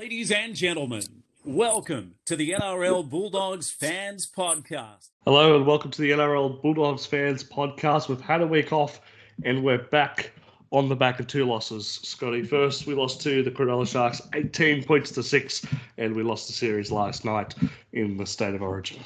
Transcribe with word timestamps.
Ladies 0.00 0.30
and 0.30 0.56
gentlemen, 0.56 1.02
welcome 1.44 2.14
to 2.24 2.34
the 2.34 2.52
NRL 2.52 3.06
Bulldogs 3.06 3.70
Fans 3.70 4.26
Podcast. 4.26 5.10
Hello 5.26 5.56
and 5.56 5.66
welcome 5.66 5.90
to 5.90 6.00
the 6.00 6.12
NRL 6.12 6.62
Bulldogs 6.62 7.04
Fans 7.04 7.44
Podcast. 7.44 8.08
We've 8.08 8.18
had 8.18 8.40
a 8.40 8.46
week 8.46 8.72
off 8.72 9.02
and 9.44 9.62
we're 9.62 9.76
back 9.76 10.32
on 10.70 10.88
the 10.88 10.96
back 10.96 11.20
of 11.20 11.26
two 11.26 11.44
losses. 11.44 12.00
Scotty, 12.02 12.42
first 12.42 12.86
we 12.86 12.94
lost 12.94 13.20
to 13.24 13.42
the 13.42 13.50
Cronulla 13.50 13.86
Sharks 13.86 14.22
18 14.32 14.84
points 14.84 15.10
to 15.10 15.22
6 15.22 15.66
and 15.98 16.16
we 16.16 16.22
lost 16.22 16.46
the 16.46 16.54
series 16.54 16.90
last 16.90 17.26
night 17.26 17.54
in 17.92 18.16
the 18.16 18.24
State 18.24 18.54
of 18.54 18.62
Origin. 18.62 19.00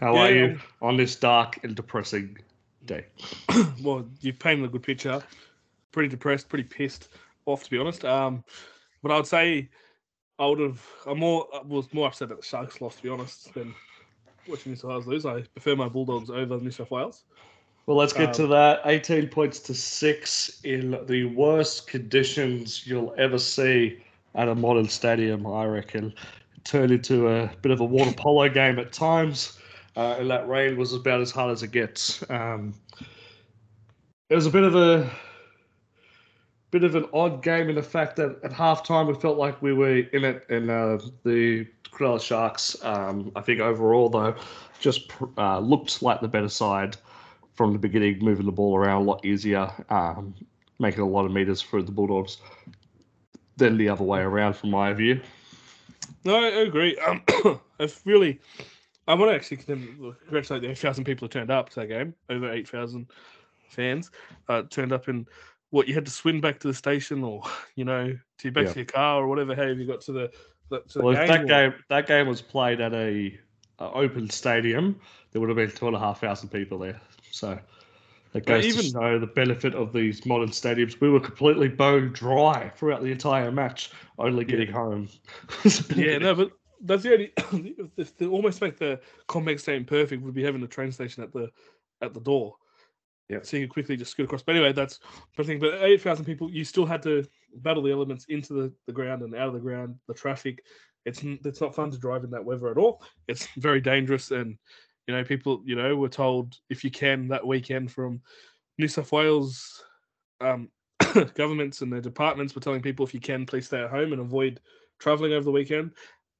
How 0.00 0.16
are 0.16 0.32
Yeah. 0.32 0.46
you 0.46 0.60
on 0.82 0.96
this 0.96 1.14
dark 1.14 1.60
and 1.62 1.76
depressing 1.76 2.38
day? 2.86 3.06
well, 3.84 4.04
you've 4.20 4.40
painted 4.40 4.64
a 4.64 4.68
good 4.68 4.82
picture. 4.82 5.22
Pretty 5.92 6.08
depressed, 6.08 6.48
pretty 6.48 6.64
pissed 6.64 7.08
off, 7.46 7.62
to 7.62 7.70
be 7.70 7.78
honest. 7.78 8.04
Um, 8.04 8.42
but 9.00 9.12
I 9.12 9.16
would 9.16 9.28
say 9.28 9.68
I 10.38 10.46
would 10.46 10.58
have. 10.58 10.84
I'm 11.06 11.18
more 11.18 11.46
I 11.54 11.60
was 11.62 11.92
more 11.92 12.08
upset 12.08 12.28
that 12.28 12.40
the 12.40 12.44
Sharks 12.44 12.80
lost, 12.80 12.98
to 12.98 13.02
be 13.04 13.08
honest, 13.08 13.54
than 13.54 13.74
watching 14.48 14.72
New 14.72 14.76
South 14.76 14.90
Wales 14.90 15.06
lose. 15.06 15.26
I 15.26 15.42
prefer 15.42 15.76
my 15.76 15.88
Bulldogs 15.88 16.30
over 16.30 16.58
New 16.58 16.70
South 16.70 16.90
Wales. 16.90 17.24
Well, 17.86 17.96
let's 17.96 18.12
get 18.12 18.28
Um, 18.28 18.34
to 18.34 18.46
that. 18.48 18.80
18 18.86 19.28
points 19.28 19.60
to 19.60 19.74
6 19.74 20.60
in 20.64 20.98
the 21.06 21.26
worst 21.26 21.86
conditions 21.86 22.86
you'll 22.86 23.14
ever 23.18 23.38
see 23.38 24.02
at 24.34 24.48
a 24.48 24.54
modern 24.54 24.88
stadium, 24.88 25.46
I 25.46 25.66
reckon. 25.66 26.14
It 26.56 26.64
turned 26.64 26.90
into 26.92 27.28
a 27.28 27.50
bit 27.60 27.70
of 27.72 27.80
a 27.80 27.84
water 27.84 28.12
polo 28.16 28.48
game 28.48 28.78
at 28.78 28.92
times, 28.92 29.58
uh, 29.96 30.16
and 30.18 30.30
that 30.30 30.48
rain 30.48 30.78
was 30.78 30.94
about 30.94 31.20
as 31.20 31.30
hard 31.30 31.52
as 31.52 31.62
it 31.62 31.72
gets. 31.72 32.28
Um, 32.30 32.74
it 34.30 34.34
was 34.34 34.46
a 34.46 34.50
bit 34.50 34.64
of 34.64 34.74
a 34.74 35.10
bit 36.74 36.82
of 36.82 36.96
an 36.96 37.06
odd 37.12 37.40
game 37.40 37.68
in 37.68 37.76
the 37.76 37.82
fact 37.84 38.16
that 38.16 38.36
at 38.42 38.50
halftime 38.50 39.06
we 39.06 39.14
felt 39.14 39.38
like 39.38 39.62
we 39.62 39.72
were 39.72 39.98
in 39.98 40.24
it, 40.24 40.44
and 40.50 40.68
uh, 40.68 40.98
the 41.22 41.64
Cronulla 41.92 42.20
Sharks, 42.20 42.76
um, 42.82 43.30
I 43.36 43.42
think 43.42 43.60
overall 43.60 44.08
though, 44.08 44.34
just 44.80 45.12
uh, 45.38 45.60
looked 45.60 46.02
like 46.02 46.20
the 46.20 46.26
better 46.26 46.48
side 46.48 46.96
from 47.54 47.72
the 47.72 47.78
beginning, 47.78 48.18
moving 48.18 48.44
the 48.44 48.50
ball 48.50 48.76
around 48.76 49.02
a 49.02 49.04
lot 49.04 49.24
easier, 49.24 49.70
um, 49.88 50.34
making 50.80 51.02
a 51.02 51.06
lot 51.06 51.24
of 51.24 51.30
meters 51.30 51.62
for 51.62 51.80
the 51.80 51.92
Bulldogs 51.92 52.38
than 53.56 53.76
the 53.76 53.88
other 53.88 54.02
way 54.02 54.22
around, 54.22 54.54
from 54.54 54.72
my 54.72 54.92
view. 54.92 55.20
No, 56.24 56.42
I 56.42 56.48
agree. 56.48 56.98
Um, 57.06 57.22
I've 57.78 58.00
really, 58.04 58.40
I 59.06 59.14
want 59.14 59.30
to 59.30 59.36
actually 59.36 59.58
congratulate 59.58 60.62
the 60.62 60.70
8,000 60.70 61.04
people 61.04 61.28
who 61.28 61.30
turned 61.30 61.52
up 61.52 61.70
to 61.70 61.80
that 61.80 61.86
game. 61.86 62.14
Over 62.28 62.50
8,000 62.50 63.06
fans 63.68 64.10
uh, 64.48 64.62
turned 64.70 64.92
up 64.92 65.08
in 65.08 65.24
what 65.74 65.88
you 65.88 65.94
had 65.94 66.04
to 66.04 66.10
swim 66.12 66.40
back 66.40 66.60
to 66.60 66.68
the 66.68 66.72
station 66.74 67.24
or, 67.24 67.42
you 67.74 67.84
know, 67.84 68.06
to 68.06 68.44
your 68.44 68.52
back 68.52 68.66
Yeah. 68.66 68.72
to 68.74 68.78
your 68.78 68.86
car 68.86 69.22
or 69.22 69.26
whatever, 69.26 69.56
however 69.56 69.74
you 69.74 69.86
got 69.88 70.00
to 70.02 70.12
the, 70.12 70.30
the, 70.70 70.80
to 70.82 70.98
the 70.98 71.04
Well, 71.04 71.14
if 71.16 71.18
game. 71.18 71.28
that 71.28 71.40
or- 71.42 71.46
game 71.46 71.84
that 71.88 72.06
game 72.06 72.28
was 72.28 72.40
played 72.40 72.80
at 72.80 72.94
a, 72.94 73.36
a 73.80 73.90
open 73.90 74.30
stadium, 74.30 75.00
there 75.32 75.40
would 75.40 75.48
have 75.50 75.56
been 75.56 75.72
two 75.72 75.88
and 75.88 75.96
a 75.96 75.98
half 75.98 76.20
thousand 76.20 76.50
people 76.50 76.78
there. 76.78 77.00
So 77.32 77.58
that 78.32 78.46
goes 78.46 78.64
even- 78.64 78.84
to 78.84 78.90
show 78.90 79.18
the 79.18 79.26
benefit 79.26 79.74
of 79.74 79.92
these 79.92 80.24
modern 80.24 80.50
stadiums. 80.50 81.00
We 81.00 81.10
were 81.10 81.18
completely 81.18 81.66
bone 81.66 82.12
dry 82.12 82.70
throughout 82.76 83.02
the 83.02 83.10
entire 83.10 83.50
match, 83.50 83.90
only 84.18 84.44
getting 84.44 84.70
home. 84.70 85.08
Yeah, 85.96 86.18
no, 86.18 86.36
but 86.36 86.52
that's 86.82 87.02
the 87.02 87.12
only. 87.14 87.32
if 87.96 88.16
to 88.18 88.30
almost 88.30 88.60
make 88.60 88.78
the 88.78 89.00
compact 89.26 89.58
stadium 89.60 89.86
perfect 89.86 90.22
would 90.22 90.34
be 90.34 90.44
having 90.44 90.60
the 90.60 90.68
train 90.68 90.92
station 90.92 91.24
at 91.24 91.32
the 91.32 91.50
at 92.00 92.14
the 92.14 92.20
door. 92.20 92.54
Yeah. 93.28 93.38
So 93.42 93.56
you 93.56 93.66
could 93.66 93.72
quickly 93.72 93.96
just 93.96 94.10
scoot 94.10 94.24
across. 94.24 94.42
But 94.42 94.56
anyway, 94.56 94.72
that's 94.72 95.00
the 95.36 95.44
thing. 95.44 95.58
But 95.58 95.82
eight 95.82 96.02
thousand 96.02 96.24
people, 96.24 96.50
you 96.50 96.64
still 96.64 96.86
had 96.86 97.02
to 97.02 97.24
battle 97.56 97.82
the 97.82 97.92
elements 97.92 98.26
into 98.28 98.52
the, 98.52 98.72
the 98.86 98.92
ground 98.92 99.22
and 99.22 99.34
out 99.34 99.48
of 99.48 99.54
the 99.54 99.60
ground, 99.60 99.96
the 100.08 100.14
traffic. 100.14 100.62
It's 101.06 101.22
it's 101.22 101.60
not 101.60 101.74
fun 101.74 101.90
to 101.90 101.98
drive 101.98 102.24
in 102.24 102.30
that 102.30 102.44
weather 102.44 102.70
at 102.70 102.78
all. 102.78 103.02
It's 103.28 103.46
very 103.56 103.80
dangerous, 103.80 104.30
and 104.30 104.58
you 105.06 105.14
know 105.14 105.24
people 105.24 105.62
you 105.64 105.76
know 105.76 105.96
were 105.96 106.08
told 106.08 106.56
if 106.68 106.84
you 106.84 106.90
can 106.90 107.28
that 107.28 107.46
weekend 107.46 107.92
from 107.92 108.20
New 108.78 108.88
South 108.88 109.12
Wales 109.12 109.82
um, 110.40 110.68
governments 111.34 111.80
and 111.80 111.92
their 111.92 112.00
departments 112.00 112.54
were 112.54 112.60
telling 112.60 112.82
people 112.82 113.06
if 113.06 113.14
you 113.14 113.20
can 113.20 113.46
please 113.46 113.66
stay 113.66 113.82
at 113.82 113.90
home 113.90 114.12
and 114.12 114.20
avoid 114.20 114.60
traveling 114.98 115.32
over 115.32 115.44
the 115.44 115.50
weekend. 115.50 115.92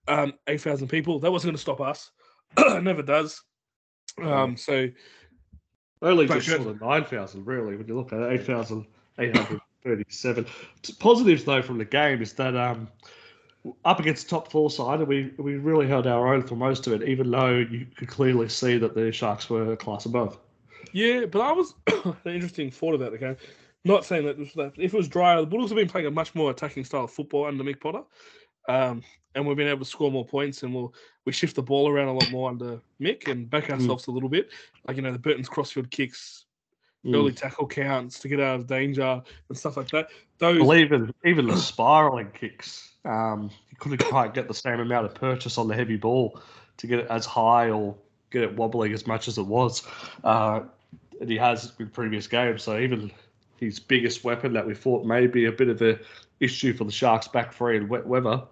Um, 0.07 0.35
eight 0.49 0.61
thousand 0.61 0.89
people. 0.89 1.19
That 1.19 1.33
wasn't 1.33 1.49
going 1.49 1.57
to 1.57 1.63
stop 1.63 1.81
us. 1.81 2.11
never 2.83 3.03
does. 3.03 3.43
Um, 4.23 4.57
so 4.57 4.89
Only 6.03 6.27
But 6.27 6.41
just 6.41 6.49
short 6.49 6.67
of 6.67 6.81
9,000, 6.81 7.47
really, 7.47 7.77
when 7.77 7.87
you 7.87 7.97
look 7.97 8.13
at 8.13 8.21
it, 8.21 8.41
8,837. 8.41 10.47
Positives, 10.99 11.45
though, 11.45 11.63
from 11.63 11.79
the 11.79 11.85
game 11.85 12.21
is 12.21 12.33
that 12.35 12.57
um, 12.57 12.89
up 13.85 14.01
against 14.01 14.29
top 14.29 14.51
four 14.51 14.71
side, 14.71 15.01
we, 15.03 15.33
we 15.39 15.57
really 15.57 15.87
held 15.87 16.07
our 16.07 16.35
own 16.35 16.43
for 16.43 16.57
most 16.57 16.87
of 16.87 16.93
it, 16.93 17.09
even 17.09 17.31
though 17.31 17.57
you 17.57 17.87
could 17.97 18.09
clearly 18.09 18.49
see 18.49 18.77
that 18.79 18.95
the 18.95 19.13
Sharks 19.13 19.49
were 19.49 19.73
a 19.73 19.77
class 19.77 20.05
above. 20.05 20.39
yeah, 20.93 21.27
but 21.27 21.41
I 21.41 21.53
was 21.53 21.75
an 21.87 22.15
interesting 22.27 22.71
thought 22.71 22.95
about 22.95 23.13
the 23.13 23.19
game. 23.19 23.37
Not 23.87 24.05
saying 24.05 24.25
that, 24.25 24.39
that 24.57 24.73
if 24.79 24.95
it 24.95 24.97
was 24.97 25.09
drier, 25.09 25.41
the 25.41 25.47
Bulldogs 25.47 25.71
have 25.71 25.77
been 25.77 25.89
playing 25.89 26.07
a 26.07 26.11
much 26.11 26.35
more 26.35 26.51
attacking 26.51 26.85
style 26.85 27.05
of 27.05 27.11
football 27.11 27.47
under 27.47 27.63
Mick 27.63 27.81
Potter, 27.81 28.03
um, 28.69 29.03
and 29.35 29.47
we've 29.47 29.57
been 29.57 29.69
able 29.69 29.85
to 29.85 29.91
score 29.91 30.11
more 30.11 30.25
points, 30.25 30.63
and 30.63 30.75
we'll 30.75 30.95
we 31.25 31.33
shift 31.33 31.57
the 31.57 31.63
ball 31.63 31.89
around 31.89 32.09
a 32.09 32.13
lot 32.13 32.31
more 32.31 32.49
under 32.49 32.81
Mick 33.01 33.29
and 33.29 33.49
back 33.49 33.71
ourselves 33.71 34.07
a 34.07 34.11
little 34.11 34.29
bit. 34.29 34.51
Like 34.87 34.97
you 34.97 35.03
know 35.03 35.13
the 35.13 35.19
Burton's 35.19 35.49
crossfield 35.49 35.91
kicks, 35.91 36.45
Mm. 37.05 37.15
early 37.17 37.33
tackle 37.33 37.67
counts 37.67 38.19
to 38.21 38.29
get 38.29 38.41
out 38.41 38.61
of 38.61 38.67
danger 38.67 39.23
and 39.49 39.59
stuff 39.59 39.77
like 39.77 39.91
that. 39.91 40.09
Those 40.39 40.63
Well, 40.63 40.79
even, 40.79 41.13
even 41.25 41.47
the 41.47 41.57
spiraling 41.57 42.31
kicks, 42.33 42.93
um, 43.05 43.51
you 43.71 43.77
couldn't 43.79 44.03
quite 44.05 44.33
get 44.33 44.49
the 44.49 44.55
same 44.55 44.81
amount 44.81 45.07
of 45.07 45.15
purchase 45.15 45.59
on 45.59 45.69
the 45.69 45.75
heavy 45.75 45.97
ball 45.97 46.41
to 46.79 46.87
get 46.87 47.01
it 47.01 47.07
as 47.11 47.27
high 47.27 47.71
or 47.71 47.95
get 48.31 48.43
it 48.43 48.57
wobbling 48.57 48.95
as 48.95 49.07
much 49.07 49.29
as 49.29 49.37
it 49.37 49.47
was. 49.47 49.87
Uh, 50.25 50.63
and 51.21 51.29
he 51.29 51.37
has 51.37 51.73
in 51.79 51.91
previous 51.91 52.27
games. 52.27 52.63
So 52.63 52.79
even 52.79 53.13
his 53.61 53.79
biggest 53.79 54.25
weapon 54.25 54.55
that 54.55 54.67
we 54.67 54.75
thought 54.75 55.05
may 55.05 55.27
be 55.27 55.45
a 55.45 55.53
bit 55.53 55.69
of 55.69 55.83
a 55.83 55.99
issue 56.41 56.73
for 56.73 56.85
the 56.85 56.93
Sharks 56.93 57.29
back 57.29 57.53
three 57.53 57.77
and 57.77 57.89
wet 57.89 58.07
weather 58.07 58.43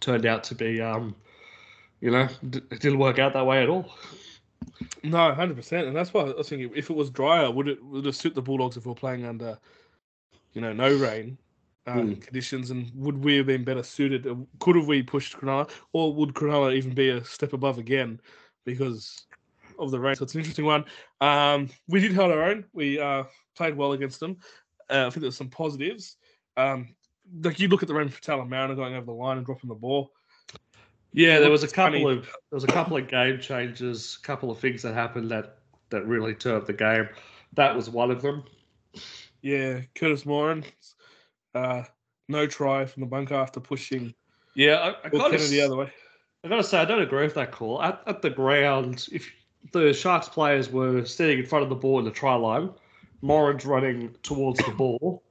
turned 0.00 0.26
out 0.26 0.44
to 0.44 0.54
be, 0.54 0.80
um, 0.80 1.14
you 2.00 2.10
know, 2.10 2.28
d- 2.48 2.62
it 2.70 2.80
didn't 2.80 2.98
work 2.98 3.18
out 3.18 3.32
that 3.34 3.46
way 3.46 3.62
at 3.62 3.68
all. 3.68 3.90
No, 5.04 5.34
hundred 5.34 5.56
percent, 5.56 5.86
and 5.88 5.96
that's 5.96 6.14
why 6.14 6.22
I 6.22 6.32
was 6.32 6.48
thinking 6.48 6.70
if 6.74 6.88
it 6.90 6.96
was 6.96 7.10
drier, 7.10 7.50
would 7.50 7.68
it 7.68 7.84
would 7.84 8.06
it 8.06 8.14
suit 8.14 8.34
the 8.34 8.42
Bulldogs 8.42 8.76
if 8.76 8.86
we're 8.86 8.94
playing 8.94 9.24
under, 9.24 9.58
you 10.52 10.60
know, 10.60 10.72
no 10.72 10.94
rain 10.94 11.38
uh, 11.86 12.02
Hmm. 12.02 12.12
conditions, 12.14 12.70
and 12.70 12.90
would 12.94 13.22
we 13.24 13.36
have 13.36 13.46
been 13.46 13.64
better 13.64 13.82
suited? 13.82 14.26
Uh, 14.26 14.36
Could 14.60 14.76
have 14.76 14.86
we 14.86 15.02
pushed 15.02 15.36
Cronulla, 15.36 15.68
or 15.92 16.14
would 16.14 16.34
Cronulla 16.34 16.74
even 16.74 16.94
be 16.94 17.08
a 17.08 17.24
step 17.24 17.52
above 17.52 17.78
again 17.78 18.20
because 18.64 19.26
of 19.78 19.90
the 19.90 19.98
rain? 19.98 20.14
So 20.14 20.24
it's 20.24 20.34
an 20.34 20.40
interesting 20.40 20.64
one. 20.66 20.84
Um, 21.20 21.68
we 21.88 22.00
did 22.00 22.12
hold 22.12 22.30
our 22.30 22.44
own. 22.44 22.64
We 22.72 23.00
uh, 23.00 23.24
played 23.56 23.76
well 23.76 23.92
against 23.92 24.20
them. 24.20 24.38
Uh, 24.88 24.98
I 24.98 25.02
think 25.04 25.14
there 25.14 25.22
there's 25.22 25.36
some 25.36 25.50
positives. 25.50 26.16
Um, 26.56 26.94
like 27.42 27.60
you 27.60 27.68
look 27.68 27.82
at 27.82 27.88
the 27.88 27.96
and 27.96 28.50
Mariner 28.50 28.74
going 28.74 28.94
over 28.94 29.06
the 29.06 29.12
line 29.12 29.36
and 29.36 29.46
dropping 29.46 29.68
the 29.68 29.74
ball. 29.74 30.12
Yeah, 31.12 31.40
there 31.40 31.50
was 31.50 31.62
a 31.62 31.64
It's 31.64 31.74
funny. 31.74 31.98
couple 32.00 32.18
of 32.18 32.24
there 32.24 32.32
was 32.56 32.64
a 32.64 32.68
couple 32.68 32.96
of 32.96 33.08
game 33.08 33.38
changes, 33.40 34.18
a 34.22 34.26
couple 34.26 34.50
of 34.50 34.58
things 34.58 34.82
that 34.82 34.94
happened 34.94 35.30
that 35.30 35.58
that 35.90 36.06
really 36.06 36.34
turned 36.34 36.66
the 36.66 36.72
game. 36.72 37.08
That 37.54 37.76
was 37.76 37.90
one 37.90 38.10
of 38.10 38.22
them. 38.22 38.44
Yeah, 39.42 39.80
Curtis 39.94 40.24
Moran, 40.24 40.64
uh, 41.54 41.82
no 42.28 42.46
try 42.46 42.86
from 42.86 43.02
the 43.02 43.06
bunker 43.06 43.34
after 43.34 43.60
pushing 43.60 44.14
Yeah, 44.54 44.76
I, 44.76 44.88
I 45.06 45.08
Will 45.10 45.18
gotta, 45.18 45.38
the 45.38 45.60
other 45.60 45.76
way. 45.76 45.92
I 46.44 46.48
gotta 46.48 46.64
say 46.64 46.78
I 46.78 46.84
don't 46.84 47.02
agree 47.02 47.24
with 47.24 47.34
that 47.34 47.52
call. 47.52 47.82
At, 47.82 48.02
at 48.06 48.22
the 48.22 48.30
ground, 48.30 49.06
if 49.12 49.30
the 49.72 49.92
Sharks 49.92 50.28
players 50.28 50.70
were 50.70 51.04
standing 51.04 51.40
in 51.40 51.46
front 51.46 51.62
of 51.64 51.68
the 51.68 51.74
ball 51.76 51.98
in 51.98 52.04
the 52.04 52.10
try 52.10 52.34
line, 52.34 52.70
Moran's 53.20 53.66
running 53.66 54.14
towards 54.22 54.64
the 54.64 54.72
ball, 54.72 55.22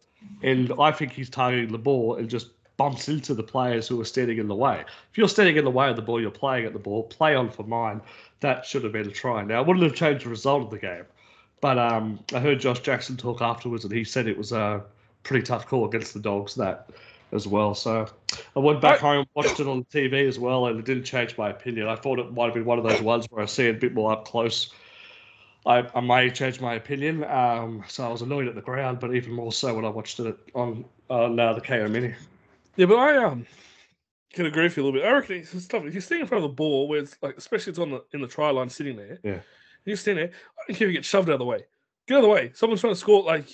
and 0.43 0.73
I 0.79 0.91
think 0.91 1.11
he's 1.11 1.29
targeting 1.29 1.71
the 1.71 1.77
ball 1.77 2.15
and 2.15 2.29
just 2.29 2.47
bumps 2.77 3.09
into 3.09 3.33
the 3.33 3.43
players 3.43 3.87
who 3.87 3.99
are 4.01 4.05
standing 4.05 4.39
in 4.39 4.47
the 4.47 4.55
way. 4.55 4.83
If 5.11 5.17
you're 5.17 5.29
standing 5.29 5.57
in 5.57 5.65
the 5.65 5.71
way 5.71 5.89
of 5.89 5.95
the 5.95 6.01
ball, 6.01 6.19
you're 6.19 6.31
playing 6.31 6.65
at 6.65 6.73
the 6.73 6.79
ball. 6.79 7.03
Play 7.03 7.35
on 7.35 7.49
for 7.49 7.63
mine. 7.63 8.01
That 8.39 8.65
should 8.65 8.83
have 8.83 8.93
been 8.93 9.07
a 9.07 9.11
try. 9.11 9.43
Now, 9.43 9.61
it 9.61 9.67
wouldn't 9.67 9.83
have 9.83 9.93
changed 9.93 10.25
the 10.25 10.29
result 10.29 10.63
of 10.63 10.71
the 10.71 10.79
game, 10.79 11.05
but 11.59 11.77
um, 11.77 12.19
I 12.33 12.39
heard 12.39 12.59
Josh 12.59 12.79
Jackson 12.79 13.17
talk 13.17 13.41
afterwards, 13.41 13.83
and 13.83 13.93
he 13.93 14.03
said 14.03 14.27
it 14.27 14.37
was 14.37 14.51
a 14.51 14.83
pretty 15.23 15.45
tough 15.45 15.67
call 15.67 15.85
against 15.85 16.13
the 16.13 16.19
Dogs 16.19 16.55
that 16.55 16.89
as 17.31 17.47
well. 17.47 17.75
So 17.75 18.07
I 18.55 18.59
went 18.59 18.81
back 18.81 18.99
home, 18.99 19.25
watched 19.35 19.59
it 19.59 19.67
on 19.67 19.83
TV 19.85 20.27
as 20.27 20.39
well, 20.39 20.65
and 20.67 20.79
it 20.79 20.85
didn't 20.85 21.03
change 21.03 21.37
my 21.37 21.49
opinion. 21.49 21.87
I 21.87 21.95
thought 21.95 22.19
it 22.19 22.33
might 22.33 22.45
have 22.45 22.53
been 22.53 22.65
one 22.65 22.77
of 22.77 22.83
those 22.83 23.01
ones 23.01 23.27
where 23.29 23.43
I 23.43 23.45
see 23.45 23.67
it 23.67 23.75
a 23.75 23.79
bit 23.79 23.93
more 23.93 24.11
up 24.11 24.25
close. 24.25 24.71
I, 25.65 25.87
I 25.93 25.99
may 26.01 26.29
change 26.31 26.59
my 26.59 26.73
opinion. 26.75 27.23
Um, 27.25 27.83
so 27.87 28.03
I 28.05 28.09
was 28.09 28.21
annoyed 28.21 28.47
at 28.47 28.55
the 28.55 28.61
ground, 28.61 28.99
but 28.99 29.13
even 29.15 29.33
more 29.33 29.51
so 29.51 29.73
when 29.75 29.85
I 29.85 29.89
watched 29.89 30.19
it 30.19 30.35
on 30.55 30.85
on 31.09 31.39
uh, 31.39 31.53
the 31.53 31.61
Kayo 31.61 31.89
Mini. 31.89 32.13
Yeah, 32.77 32.85
but 32.87 32.97
I 32.97 33.17
um 33.23 33.45
can 34.33 34.45
agree 34.45 34.63
with 34.63 34.77
you 34.77 34.83
a 34.83 34.85
little 34.85 34.99
bit. 34.99 35.07
I 35.07 35.11
reckon 35.11 35.35
it's 35.37 35.67
tough. 35.67 35.83
If 35.85 35.93
you're 35.93 36.01
standing 36.01 36.21
in 36.23 36.27
front 36.27 36.43
of 36.43 36.49
the 36.49 36.55
ball, 36.55 36.87
where 36.87 36.99
it's 36.99 37.15
like, 37.21 37.37
especially 37.37 37.71
it's 37.71 37.79
on 37.79 37.91
the 37.91 38.03
in 38.13 38.21
the 38.21 38.27
try 38.27 38.49
line, 38.49 38.69
sitting 38.69 38.95
there. 38.95 39.19
Yeah. 39.23 39.31
and 39.33 39.41
You're 39.85 39.97
standing 39.97 40.25
there. 40.27 40.33
I 40.57 40.61
don't 40.67 40.77
care 40.77 40.87
if 40.87 40.91
you 40.93 40.97
get 40.97 41.05
shoved 41.05 41.29
out 41.29 41.33
of 41.33 41.39
the 41.39 41.45
way. 41.45 41.65
Get 42.07 42.15
out 42.15 42.19
of 42.19 42.23
the 42.23 42.29
way. 42.29 42.51
Someone's 42.55 42.81
trying 42.81 42.93
to 42.93 42.99
score. 42.99 43.23
Like 43.23 43.49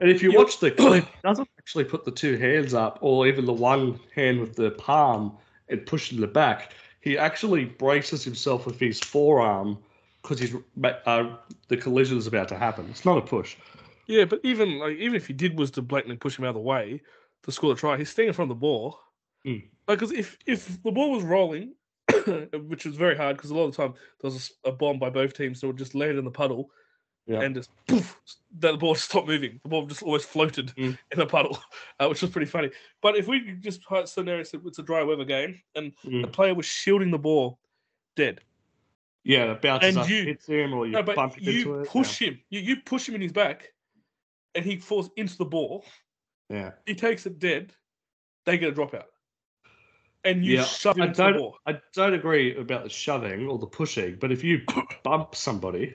And 0.00 0.10
if 0.10 0.22
you 0.22 0.32
You- 0.32 0.38
watch 0.38 0.58
the 0.58 0.70
clip, 0.72 1.04
he 1.04 1.10
doesn't 1.22 1.48
actually 1.58 1.84
put 1.84 2.04
the 2.04 2.10
two 2.10 2.36
hands 2.36 2.74
up 2.74 2.98
or 3.00 3.26
even 3.26 3.46
the 3.46 3.52
one 3.52 3.98
hand 4.14 4.40
with 4.40 4.56
the 4.56 4.72
palm 4.72 5.38
and 5.68 5.86
pushing 5.86 6.18
it 6.18 6.22
the 6.22 6.26
back. 6.26 6.72
He 7.00 7.16
actually 7.16 7.64
braces 7.64 8.24
himself 8.24 8.66
with 8.66 8.78
his 8.78 8.98
forearm 9.00 9.78
because 10.22 10.38
he's 10.38 10.54
uh, 10.84 11.36
the 11.68 11.76
collision 11.76 12.18
is 12.18 12.26
about 12.26 12.48
to 12.48 12.58
happen. 12.58 12.86
It's 12.90 13.04
not 13.04 13.18
a 13.18 13.22
push. 13.22 13.56
Yeah, 14.06 14.24
but 14.24 14.40
even 14.42 14.78
like 14.78 14.96
even 14.96 15.14
if 15.14 15.26
he 15.26 15.32
did 15.32 15.58
was 15.58 15.70
to 15.72 15.82
blatantly 15.82 16.16
push 16.16 16.38
him 16.38 16.44
out 16.44 16.48
of 16.50 16.54
the 16.54 16.60
way 16.60 17.00
to 17.44 17.52
score 17.52 17.72
the 17.74 17.78
try, 17.80 17.96
he's 17.96 18.10
staying 18.10 18.28
in 18.28 18.34
front 18.34 18.50
of 18.50 18.56
the 18.56 18.60
ball. 18.60 18.98
Mm. 19.46 19.62
Like, 19.88 19.98
because 19.98 20.12
if 20.12 20.36
if 20.46 20.82
the 20.82 20.90
ball 20.90 21.12
was 21.12 21.22
rolling, 21.24 21.74
which 22.66 22.84
was 22.84 22.96
very 22.96 23.16
hard 23.16 23.36
because 23.36 23.50
a 23.50 23.54
lot 23.54 23.64
of 23.64 23.76
the 23.76 23.82
time 23.82 23.94
there 24.20 24.30
was 24.30 24.52
a 24.64 24.72
bomb 24.72 24.98
by 24.98 25.10
both 25.10 25.34
teams 25.34 25.60
that 25.60 25.66
would 25.66 25.78
just 25.78 25.94
land 25.94 26.18
in 26.18 26.24
the 26.24 26.30
puddle 26.30 26.70
Yeah. 27.26 27.40
and 27.40 27.54
just 27.54 27.70
poof, 27.86 28.20
that 28.58 28.72
the 28.72 28.78
ball 28.78 28.94
stopped 28.96 29.28
moving. 29.28 29.60
The 29.62 29.68
ball 29.68 29.86
just 29.86 30.02
always 30.02 30.24
floated 30.24 30.68
Mm. 30.76 30.98
in 31.12 31.20
a 31.20 31.26
puddle, 31.26 31.58
uh, 32.00 32.08
which 32.08 32.20
was 32.22 32.30
pretty 32.30 32.50
funny. 32.50 32.70
But 33.00 33.16
if 33.16 33.28
we 33.28 33.52
just 33.60 33.80
had 33.88 34.08
scenario 34.08 34.40
it's 34.40 34.78
a 34.78 34.82
dry 34.82 35.02
weather 35.02 35.24
game 35.24 35.60
and 35.76 35.92
the 36.04 36.10
Mm. 36.10 36.32
player 36.32 36.54
was 36.54 36.66
shielding 36.66 37.10
the 37.10 37.18
ball, 37.18 37.58
dead. 38.16 38.40
Yeah, 39.24 39.52
it 39.52 39.60
bounces 39.62 39.90
And 39.90 39.98
up, 39.98 40.08
you- 40.08 40.24
hits 40.24 40.46
him, 40.46 40.72
or 40.72 40.86
you 40.86 40.92
No, 40.92 41.02
bump 41.02 41.36
into 41.38 41.52
you 41.52 41.74
it. 41.80 41.88
push 41.88 42.18
him. 42.18 42.40
You, 42.50 42.60
you 42.60 42.76
push 42.76 43.08
him 43.08 43.14
in 43.14 43.20
his 43.20 43.32
back, 43.32 43.72
and 44.54 44.64
he 44.64 44.76
falls 44.76 45.10
into 45.16 45.36
the 45.36 45.44
ball. 45.44 45.84
Yeah. 46.48 46.72
He 46.86 46.94
takes 46.94 47.26
it 47.26 47.38
dead. 47.38 47.72
They 48.46 48.56
get 48.58 48.70
a 48.70 48.72
dropout, 48.72 49.04
and 50.24 50.44
you 50.44 50.56
Yeah, 50.56 50.64
shove 50.64 50.96
him 50.96 51.02
I 51.02 51.06
into 51.08 51.16
the 51.18 51.28
don't- 51.30 51.38
ball. 51.38 51.58
I 51.66 51.78
don't 51.92 52.14
agree 52.14 52.56
about 52.56 52.84
the 52.84 52.88
shoving 52.90 53.46
or 53.46 53.58
the 53.58 53.66
pushing, 53.66 54.16
but 54.16 54.32
if 54.32 54.42
you 54.42 54.62
bump 55.04 55.34
somebody, 55.34 55.94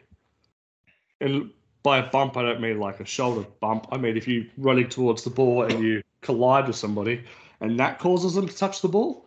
and 1.19 1.49
by 1.81 1.97
a 1.97 2.09
bump 2.09 2.37
I 2.37 2.43
don't 2.43 2.61
mean 2.61 2.79
like 2.79 2.99
a 2.99 3.05
shoulder 3.05 3.45
bump, 3.59 3.87
I 3.91 3.97
mean 3.97 4.17
if 4.17 4.27
you're 4.27 4.45
running 4.57 4.87
towards 4.89 5.23
the 5.23 5.29
ball 5.31 5.63
and 5.63 5.83
you 5.83 6.01
collide 6.21 6.67
with 6.67 6.75
somebody, 6.75 7.23
and 7.59 7.79
that 7.79 7.97
causes 7.99 8.35
them 8.35 8.47
to 8.47 8.55
touch 8.55 8.81
the 8.81 8.87
ball, 8.87 9.24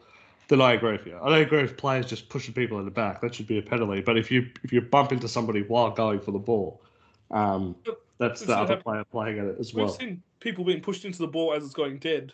then 0.49 0.62
I 0.62 0.73
agree 0.73 0.93
with 0.93 1.06
you. 1.06 1.19
I 1.23 1.29
don't 1.29 1.43
agree 1.43 1.62
with 1.62 1.77
players 1.77 2.06
just 2.06 2.29
pushing 2.29 2.55
people 2.55 2.79
in 2.79 2.85
the 2.87 2.91
back. 2.91 3.21
That 3.21 3.35
should 3.35 3.47
be 3.47 3.59
a 3.59 3.62
penalty. 3.62 4.00
But 4.00 4.17
if 4.17 4.31
you 4.31 4.49
if 4.65 4.73
you 4.73 4.81
bump 4.81 5.12
into 5.12 5.29
somebody 5.29 5.62
while 5.62 5.91
going 5.91 6.21
for 6.21 6.33
the 6.33 6.39
ball, 6.39 6.83
um, 7.31 7.77
that's 8.19 8.41
the 8.43 8.56
other 8.56 8.77
player 8.77 9.05
playing 9.05 9.39
at 9.39 9.45
it 9.45 9.56
as 9.61 9.75
well. 9.75 9.87
We've 9.87 9.95
seen 9.95 10.23
people 10.41 10.65
being 10.65 10.81
pushed 10.81 11.05
into 11.05 11.19
the 11.19 11.29
ball 11.29 11.53
as 11.53 11.65
it's 11.65 11.75
going 11.75 11.99
dead. 11.99 12.33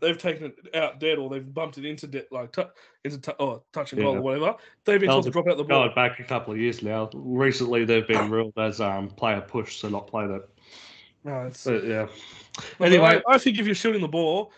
They've 0.00 0.18
taken 0.18 0.46
it 0.46 0.76
out 0.76 1.00
dead, 1.00 1.18
or 1.18 1.28
they've 1.28 1.54
bumped 1.54 1.78
it 1.78 1.84
into 1.84 2.06
dead, 2.06 2.26
like 2.30 2.52
tu- 2.52 2.68
into 3.04 3.34
oh, 3.40 3.62
touch 3.72 3.92
and 3.92 4.02
goal 4.02 4.16
or 4.16 4.20
whatever. 4.20 4.54
They've 4.84 5.00
been 5.00 5.08
told 5.08 5.24
to 5.24 5.30
drop 5.30 5.48
out 5.48 5.56
the 5.56 5.64
ball. 5.64 5.84
Going 5.84 5.94
back 5.94 6.20
a 6.20 6.24
couple 6.24 6.52
of 6.52 6.60
years 6.60 6.82
now, 6.82 7.10
recently 7.14 7.84
they've 7.84 8.06
been 8.06 8.30
ruled 8.30 8.52
as 8.56 8.80
um, 8.80 9.08
player 9.08 9.40
push, 9.40 9.76
so 9.76 9.88
not 9.88 10.06
play 10.06 10.26
that. 10.26 10.48
No, 11.24 11.46
it's, 11.46 11.64
But 11.64 11.84
yeah. 11.84 12.06
Anyway, 12.80 13.20
I, 13.26 13.34
I 13.34 13.38
think 13.38 13.58
if 13.58 13.66
you're 13.66 13.74
shooting 13.74 14.00
the 14.00 14.08
ball, 14.08 14.52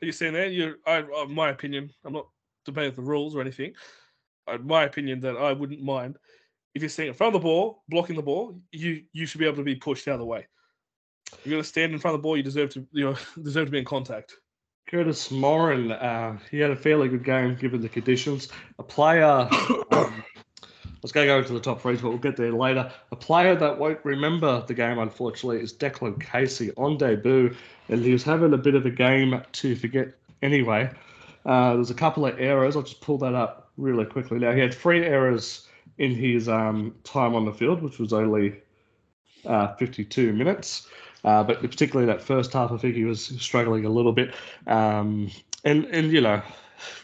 you're 0.00 0.12
saying 0.12 0.34
there. 0.34 0.46
You, 0.46 0.76
I, 0.86 0.98
uh, 0.98 1.26
my 1.26 1.50
opinion. 1.50 1.90
I'm 2.04 2.12
not 2.12 2.28
debating 2.64 2.94
the 2.94 3.02
rules 3.02 3.34
or 3.34 3.40
anything. 3.40 3.74
Uh, 4.46 4.58
my 4.58 4.84
opinion 4.84 5.20
that 5.20 5.36
I 5.36 5.52
wouldn't 5.52 5.82
mind 5.82 6.18
if 6.74 6.82
you're 6.82 6.88
standing 6.88 7.12
in 7.12 7.16
front 7.16 7.34
of 7.34 7.40
the 7.40 7.44
ball, 7.44 7.82
blocking 7.88 8.16
the 8.16 8.22
ball. 8.22 8.60
You 8.72 9.02
you 9.12 9.26
should 9.26 9.40
be 9.40 9.46
able 9.46 9.56
to 9.56 9.62
be 9.62 9.74
pushed 9.74 10.08
out 10.08 10.14
of 10.14 10.20
the 10.20 10.26
way. 10.26 10.46
You're 11.44 11.52
going 11.52 11.62
to 11.62 11.68
stand 11.68 11.92
in 11.92 11.98
front 11.98 12.14
of 12.14 12.20
the 12.20 12.22
ball. 12.22 12.36
You 12.36 12.42
deserve 12.42 12.70
to 12.70 12.86
you 12.92 13.04
know 13.04 13.16
deserve 13.42 13.66
to 13.66 13.72
be 13.72 13.78
in 13.78 13.84
contact. 13.84 14.34
Curtis 14.88 15.30
Morin, 15.30 15.92
uh, 15.92 16.38
he 16.50 16.58
had 16.58 16.70
a 16.70 16.76
fairly 16.76 17.08
good 17.08 17.24
game 17.24 17.56
given 17.56 17.82
the 17.82 17.90
conditions. 17.90 18.48
A 18.78 18.82
player, 18.82 19.26
um, 19.92 20.24
was 21.02 21.12
going 21.12 21.26
to 21.26 21.32
go 21.32 21.38
into 21.38 21.52
the 21.52 21.60
top 21.60 21.80
threes, 21.80 22.00
but 22.00 22.08
we'll 22.08 22.18
get 22.18 22.36
there 22.36 22.52
later. 22.52 22.90
A 23.12 23.16
player 23.16 23.54
that 23.54 23.78
won't 23.78 24.00
remember 24.04 24.64
the 24.66 24.74
game, 24.74 24.98
unfortunately, 24.98 25.60
is 25.60 25.72
Declan 25.72 26.20
Casey 26.20 26.72
on 26.76 26.96
debut, 26.96 27.54
and 27.88 28.02
he 28.02 28.12
was 28.12 28.22
having 28.22 28.52
a 28.52 28.58
bit 28.58 28.74
of 28.74 28.86
a 28.86 28.90
game 28.90 29.40
to 29.52 29.76
forget 29.76 30.08
anyway. 30.42 30.90
Uh, 31.46 31.74
there's 31.74 31.90
a 31.90 31.94
couple 31.94 32.26
of 32.26 32.38
errors. 32.38 32.76
I'll 32.76 32.82
just 32.82 33.00
pull 33.00 33.18
that 33.18 33.34
up 33.34 33.70
really 33.76 34.04
quickly. 34.04 34.38
Now, 34.38 34.52
he 34.52 34.60
had 34.60 34.74
three 34.74 35.04
errors 35.04 35.66
in 35.98 36.14
his 36.14 36.48
um, 36.48 36.94
time 37.04 37.34
on 37.34 37.44
the 37.44 37.52
field, 37.52 37.82
which 37.82 37.98
was 37.98 38.12
only 38.12 38.60
uh, 39.46 39.74
52 39.76 40.32
minutes. 40.32 40.88
Uh, 41.24 41.42
but 41.42 41.60
particularly 41.60 42.06
that 42.06 42.22
first 42.22 42.52
half, 42.52 42.70
I 42.70 42.76
think 42.76 42.94
he 42.94 43.04
was 43.04 43.24
struggling 43.40 43.84
a 43.84 43.90
little 43.90 44.12
bit. 44.12 44.34
Um, 44.66 45.30
and, 45.64 45.84
and, 45.86 46.12
you 46.12 46.20
know, 46.20 46.42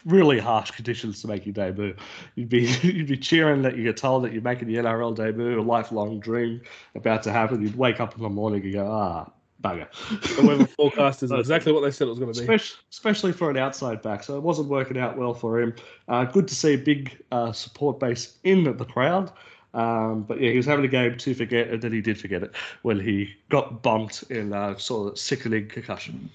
really 0.05 0.39
harsh 0.39 0.71
conditions 0.71 1.21
to 1.21 1.27
make 1.27 1.45
your 1.45 1.53
debut. 1.53 1.95
You'd 2.35 2.49
be 2.49 2.61
you'd 2.81 3.07
be 3.07 3.17
cheering 3.17 3.61
that 3.63 3.77
you 3.77 3.83
get 3.83 3.97
told 3.97 4.23
that 4.23 4.33
you're 4.33 4.41
making 4.41 4.67
the 4.67 4.75
NRL 4.75 5.15
debut, 5.15 5.59
a 5.59 5.61
lifelong 5.61 6.19
dream 6.19 6.61
about 6.95 7.23
to 7.23 7.31
happen. 7.31 7.61
You'd 7.61 7.77
wake 7.77 7.99
up 7.99 8.15
in 8.15 8.23
the 8.23 8.29
morning 8.29 8.63
and 8.63 8.73
go, 8.73 8.91
ah, 8.91 9.29
bugger. 9.63 9.87
The 10.35 10.47
weather 10.47 10.67
forecast 10.67 11.23
is 11.23 11.31
exactly 11.31 11.71
what 11.71 11.81
they 11.81 11.91
said 11.91 12.07
it 12.07 12.11
was 12.11 12.19
going 12.19 12.33
to 12.33 12.39
be. 12.39 12.43
Especially, 12.43 12.77
especially 12.91 13.31
for 13.31 13.49
an 13.49 13.57
outside 13.57 14.01
back, 14.01 14.23
so 14.23 14.37
it 14.37 14.43
wasn't 14.43 14.69
working 14.69 14.97
out 14.97 15.17
well 15.17 15.33
for 15.33 15.59
him. 15.59 15.73
Uh, 16.07 16.25
good 16.25 16.47
to 16.47 16.55
see 16.55 16.73
a 16.73 16.77
big 16.77 17.17
uh, 17.31 17.51
support 17.51 17.99
base 17.99 18.37
in 18.43 18.63
the 18.63 18.85
crowd. 18.85 19.31
Um, 19.73 20.23
but 20.23 20.39
yeah, 20.39 20.51
he 20.51 20.57
was 20.57 20.65
having 20.65 20.85
a 20.85 20.89
game 20.89 21.17
to 21.17 21.33
forget, 21.33 21.67
and 21.67 21.81
then 21.81 21.91
he 21.91 21.99
did 21.99 22.17
forget 22.17 22.43
it 22.43 22.55
when 22.83 22.99
he 22.99 23.35
got 23.49 23.83
bumped 23.83 24.23
in 24.29 24.53
uh, 24.53 24.77
sort 24.77 25.11
of 25.11 25.19
sickening 25.19 25.67
concussion. 25.67 26.29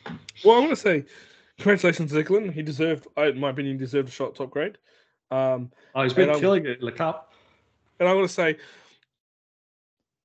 Well, 0.44 0.56
I 0.56 0.60
want 0.60 0.70
to 0.70 0.76
say 0.76 1.04
congratulations 1.60 2.10
to 2.12 2.22
Declan. 2.22 2.52
He 2.52 2.62
deserved, 2.62 3.06
I, 3.16 3.26
in 3.26 3.38
my 3.38 3.50
opinion, 3.50 3.76
deserved 3.76 4.08
a 4.08 4.12
shot 4.12 4.34
top 4.34 4.50
grade. 4.50 4.78
Um, 5.30 5.70
Oh, 5.94 6.02
he's 6.02 6.14
been 6.14 6.38
killing 6.38 6.66
it 6.66 6.80
in 6.80 6.86
the 6.86 6.92
cup. 6.92 7.32
And 7.98 8.08
I 8.08 8.14
want 8.14 8.28
to 8.28 8.34
say, 8.34 8.56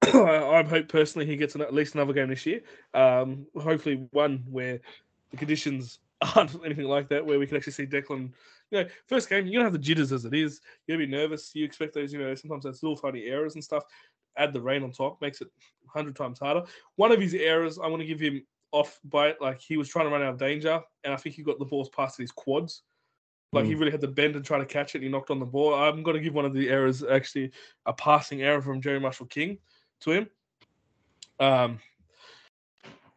I, 0.13 0.59
I 0.59 0.63
hope 0.63 0.87
personally 0.87 1.25
he 1.25 1.35
gets 1.35 1.55
an, 1.55 1.61
at 1.61 1.73
least 1.73 1.95
another 1.95 2.13
game 2.13 2.29
this 2.29 2.45
year. 2.45 2.61
Um, 2.93 3.45
hopefully, 3.55 4.07
one 4.11 4.43
where 4.49 4.79
the 5.31 5.37
conditions 5.37 5.99
aren't 6.35 6.55
anything 6.63 6.85
like 6.85 7.09
that, 7.09 7.25
where 7.25 7.37
we 7.37 7.47
can 7.47 7.57
actually 7.57 7.73
see 7.73 7.85
Declan. 7.85 8.31
You 8.71 8.83
know, 8.83 8.89
first 9.07 9.29
game, 9.29 9.45
you're 9.45 9.59
gonna 9.59 9.65
have 9.65 9.73
the 9.73 9.79
jitters 9.79 10.11
as 10.11 10.25
it 10.25 10.33
is. 10.33 10.61
You're 10.87 10.97
gonna 10.97 11.07
be 11.07 11.11
nervous. 11.11 11.53
You 11.53 11.65
expect 11.65 11.93
those, 11.93 12.11
you 12.13 12.19
know, 12.19 12.33
sometimes 12.33 12.63
those 12.63 12.81
little 12.81 12.97
tiny 12.97 13.25
errors 13.25 13.55
and 13.55 13.63
stuff. 13.63 13.83
Add 14.37 14.53
the 14.53 14.61
rain 14.61 14.83
on 14.83 14.91
top, 14.91 15.21
makes 15.21 15.41
it 15.41 15.49
hundred 15.87 16.15
times 16.15 16.39
harder. 16.39 16.63
One 16.95 17.11
of 17.11 17.21
his 17.21 17.33
errors, 17.33 17.77
I 17.77 17.87
want 17.87 18.01
to 18.01 18.07
give 18.07 18.19
him 18.19 18.45
off 18.75 18.99
by 19.05 19.29
it. 19.29 19.37
Like 19.41 19.61
he 19.61 19.77
was 19.77 19.87
trying 19.87 20.05
to 20.05 20.11
run 20.11 20.21
out 20.21 20.33
of 20.33 20.37
danger, 20.37 20.81
and 21.03 21.13
I 21.13 21.17
think 21.17 21.35
he 21.35 21.43
got 21.43 21.59
the 21.59 21.65
balls 21.65 21.89
past 21.89 22.17
his 22.17 22.31
quads. 22.31 22.83
Like 23.53 23.65
he 23.65 23.73
Mm. 23.73 23.79
really 23.79 23.91
had 23.91 24.01
to 24.01 24.07
bend 24.09 24.35
and 24.35 24.43
try 24.43 24.57
to 24.59 24.65
catch 24.65 24.95
it. 24.95 24.97
And 24.97 25.03
he 25.05 25.09
knocked 25.09 25.31
on 25.31 25.39
the 25.39 25.45
ball. 25.45 25.73
I'm 25.73 26.03
going 26.03 26.17
to 26.17 26.21
give 26.21 26.33
one 26.33 26.45
of 26.45 26.53
the 26.53 26.69
errors 26.69 27.03
actually 27.03 27.51
a 27.85 27.93
passing 27.93 28.41
error 28.41 28.61
from 28.61 28.81
Jerry 28.81 28.99
Marshall 28.99 29.27
King 29.27 29.59
to 30.01 30.11
him. 30.11 30.29
Um, 31.39 31.79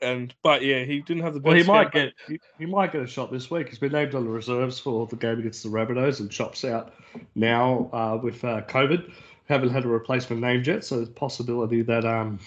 and 0.00 0.32
but 0.44 0.62
yeah, 0.62 0.84
he 0.84 1.00
didn't 1.00 1.24
have 1.24 1.34
the 1.34 1.40
best. 1.40 1.48
Well, 1.48 1.56
he 1.56 1.64
might 1.64 1.92
game, 1.92 2.06
get 2.06 2.14
he, 2.28 2.40
he 2.58 2.66
might 2.66 2.92
get 2.92 3.02
a 3.02 3.06
shot 3.06 3.32
this 3.32 3.50
week. 3.50 3.68
He's 3.68 3.80
been 3.80 3.92
named 3.92 4.14
on 4.14 4.24
the 4.24 4.30
reserves 4.30 4.78
for 4.78 5.06
the 5.08 5.16
game 5.16 5.40
against 5.40 5.64
the 5.64 5.70
Rabbitohs 5.70 6.20
and 6.20 6.30
chops 6.30 6.64
out 6.64 6.94
now 7.34 7.90
uh, 7.92 8.20
with 8.22 8.44
uh, 8.44 8.62
COVID. 8.62 9.10
Haven't 9.48 9.70
had 9.70 9.84
a 9.84 9.88
replacement 9.88 10.40
named 10.40 10.66
yet, 10.68 10.84
so 10.84 10.96
there's 10.96 11.08
a 11.08 11.12
possibility 11.12 11.82
that 11.82 12.04
um, 12.04 12.38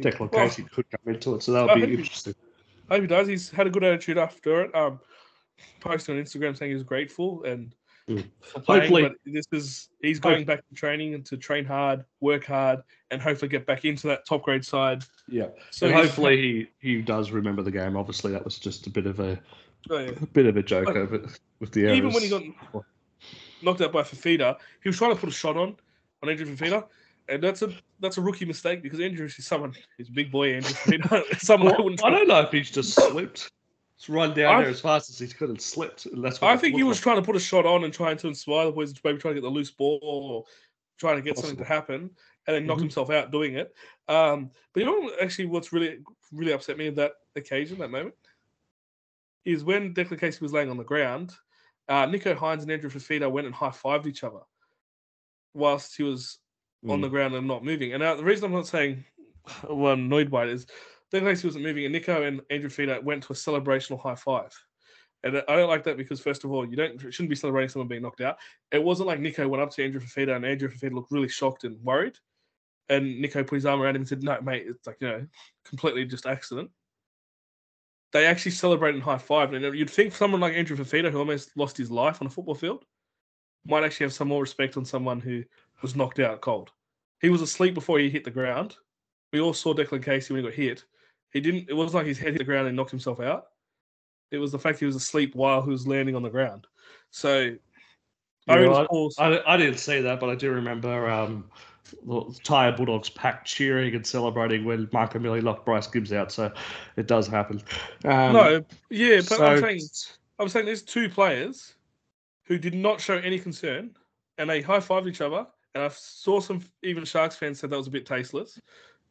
Declan 0.00 0.32
Well, 0.32 0.46
Casey 0.46 0.62
could 0.62 0.88
come 0.88 1.12
into 1.12 1.34
it. 1.34 1.42
So 1.42 1.52
that'll 1.52 1.70
I 1.70 1.74
be 1.74 1.92
interesting. 1.94 2.34
I 2.90 2.94
hope 2.94 3.02
he 3.02 3.06
does. 3.08 3.28
He's 3.28 3.50
had 3.50 3.66
a 3.66 3.70
good 3.70 3.84
attitude 3.84 4.18
after 4.18 4.62
it. 4.62 4.74
Um, 4.74 5.00
posting 5.80 6.16
on 6.18 6.22
Instagram 6.22 6.56
saying 6.56 6.72
he's 6.72 6.82
grateful 6.82 7.44
and 7.44 7.74
Mm. 8.08 8.22
playing, 8.64 8.82
Hopefully- 8.82 9.02
but 9.04 9.12
this 9.24 9.46
is 9.52 9.88
he's 10.02 10.20
going 10.20 10.44
back 10.44 10.58
to 10.68 10.74
training 10.74 11.14
and 11.14 11.24
to 11.24 11.38
train 11.38 11.64
hard, 11.64 12.04
work 12.20 12.44
hard, 12.44 12.82
and 13.10 13.22
hopefully 13.22 13.48
get 13.48 13.64
back 13.64 13.86
into 13.86 14.06
that 14.08 14.26
top 14.26 14.42
grade 14.42 14.62
side. 14.62 15.02
Yeah. 15.26 15.48
So 15.70 15.88
So 15.88 15.92
hopefully 15.92 16.68
he, 16.80 16.96
he 16.96 17.00
does 17.02 17.30
remember 17.30 17.62
the 17.62 17.70
game. 17.70 17.96
Obviously, 17.96 18.32
that 18.32 18.44
was 18.44 18.58
just 18.58 18.86
a 18.86 18.90
bit 18.90 19.06
of 19.06 19.20
a, 19.20 19.40
Oh, 19.88 19.98
yeah. 19.98 20.10
a 20.20 20.26
bit 20.26 20.44
of 20.44 20.56
a 20.58 20.62
joke 20.62 20.84
But 20.84 20.98
over 20.98 21.26
with 21.60 21.72
the 21.72 21.84
errors. 21.86 21.96
even 21.96 22.12
when 22.12 22.22
he 22.22 22.28
got 22.28 22.42
knocked 23.62 23.80
out 23.80 23.92
by 23.92 24.02
Fifita, 24.02 24.58
he 24.82 24.88
was 24.90 24.98
trying 24.98 25.14
to 25.14 25.18
put 25.20 25.30
a 25.30 25.32
shot 25.32 25.56
on 25.56 25.74
on 26.22 26.28
Andrew 26.28 26.44
Fifita, 26.54 26.86
and 27.28 27.42
that's 27.42 27.62
a 27.62 27.72
that's 28.00 28.18
a 28.18 28.20
rookie 28.20 28.44
mistake 28.44 28.82
because 28.82 29.00
Andrew 29.00 29.26
is 29.26 29.36
someone 29.46 29.72
he's 29.96 30.08
a 30.08 30.12
big 30.12 30.30
boy 30.30 30.54
Andrew 30.54 30.72
Fifita, 30.72 31.38
someone 31.40 31.74
I 31.74 31.80
wouldn't. 31.80 32.04
I 32.04 32.10
don't 32.10 32.28
know 32.28 32.40
if 32.40 32.50
he's 32.50 32.70
just 32.70 32.92
slipped. 33.10 33.50
It's 33.96 34.08
run 34.08 34.34
down 34.34 34.56
I- 34.56 34.60
there 34.62 34.70
as 34.70 34.80
fast 34.80 35.08
as 35.10 35.18
he 35.18 35.28
could 35.28 35.48
and 35.50 35.60
slipped. 35.60 36.06
And 36.06 36.22
that's 36.24 36.42
I 36.42 36.56
think 36.56 36.76
he 36.76 36.82
was 36.82 36.98
like. 36.98 37.02
trying 37.02 37.16
to 37.16 37.22
put 37.22 37.36
a 37.36 37.40
shot 37.40 37.64
on 37.64 37.84
and 37.84 37.92
trying 37.94 38.16
to 38.18 38.28
inspire 38.28 38.66
the 38.66 38.72
boys 38.72 38.92
to 38.92 39.00
maybe 39.04 39.18
try 39.18 39.30
to 39.30 39.34
get 39.34 39.42
the 39.42 39.48
loose 39.48 39.70
ball 39.70 39.98
or 40.02 40.44
trying 40.98 41.16
to 41.16 41.22
get 41.22 41.36
something 41.38 41.56
to 41.56 41.64
happen, 41.64 42.10
and 42.46 42.54
then 42.56 42.66
knocked 42.66 42.80
Mhm. 42.80 42.84
himself 42.84 43.10
out 43.10 43.30
doing 43.32 43.54
it. 43.54 43.74
Um, 44.08 44.50
but 44.72 44.80
you 44.80 44.86
know, 44.86 45.10
actually, 45.20 45.46
what's 45.46 45.72
really 45.72 45.98
really 46.32 46.52
upset 46.52 46.76
me 46.76 46.88
at 46.88 46.96
that 46.96 47.12
occasion, 47.36 47.78
that 47.78 47.90
moment, 47.90 48.14
is 49.44 49.64
when 49.64 49.94
Declan 49.94 50.18
Casey 50.20 50.38
was 50.42 50.52
laying 50.52 50.70
on 50.70 50.76
the 50.76 50.84
ground. 50.84 51.32
Uh, 51.88 52.06
Nicho 52.06 52.34
Hynes 52.36 52.62
and 52.62 52.70
Andrew 52.72 52.90
Fifita 52.90 53.30
went 53.30 53.46
and 53.46 53.54
high 53.54 53.68
fived 53.68 54.06
each 54.06 54.24
other 54.24 54.40
whilst 55.52 55.96
he 55.96 56.02
was 56.02 56.38
on 56.88 56.98
Mm. 56.98 57.02
the 57.02 57.08
ground 57.08 57.34
and 57.34 57.46
not 57.48 57.64
moving. 57.64 57.92
And 57.92 58.02
now, 58.02 58.14
the 58.14 58.24
reason 58.24 58.46
I'm 58.46 58.52
not 58.52 58.66
saying 58.66 59.04
well, 59.68 59.92
I'm 59.92 60.00
annoyed 60.06 60.30
by 60.30 60.44
it 60.44 60.50
is 60.50 60.66
Casey 61.12 61.46
wasn't 61.46 61.64
moving, 61.64 61.84
and 61.84 61.94
Nicho 61.94 62.26
and 62.26 62.40
Andrew 62.50 62.68
Fifita 62.70 63.02
went 63.02 63.22
to 63.24 63.32
a 63.32 63.36
celebrational 63.36 64.00
high 64.00 64.14
five. 64.16 64.52
And 65.22 65.38
I 65.48 65.56
don't 65.56 65.68
like 65.68 65.84
that 65.84 65.96
because 65.96 66.20
first 66.20 66.44
of 66.44 66.52
all, 66.52 66.68
you 66.68 66.76
don't 66.76 66.98
shouldn't 67.00 67.30
be 67.30 67.36
celebrating 67.36 67.68
someone 67.68 67.88
being 67.88 68.02
knocked 68.02 68.20
out. 68.20 68.36
It 68.72 68.82
wasn't 68.82 69.06
like 69.06 69.20
Nicho 69.20 69.48
went 69.48 69.62
up 69.62 69.70
to 69.70 69.84
Andrew 69.84 70.00
Fifita 70.00 70.36
and 70.36 70.44
Andrew 70.44 70.68
Fifita 70.68 70.92
looked 70.92 71.12
really 71.12 71.28
shocked 71.28 71.64
and 71.64 71.80
worried. 71.82 72.18
and 72.90 73.24
Nicho 73.24 73.46
put 73.46 73.54
his 73.54 73.64
arm 73.64 73.80
around 73.80 73.96
him 73.96 74.02
and 74.02 74.08
said, 74.08 74.22
"No, 74.22 74.38
mate, 74.42 74.64
it's 74.66 74.86
like 74.86 74.98
you 75.00 75.08
know, 75.08 75.26
completely 75.64 76.04
just 76.04 76.26
accident." 76.26 76.70
They 78.12 78.26
actually 78.26 78.52
celebrated 78.52 78.96
and 78.96 79.02
high 79.04 79.18
five, 79.18 79.52
and 79.54 79.74
you'd 79.74 79.88
think 79.90 80.14
someone 80.14 80.40
like 80.40 80.54
Andrew 80.54 80.76
Fifita, 80.76 81.10
who 81.10 81.18
almost 81.18 81.56
lost 81.56 81.76
his 81.76 81.90
life 81.90 82.20
on 82.20 82.26
a 82.26 82.30
football 82.30 82.54
field, 82.54 82.84
might 83.64 83.84
actually 83.84 84.04
have 84.04 84.12
some 84.12 84.28
more 84.28 84.42
respect 84.42 84.76
on 84.76 84.84
someone 84.84 85.20
who 85.20 85.42
was 85.84 85.94
knocked 85.94 86.18
out 86.18 86.40
cold. 86.40 86.72
He 87.20 87.28
was 87.28 87.42
asleep 87.42 87.74
before 87.74 87.98
he 87.98 88.08
hit 88.08 88.24
the 88.24 88.30
ground. 88.30 88.74
We 89.34 89.40
all 89.40 89.52
saw 89.52 89.74
Declan 89.74 90.02
Casey 90.02 90.32
when 90.32 90.42
he 90.42 90.50
got 90.50 90.56
hit. 90.56 90.84
He 91.30 91.40
didn't. 91.40 91.68
It 91.68 91.74
wasn't 91.74 91.96
like 91.96 92.06
his 92.06 92.18
head 92.18 92.32
hit 92.32 92.38
the 92.38 92.44
ground 92.44 92.68
and 92.68 92.76
knocked 92.76 92.90
himself 92.90 93.20
out. 93.20 93.48
It 94.30 94.38
was 94.38 94.50
the 94.50 94.58
fact 94.58 94.78
he 94.78 94.86
was 94.86 94.96
asleep 94.96 95.34
while 95.34 95.60
he 95.60 95.70
was 95.70 95.86
landing 95.86 96.16
on 96.16 96.22
the 96.22 96.30
ground. 96.30 96.66
So, 97.10 97.54
I, 98.48 98.56
know, 98.56 99.10
I, 99.18 99.42
I 99.46 99.56
didn't 99.58 99.78
see 99.78 100.00
that, 100.00 100.20
but 100.20 100.30
I 100.30 100.34
do 100.34 100.50
remember 100.50 101.10
um, 101.10 101.50
the 102.06 102.38
Tired 102.42 102.76
Bulldogs 102.76 103.10
pack 103.10 103.44
cheering 103.44 103.94
and 103.94 104.06
celebrating 104.06 104.64
when 104.64 104.88
Marco 104.90 105.18
Millie 105.18 105.42
knocked 105.42 105.66
Bryce 105.66 105.86
Gibbs 105.86 106.12
out. 106.12 106.32
So 106.32 106.50
it 106.96 107.06
does 107.06 107.26
happen. 107.26 107.62
Um, 108.04 108.32
no, 108.32 108.64
yeah, 108.88 109.20
but 109.28 109.40
I'm 109.40 109.60
saying 109.60 109.80
I'm 110.38 110.48
saying 110.48 110.66
there's 110.66 110.82
two 110.82 111.08
players 111.08 111.74
who 112.44 112.58
did 112.58 112.74
not 112.74 113.00
show 113.00 113.16
any 113.18 113.38
concern, 113.38 113.90
and 114.38 114.48
they 114.48 114.62
high 114.62 114.78
fived 114.78 115.08
each 115.08 115.20
other. 115.20 115.46
And 115.74 115.84
I 115.84 115.88
saw 115.88 116.40
some 116.40 116.60
even 116.82 117.04
Sharks 117.04 117.36
fans 117.36 117.58
said 117.58 117.70
that 117.70 117.76
was 117.76 117.86
a 117.86 117.90
bit 117.90 118.06
tasteless. 118.06 118.60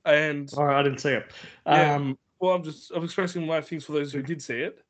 And 0.06 0.52
All 0.58 0.66
right, 0.66 0.80
I 0.80 0.84
didn't 0.84 1.00
see 1.00 1.12
it. 1.12 1.32
Yeah. 1.66 1.96
Um, 1.96 2.18
well, 2.40 2.56
I'm 2.56 2.64
just 2.64 2.92
I'm 2.92 3.04
expressing 3.04 3.46
my 3.46 3.62
things 3.62 3.86
for 3.86 3.94
those 3.94 4.12
who 4.12 4.22
did 4.22 4.42
see 4.42 4.60
it. 4.60 4.84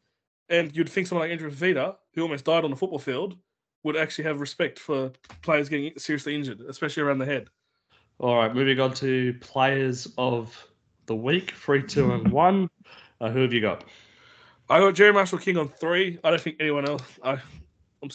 And 0.49 0.75
you'd 0.75 0.89
think 0.89 1.07
someone 1.07 1.27
like 1.27 1.31
Andrew 1.31 1.51
Fifita, 1.51 1.95
who 2.13 2.21
almost 2.21 2.45
died 2.45 2.63
on 2.63 2.69
the 2.69 2.75
football 2.75 2.99
field, 2.99 3.37
would 3.83 3.95
actually 3.95 4.25
have 4.25 4.39
respect 4.39 4.79
for 4.79 5.11
players 5.41 5.69
getting 5.69 5.93
seriously 5.97 6.35
injured, 6.35 6.61
especially 6.61 7.03
around 7.03 7.19
the 7.19 7.25
head. 7.25 7.47
All 8.19 8.37
right, 8.37 8.53
moving 8.53 8.79
on 8.79 8.93
to 8.95 9.33
players 9.41 10.07
of 10.17 10.67
the 11.05 11.15
week, 11.15 11.51
three, 11.51 11.83
two, 11.83 12.11
and 12.13 12.27
one. 12.31 12.69
Uh, 13.19 13.29
who 13.29 13.41
have 13.41 13.53
you 13.53 13.61
got? 13.61 13.83
I 14.69 14.79
got 14.79 14.95
Jerry 14.95 15.13
Marshall 15.13 15.39
King 15.39 15.57
on 15.57 15.67
three. 15.67 16.19
I 16.23 16.29
don't 16.29 16.41
think 16.41 16.57
anyone 16.59 16.87
else. 16.87 17.03
I, 17.23 17.33
I'm. 18.01 18.09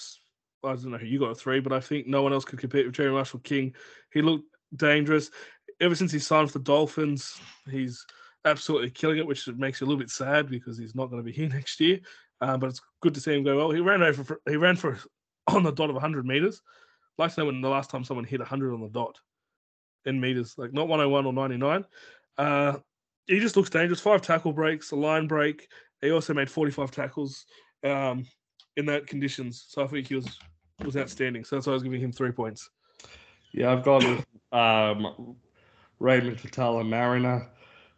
I 0.65 0.75
don't 0.75 0.91
know 0.91 0.99
who 0.99 1.07
you 1.07 1.19
got 1.19 1.31
at 1.31 1.39
three, 1.39 1.61
but 1.61 1.73
I 1.73 1.81
think 1.81 2.07
no 2.07 2.23
one 2.23 2.33
else 2.33 2.45
could 2.45 2.59
compete 2.59 2.87
with 2.87 2.95
Jerry 2.95 3.13
Marshall 3.13 3.41
King. 3.41 3.75
He 4.13 4.23
looked 4.23 4.45
dangerous 4.75 5.31
ever 5.81 5.95
since 5.95 6.11
he 6.11 6.19
signed 6.19 6.51
for 6.51 6.59
the 6.59 6.65
Dolphins. 6.65 7.39
He's 7.71 8.05
absolutely 8.45 8.91
killing 8.91 9.19
it, 9.19 9.27
which 9.27 9.47
makes 9.49 9.81
you 9.81 9.87
a 9.87 9.89
little 9.89 10.01
bit 10.01 10.11
sad 10.11 10.51
because 10.51 10.77
he's 10.77 10.95
not 10.95 11.11
going 11.11 11.23
to 11.23 11.27
be 11.27 11.33
here 11.37 11.49
next 11.49 11.81
year. 11.81 12.01
Uh, 12.41 12.57
but 12.57 12.71
it's 12.71 12.81
good 13.01 13.15
to 13.15 13.21
see 13.21 13.35
him 13.35 13.45
go 13.45 13.57
well. 13.57 13.71
He 13.71 13.81
ran 13.81 14.03
over. 14.03 14.25
For, 14.25 14.41
he 14.49 14.57
ran 14.57 14.77
for 14.77 14.99
on 15.49 15.63
the 15.63 15.73
dot 15.73 15.91
of 15.91 15.95
100 15.95 16.27
meters. 16.27 16.61
I'd 17.19 17.23
like 17.23 17.35
to 17.35 17.41
know 17.41 17.47
when 17.47 17.61
the 17.61 17.69
last 17.69 17.91
time 17.91 18.05
someone 18.05 18.25
hit 18.25 18.41
100 18.41 18.73
on 18.73 18.81
the 18.81 18.89
dot 18.89 19.19
in 20.05 20.21
meters, 20.21 20.55
like 20.57 20.73
not 20.73 20.89
101 20.89 21.27
or 21.27 21.33
99. 21.33 21.85
Uh, 22.37 22.79
he 23.27 23.41
just 23.41 23.57
looks 23.57 23.71
dangerous. 23.71 24.01
Five 24.01 24.23
tackle 24.23 24.53
breaks, 24.53 24.93
a 24.93 24.97
line 24.97 25.27
break. 25.27 25.69
He 26.01 26.11
also 26.11 26.33
made 26.33 26.51
45 26.51 26.93
tackles 26.93 27.45
um, 27.85 28.25
in 28.79 28.87
that 28.87 29.07
conditions. 29.07 29.67
So 29.69 29.83
I 29.83 29.89
think 29.89 30.07
he 30.07 30.15
was 30.15 30.39
was 30.85 30.97
outstanding. 30.97 31.45
So 31.45 31.57
that's 31.57 31.67
why 31.67 31.73
I 31.73 31.75
was 31.75 31.83
giving 31.83 32.01
him 32.01 32.13
three 32.13 32.31
points. 32.31 32.71
Yeah, 33.53 33.73
I've 33.73 33.85
with 33.85 34.25
um, 34.53 35.37
Raymond 35.99 36.39
Faitala 36.39 36.89
Mariner. 36.89 37.49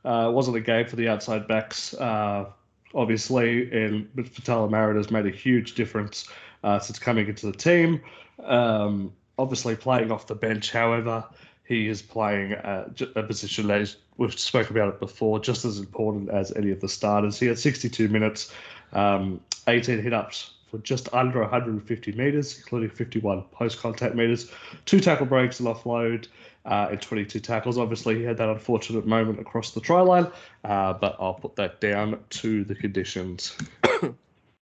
Uh, 0.02 0.30
wasn't 0.32 0.56
a 0.56 0.60
game 0.60 0.86
for 0.86 0.96
the 0.96 1.06
outside 1.06 1.46
backs, 1.46 1.92
uh, 1.94 2.46
obviously, 2.94 3.70
and 3.70 4.08
Faitala 4.16 4.70
Mariner's 4.70 5.10
made 5.10 5.26
a 5.26 5.30
huge 5.30 5.74
difference 5.74 6.26
uh, 6.64 6.78
since 6.78 6.98
coming 6.98 7.28
into 7.28 7.46
the 7.46 7.52
team. 7.52 8.00
Um, 8.42 9.12
obviously, 9.38 9.76
playing 9.76 10.10
off 10.10 10.26
the 10.26 10.34
bench, 10.34 10.72
however, 10.72 11.22
he 11.64 11.88
is 11.88 12.00
playing 12.00 12.54
uh, 12.54 12.88
a 13.14 13.22
position 13.22 13.66
that 13.66 13.82
is, 13.82 13.98
we've 14.16 14.32
spoken 14.32 14.74
about 14.74 14.94
it 14.94 15.00
before, 15.00 15.38
just 15.38 15.66
as 15.66 15.78
important 15.78 16.30
as 16.30 16.50
any 16.56 16.70
of 16.70 16.80
the 16.80 16.88
starters. 16.88 17.38
He 17.38 17.46
had 17.46 17.58
62 17.58 18.08
minutes, 18.08 18.54
um, 18.94 19.38
18 19.68 20.00
hit 20.00 20.14
ups 20.14 20.54
for 20.70 20.78
just 20.78 21.12
under 21.12 21.40
150 21.40 22.12
meters, 22.12 22.58
including 22.58 22.90
51 22.90 23.42
post 23.52 23.80
contact 23.80 24.14
meters, 24.14 24.50
two 24.84 25.00
tackle 25.00 25.26
breaks, 25.26 25.60
an 25.60 25.66
offload, 25.66 26.28
uh, 26.64 26.88
and 26.90 27.00
22 27.00 27.40
tackles. 27.40 27.78
Obviously, 27.78 28.16
he 28.16 28.22
had 28.22 28.36
that 28.36 28.48
unfortunate 28.48 29.06
moment 29.06 29.40
across 29.40 29.72
the 29.72 29.80
try 29.80 30.00
line, 30.00 30.26
uh, 30.64 30.92
but 30.92 31.16
I'll 31.18 31.34
put 31.34 31.56
that 31.56 31.80
down 31.80 32.18
to 32.30 32.64
the 32.64 32.74
conditions. 32.74 33.56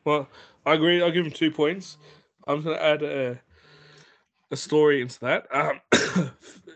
Well, 0.07 0.25
I 0.65 0.75
agree. 0.75 1.01
I'll 1.01 1.11
give 1.11 1.25
him 1.25 1.33
two 1.33 1.51
points. 1.51 1.97
I'm 2.47 2.61
going 2.61 2.77
to 2.77 2.81
add 2.81 3.03
a, 3.03 3.37
a 4.51 4.55
story 4.55 5.01
into 5.01 5.19
that. 5.19 5.53
Um, 5.53 5.81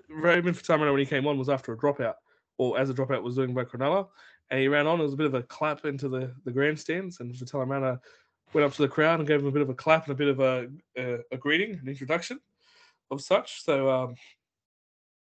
Raymond 0.10 0.58
Fatamano, 0.58 0.92
when 0.92 1.00
he 1.00 1.06
came 1.06 1.26
on, 1.26 1.38
was 1.38 1.48
after 1.48 1.72
a 1.72 1.78
dropout, 1.78 2.16
or 2.58 2.78
as 2.78 2.90
a 2.90 2.94
dropout 2.94 3.24
was 3.24 3.36
doing 3.36 3.54
by 3.54 3.64
Cronulla, 3.64 4.10
and 4.50 4.60
he 4.60 4.68
ran 4.68 4.86
on. 4.86 5.00
It 5.00 5.04
was 5.04 5.14
a 5.14 5.16
bit 5.16 5.28
of 5.28 5.34
a 5.34 5.44
clap 5.44 5.86
into 5.86 6.10
the, 6.10 6.34
the 6.44 6.52
grandstands, 6.52 7.22
and 7.22 7.34
Fatamano 7.34 8.02
went 8.54 8.66
up 8.66 8.74
to 8.74 8.82
the 8.82 8.88
crowd 8.88 9.20
and 9.20 9.28
gave 9.28 9.40
him 9.40 9.48
a 9.48 9.52
bit 9.52 9.62
of 9.62 9.70
a 9.70 9.74
clap 9.74 10.06
and 10.06 10.14
a 10.14 10.16
bit 10.16 10.28
of 10.28 10.40
a, 10.40 10.68
a, 10.98 11.20
a 11.32 11.38
greeting, 11.38 11.80
an 11.82 11.88
introduction 11.88 12.40
of 13.10 13.22
such. 13.22 13.64
So 13.64 13.90
um, 13.90 14.16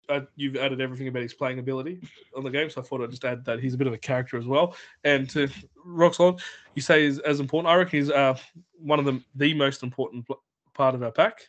I, 0.08 0.22
you've 0.36 0.56
added 0.56 0.80
everything 0.80 1.08
about 1.08 1.22
his 1.22 1.34
playing 1.34 1.58
ability 1.58 2.00
on 2.36 2.44
the 2.44 2.50
game, 2.50 2.70
so 2.70 2.80
I 2.80 2.84
thought 2.84 3.02
I'd 3.02 3.10
just 3.10 3.24
add 3.24 3.44
that 3.44 3.60
he's 3.60 3.74
a 3.74 3.78
bit 3.78 3.86
of 3.86 3.92
a 3.92 3.98
character 3.98 4.38
as 4.38 4.46
well. 4.46 4.74
And 5.04 5.28
to 5.30 5.48
Roxon, 5.86 6.40
you 6.74 6.82
say 6.82 7.04
is 7.04 7.18
as 7.20 7.40
important. 7.40 7.70
I 7.70 7.76
reckon 7.76 7.98
he's 7.98 8.10
uh, 8.10 8.36
one 8.78 8.98
of 8.98 9.04
the 9.04 9.22
the 9.34 9.54
most 9.54 9.82
important 9.82 10.26
part 10.74 10.94
of 10.94 11.02
our 11.02 11.12
pack 11.12 11.48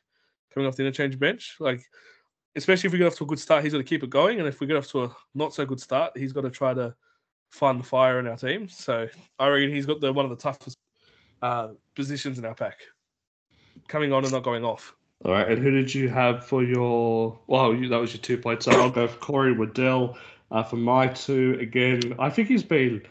coming 0.53 0.67
off 0.67 0.75
the 0.75 0.83
interchange 0.83 1.17
bench. 1.17 1.55
Like, 1.59 1.81
especially 2.55 2.87
if 2.87 2.93
we 2.93 2.99
get 2.99 3.07
off 3.07 3.17
to 3.17 3.23
a 3.23 3.27
good 3.27 3.39
start, 3.39 3.63
he's 3.63 3.73
got 3.73 3.79
to 3.79 3.83
keep 3.83 4.03
it 4.03 4.09
going. 4.09 4.39
And 4.39 4.47
if 4.47 4.59
we 4.59 4.67
get 4.67 4.77
off 4.77 4.87
to 4.91 5.03
a 5.05 5.15
not 5.35 5.53
so 5.53 5.65
good 5.65 5.79
start, 5.79 6.17
he's 6.17 6.33
got 6.33 6.41
to 6.41 6.49
try 6.49 6.73
to 6.73 6.95
find 7.51 7.79
the 7.79 7.83
fire 7.83 8.19
in 8.19 8.27
our 8.27 8.37
team. 8.37 8.67
So 8.67 9.07
I 9.37 9.47
reckon 9.47 9.73
he's 9.73 9.85
got 9.85 10.01
the 10.01 10.11
one 10.11 10.25
of 10.25 10.31
the 10.31 10.37
toughest 10.37 10.77
uh, 11.41 11.69
positions 11.95 12.37
in 12.39 12.45
our 12.45 12.55
pack, 12.55 12.79
coming 13.87 14.13
on 14.13 14.23
and 14.23 14.31
not 14.31 14.43
going 14.43 14.63
off. 14.63 14.95
All 15.25 15.33
right, 15.33 15.49
and 15.49 15.61
who 15.61 15.71
did 15.71 15.93
you 15.93 16.07
have 16.09 16.45
for 16.45 16.63
your? 16.63 17.37
Well, 17.47 17.75
you, 17.75 17.89
that 17.89 17.97
was 17.97 18.13
your 18.13 18.21
two 18.21 18.37
points. 18.37 18.65
So 18.65 18.71
I'll 18.71 18.89
go 18.89 19.07
for 19.07 19.17
Corey 19.17 19.53
Waddell. 19.53 20.17
Uh, 20.51 20.63
for 20.63 20.77
my 20.77 21.07
two, 21.07 21.57
again, 21.59 22.15
I 22.17 22.29
think 22.29 22.47
he's 22.47 22.63
been 22.63 23.03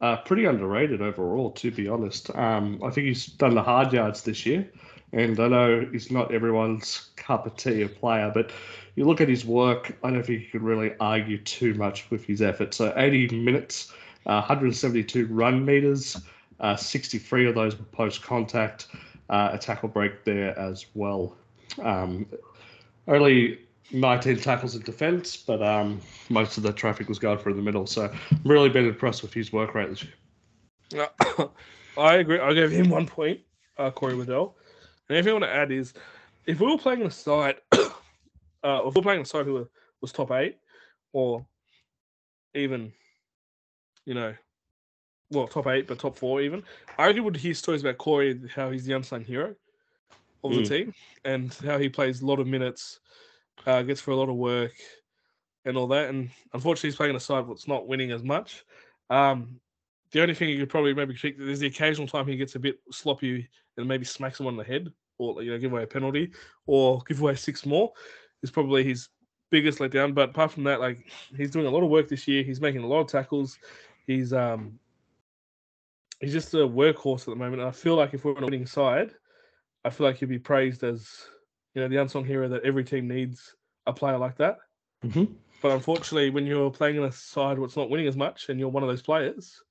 uh, 0.00 0.16
pretty 0.18 0.44
underrated 0.44 1.00
overall, 1.00 1.50
to 1.52 1.70
be 1.70 1.88
honest. 1.88 2.34
Um, 2.36 2.80
I 2.84 2.90
think 2.90 3.06
he's 3.06 3.26
done 3.26 3.54
the 3.54 3.62
hard 3.62 3.92
yards 3.92 4.22
this 4.22 4.44
year, 4.44 4.68
and 5.12 5.38
I 5.40 5.48
know 5.48 5.88
he's 5.90 6.10
not 6.10 6.32
everyone's 6.34 7.10
cup 7.16 7.46
of 7.46 7.56
tea 7.56 7.82
of 7.82 7.94
player, 7.96 8.30
but 8.32 8.52
you 8.94 9.04
look 9.04 9.20
at 9.20 9.28
his 9.28 9.44
work, 9.44 9.96
I 10.02 10.10
don't 10.10 10.24
think 10.24 10.42
you 10.42 10.48
can 10.48 10.62
really 10.62 10.92
argue 11.00 11.38
too 11.38 11.74
much 11.74 12.10
with 12.10 12.24
his 12.24 12.42
effort. 12.42 12.74
So 12.74 12.92
80 12.96 13.36
minutes, 13.36 13.92
uh, 14.26 14.42
172 14.42 15.26
run 15.26 15.64
meters, 15.64 16.20
uh, 16.60 16.76
63 16.76 17.46
of 17.46 17.54
those 17.54 17.76
were 17.76 17.84
post 17.84 18.22
contact, 18.22 18.88
uh, 19.30 19.50
a 19.52 19.58
tackle 19.58 19.88
break 19.88 20.24
there 20.24 20.58
as 20.58 20.86
well. 20.94 21.36
Um, 21.80 22.26
only 23.08 23.58
19 23.92 24.38
tackles 24.38 24.74
in 24.74 24.82
defence, 24.82 25.36
but 25.36 25.62
um, 25.62 26.00
most 26.28 26.56
of 26.56 26.62
the 26.62 26.72
traffic 26.72 27.08
was 27.08 27.18
going 27.18 27.38
through 27.38 27.54
the 27.54 27.62
middle. 27.62 27.86
So 27.86 28.12
I'm 28.30 28.40
really 28.44 28.68
been 28.68 28.86
impressed 28.86 29.22
with 29.22 29.34
his 29.34 29.52
work 29.52 29.74
rate 29.74 29.90
this 29.90 30.04
year. 30.04 31.08
I 31.98 32.16
agree. 32.16 32.38
I 32.38 32.52
gave 32.54 32.70
him 32.70 32.88
one 32.88 33.06
point, 33.06 33.40
uh, 33.78 33.90
Corey 33.90 34.14
Waddell. 34.14 34.56
And 35.08 35.18
if 35.18 35.26
I 35.26 35.32
want 35.32 35.44
to 35.44 35.54
add 35.54 35.70
is, 35.70 35.92
if 36.46 36.60
we 36.60 36.66
were 36.66 36.78
playing 36.78 37.02
a 37.02 37.10
side, 37.10 37.56
uh, 37.72 37.88
if 38.62 38.94
we 38.94 38.98
were 38.98 39.02
playing 39.02 39.22
a 39.22 39.26
side 39.26 39.46
who 39.46 39.68
was 40.00 40.12
top 40.12 40.30
eight, 40.30 40.58
or 41.12 41.44
even, 42.54 42.92
you 44.06 44.14
know, 44.14 44.34
well, 45.32 45.48
top 45.48 45.66
eight, 45.68 45.86
but 45.86 45.98
top 45.98 46.16
four 46.16 46.40
even, 46.40 46.62
I 46.98 47.06
really 47.06 47.20
would 47.20 47.36
hear 47.36 47.54
stories 47.54 47.82
about 47.82 47.98
Corey, 47.98 48.40
how 48.54 48.70
he's 48.70 48.84
the 48.84 48.94
unsung 48.94 49.24
hero 49.24 49.54
of 50.44 50.54
the 50.54 50.62
Mm. 50.62 50.68
team, 50.68 50.94
and 51.24 51.54
how 51.64 51.78
he 51.78 51.88
plays 51.88 52.20
a 52.20 52.26
lot 52.26 52.40
of 52.40 52.46
minutes, 52.46 53.00
uh, 53.66 53.82
gets 53.82 54.00
for 54.00 54.10
a 54.10 54.16
lot 54.16 54.28
of 54.28 54.36
work, 54.36 54.72
and 55.64 55.76
all 55.76 55.86
that. 55.88 56.08
And 56.10 56.30
unfortunately, 56.52 56.90
he's 56.90 56.96
playing 56.96 57.16
a 57.16 57.20
side 57.20 57.48
that's 57.48 57.68
not 57.68 57.86
winning 57.86 58.10
as 58.10 58.22
much. 58.22 58.64
Um, 59.10 59.60
the 60.12 60.20
only 60.22 60.34
thing 60.34 60.48
you 60.50 60.58
could 60.58 60.68
probably 60.68 60.94
maybe 60.94 61.14
critique 61.14 61.38
there's 61.38 61.60
the 61.60 61.66
occasional 61.66 62.06
time 62.06 62.26
he 62.26 62.36
gets 62.36 62.54
a 62.54 62.58
bit 62.58 62.78
sloppy 62.90 63.48
and 63.76 63.88
maybe 63.88 64.04
smacks 64.04 64.38
someone 64.38 64.54
in 64.54 64.58
the 64.58 64.64
head 64.64 64.92
or 65.18 65.42
you 65.42 65.50
know 65.50 65.58
give 65.58 65.72
away 65.72 65.84
a 65.84 65.86
penalty 65.86 66.30
or 66.66 67.02
give 67.08 67.20
away 67.20 67.34
six 67.34 67.64
more 67.64 67.92
is 68.42 68.50
probably 68.50 68.84
his 68.84 69.08
biggest 69.50 69.78
letdown. 69.78 70.14
But 70.14 70.30
apart 70.30 70.52
from 70.52 70.64
that, 70.64 70.80
like 70.80 71.10
he's 71.36 71.50
doing 71.50 71.66
a 71.66 71.70
lot 71.70 71.82
of 71.82 71.90
work 71.90 72.08
this 72.08 72.28
year. 72.28 72.42
He's 72.42 72.60
making 72.60 72.82
a 72.82 72.86
lot 72.86 73.00
of 73.00 73.06
tackles. 73.06 73.58
He's 74.06 74.32
um 74.32 74.78
he's 76.22 76.32
just 76.32 76.54
a 76.54 76.58
workhorse 76.58 77.20
at 77.20 77.26
the 77.26 77.36
moment. 77.36 77.60
And 77.60 77.68
I 77.68 77.72
feel 77.72 77.96
like 77.96 78.14
if 78.14 78.24
we're 78.24 78.36
on 78.36 78.42
a 78.42 78.46
winning 78.46 78.66
side, 78.66 79.12
I 79.84 79.90
feel 79.90 80.06
like 80.06 80.16
he'd 80.16 80.28
be 80.28 80.38
praised 80.38 80.84
as 80.84 81.08
you 81.74 81.82
know 81.82 81.88
the 81.88 81.96
unsung 81.96 82.24
hero 82.24 82.48
that 82.48 82.64
every 82.64 82.84
team 82.84 83.08
needs 83.08 83.54
a 83.86 83.92
player 83.92 84.18
like 84.18 84.36
that. 84.38 84.58
Mm-hmm. 85.04 85.24
But 85.60 85.72
unfortunately, 85.72 86.30
when 86.30 86.46
you're 86.46 86.70
playing 86.70 86.96
in 86.96 87.04
a 87.04 87.12
side 87.12 87.58
where 87.58 87.66
it's 87.66 87.76
not 87.76 87.90
winning 87.90 88.06
as 88.06 88.16
much, 88.16 88.48
and 88.48 88.58
you're 88.58 88.68
one 88.68 88.82
of 88.82 88.88
those 88.88 89.02
players, 89.02 89.62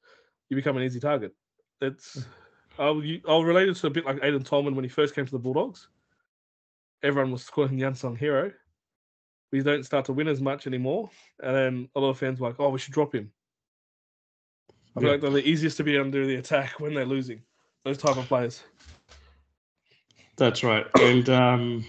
you 0.49 0.55
become 0.55 0.77
an 0.77 0.83
easy 0.83 0.99
target. 0.99 1.33
It's 1.81 2.25
I'll 2.77 3.03
u- 3.03 3.21
I'll 3.27 3.43
relate 3.43 3.69
it 3.69 3.75
to 3.77 3.87
a 3.87 3.91
bit 3.91 4.05
like 4.05 4.17
Aiden 4.17 4.45
Tolman 4.45 4.75
when 4.75 4.85
he 4.85 4.89
first 4.89 5.15
came 5.15 5.25
to 5.25 5.31
the 5.31 5.39
Bulldogs. 5.39 5.87
Everyone 7.03 7.31
was 7.31 7.49
calling 7.49 7.71
him 7.71 7.79
the 7.79 7.87
unsung 7.87 8.15
hero, 8.15 8.51
we 9.51 9.61
don't 9.61 9.85
start 9.85 10.05
to 10.05 10.13
win 10.13 10.27
as 10.27 10.41
much 10.41 10.65
anymore, 10.65 11.09
and 11.43 11.55
then 11.55 11.89
a 11.95 11.99
lot 11.99 12.09
of 12.09 12.17
fans 12.17 12.39
are 12.39 12.45
like, 12.45 12.59
"Oh, 12.59 12.69
we 12.69 12.79
should 12.79 12.93
drop 12.93 13.13
him." 13.13 13.31
I 14.95 14.99
feel 14.99 15.07
Yeah. 15.07 15.11
like 15.13 15.21
they're 15.21 15.31
the 15.31 15.47
easiest 15.47 15.77
to 15.77 15.83
be 15.83 15.97
under 15.97 16.25
the 16.25 16.35
attack 16.35 16.79
when 16.79 16.93
they're 16.93 17.05
losing. 17.05 17.41
Those 17.83 17.97
type 17.97 18.17
of 18.17 18.27
players. 18.27 18.63
That's 20.37 20.63
right. 20.63 20.85
And 20.99 21.29
um, 21.29 21.85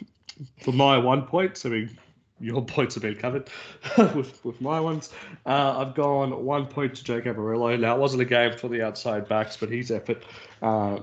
for 0.60 0.72
my 0.72 0.98
one 0.98 1.22
point, 1.22 1.60
I 1.64 1.68
mean, 1.68 1.98
your 2.40 2.62
points 2.66 2.94
have 2.94 3.02
been 3.02 3.14
covered 3.14 3.48
with, 4.14 4.44
with 4.44 4.60
my 4.60 4.80
ones. 4.80 5.10
Uh, 5.46 5.78
I've 5.78 5.94
gone 5.94 6.44
one 6.44 6.66
point 6.66 6.94
to 6.96 7.04
Jake 7.04 7.24
Averillo. 7.24 7.78
Now, 7.78 7.96
it 7.96 8.00
wasn't 8.00 8.22
a 8.22 8.26
game 8.26 8.56
for 8.56 8.68
the 8.68 8.82
outside 8.82 9.28
backs, 9.28 9.56
but 9.56 9.70
his 9.70 9.90
effort 9.90 10.22
uh, 10.60 11.00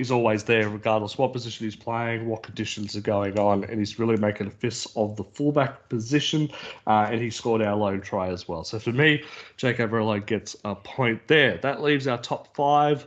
is 0.00 0.10
always 0.10 0.44
there, 0.44 0.68
regardless 0.68 1.18
what 1.18 1.32
position 1.32 1.66
he's 1.66 1.76
playing, 1.76 2.26
what 2.26 2.42
conditions 2.42 2.96
are 2.96 3.00
going 3.00 3.38
on, 3.38 3.64
and 3.64 3.78
he's 3.78 3.98
really 3.98 4.16
making 4.16 4.46
a 4.46 4.50
fist 4.50 4.88
of 4.96 5.16
the 5.16 5.24
fullback 5.24 5.88
position. 5.88 6.48
Uh, 6.86 7.08
and 7.10 7.20
he 7.20 7.30
scored 7.30 7.62
our 7.62 7.76
lone 7.76 8.00
try 8.00 8.28
as 8.28 8.48
well. 8.48 8.64
So 8.64 8.78
for 8.78 8.92
me, 8.92 9.22
Jake 9.56 9.76
Averillo 9.76 10.24
gets 10.24 10.56
a 10.64 10.74
point 10.74 11.26
there. 11.28 11.58
That 11.58 11.82
leaves 11.82 12.06
our 12.06 12.18
top 12.18 12.54
five 12.56 13.06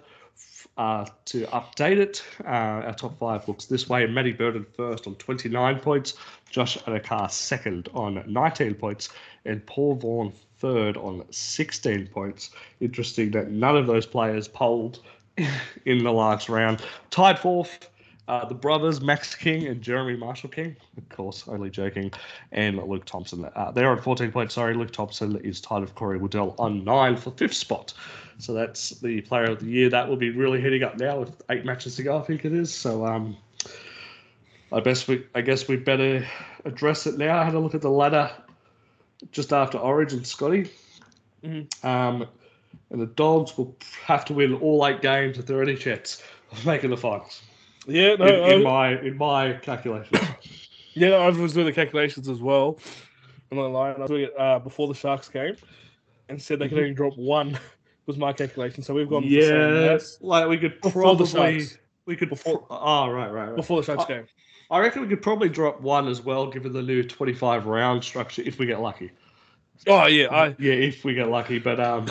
uh, 0.78 1.06
to 1.26 1.46
update 1.48 1.98
it. 1.98 2.24
Uh, 2.46 2.88
our 2.88 2.94
top 2.94 3.18
five 3.20 3.48
looks 3.48 3.66
this 3.66 3.90
way. 3.90 4.06
Matty 4.06 4.32
Burton 4.32 4.66
first 4.76 5.08
on 5.08 5.16
29 5.16 5.80
points, 5.80 6.16
Josh 6.50 6.78
Addo-Carr 6.80 7.30
second 7.30 7.90
on 7.94 8.24
19 8.28 8.76
points, 8.76 9.10
and 9.46 9.66
Paul 9.66 9.96
Vaughan 9.96 10.34
third 10.60 10.96
on 10.98 11.26
16 11.30 12.08
points. 12.08 12.52
Interesting 12.80 13.32
that 13.32 13.52
none 13.52 13.76
of 13.76 13.86
those 13.86 14.06
players 14.06 14.48
polled 14.48 15.02
in 15.86 16.04
the 16.04 16.12
last 16.12 16.50
round. 16.50 16.82
Tied 17.10 17.40
fourth, 17.40 17.90
uh, 18.28 18.46
the 18.46 18.56
brothers 18.56 19.02
Max 19.02 19.36
King 19.36 19.68
and 19.68 19.82
Jeremy 19.82 20.16
Marshall 20.16 20.50
King, 20.50 20.76
of 20.98 21.10
course, 21.10 21.44
only 21.48 21.70
joking, 21.70 22.12
and 22.52 22.78
Luke 22.78 23.06
Thompson. 23.06 23.46
Uh, 23.56 23.72
they're 23.72 23.90
on 23.90 24.02
14 24.02 24.32
points. 24.32 24.54
Sorry, 24.54 24.74
Luke 24.74 24.92
Thompson 24.92 25.38
is 25.38 25.60
tied 25.60 25.82
with 25.82 25.96
Corey 25.96 26.18
Waddell 26.18 26.56
on 26.58 26.84
nine 26.84 27.18
for 27.18 27.32
fifth 27.32 27.56
spot. 27.56 27.94
So 28.38 28.54
that's 28.54 28.92
the 29.02 29.22
player 29.22 29.46
of 29.46 29.60
the 29.60 29.66
year. 29.66 29.90
That 29.90 30.08
will 30.08 30.16
be 30.16 30.30
really 30.30 30.62
heating 30.62 30.84
up 30.84 30.98
now 30.98 31.20
with 31.20 31.42
eight 31.50 31.66
matches 31.66 31.96
to 31.98 32.04
go, 32.04 32.18
I 32.18 32.22
think 32.22 32.46
it 32.46 32.54
is. 32.54 32.74
So 32.74 33.06
um, 33.06 33.38
I 34.72 34.80
best 34.80 35.08
we, 35.08 35.26
I 35.36 35.42
guess 35.42 35.68
we 35.68 35.76
better 35.76 36.26
address 36.66 37.06
it 37.06 37.18
now. 37.18 37.40
I 37.40 37.44
had 37.44 37.54
a 37.54 37.60
look 37.60 37.76
at 37.76 37.82
the 37.82 37.90
ladder 37.90 38.32
just 39.32 39.54
after 39.54 39.78
Origin, 39.78 40.24
Scotty. 40.24 40.70
Mhm. 41.44 41.86
Um, 41.86 42.28
and 42.90 43.02
the 43.02 43.08
Dogs 43.08 43.58
will 43.58 43.76
have 44.06 44.26
to 44.26 44.34
win 44.34 44.54
all 44.56 44.86
eight 44.86 45.02
games 45.02 45.38
if 45.38 45.46
there 45.46 45.58
are 45.60 45.64
any 45.64 45.76
chance 45.76 46.22
of 46.52 46.66
making 46.66 46.90
the 46.92 46.98
finals. 46.98 47.42
Yeah, 47.88 48.16
no, 48.16 48.26
In, 48.26 48.52
in 48.58 48.64
my 48.64 49.00
in 49.02 49.18
my 49.18 49.54
calculations. 49.54 50.22
yeah, 50.94 51.16
I 51.16 51.30
was 51.30 51.54
doing 51.54 51.66
the 51.66 51.74
calculations 51.74 52.30
as 52.30 52.40
well. 52.40 52.80
I'm 53.52 53.58
not 53.58 53.72
lying. 53.72 53.96
I 53.98 54.00
was 54.00 54.10
doing 54.10 54.24
it 54.24 54.34
uh, 54.40 54.60
before 54.60 54.88
the 54.88 54.94
Sharks 54.94 55.30
game, 55.30 55.56
and 56.30 56.42
said 56.42 56.60
they 56.60 56.70
could 56.70 56.78
only 56.80 56.94
drop 56.94 57.18
one. 57.18 57.60
Was 58.06 58.18
my 58.18 58.34
calculation. 58.34 58.84
So 58.84 58.94
we've 58.94 59.08
gone. 59.10 59.24
for 59.24 59.30
the 59.30 59.42
same 59.42 59.86
yeah, 59.86 59.98
like 60.20 60.50
we 60.50 60.58
could 60.58 60.82
probably 60.82 61.26
Sharks. 61.62 61.78
we 62.06 62.18
could 62.18 62.28
Before- 62.28 62.68
oh 62.70 63.10
right 63.10 63.30
right 63.32 63.48
right. 63.48 63.56
before 63.56 63.80
the 63.82 63.86
Sharks 63.86 64.04
game. 64.04 64.26
I 64.70 64.80
reckon 64.80 65.04
we 65.04 65.08
could 65.08 65.22
probably 65.22 65.48
drop 65.48 65.80
one 65.80 66.10
as 66.10 66.22
well, 66.22 66.48
given 66.48 66.74
the 66.74 66.82
new 66.82 67.04
25 67.04 67.66
round 67.66 68.04
structure, 68.04 68.42
if 68.46 68.60
we 68.60 68.66
get 68.66 68.82
lucky. 68.82 69.12
Oh 69.88 70.08
yeah, 70.08 70.28
I 70.32 70.48
Yeah, 70.60 70.74
if 70.74 71.06
we 71.06 71.14
get 71.14 71.30
lucky, 71.30 71.60
but 71.60 71.80
um, 71.80 72.08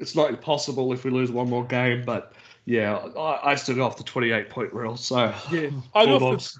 it's 0.00 0.16
not 0.16 0.30
impossible 0.30 0.92
if 0.92 1.04
we 1.04 1.10
lose 1.10 1.30
one 1.30 1.48
more 1.48 1.64
game. 1.64 2.04
But 2.04 2.32
yeah, 2.64 2.96
I, 2.96 3.52
I 3.52 3.54
still 3.54 3.76
go 3.76 3.84
off 3.84 3.96
the 3.96 4.04
28 4.04 4.48
point 4.50 4.72
rule, 4.72 4.96
so 4.96 5.32
yeah 5.52 5.70
I 5.94 6.04
the, 6.06 6.58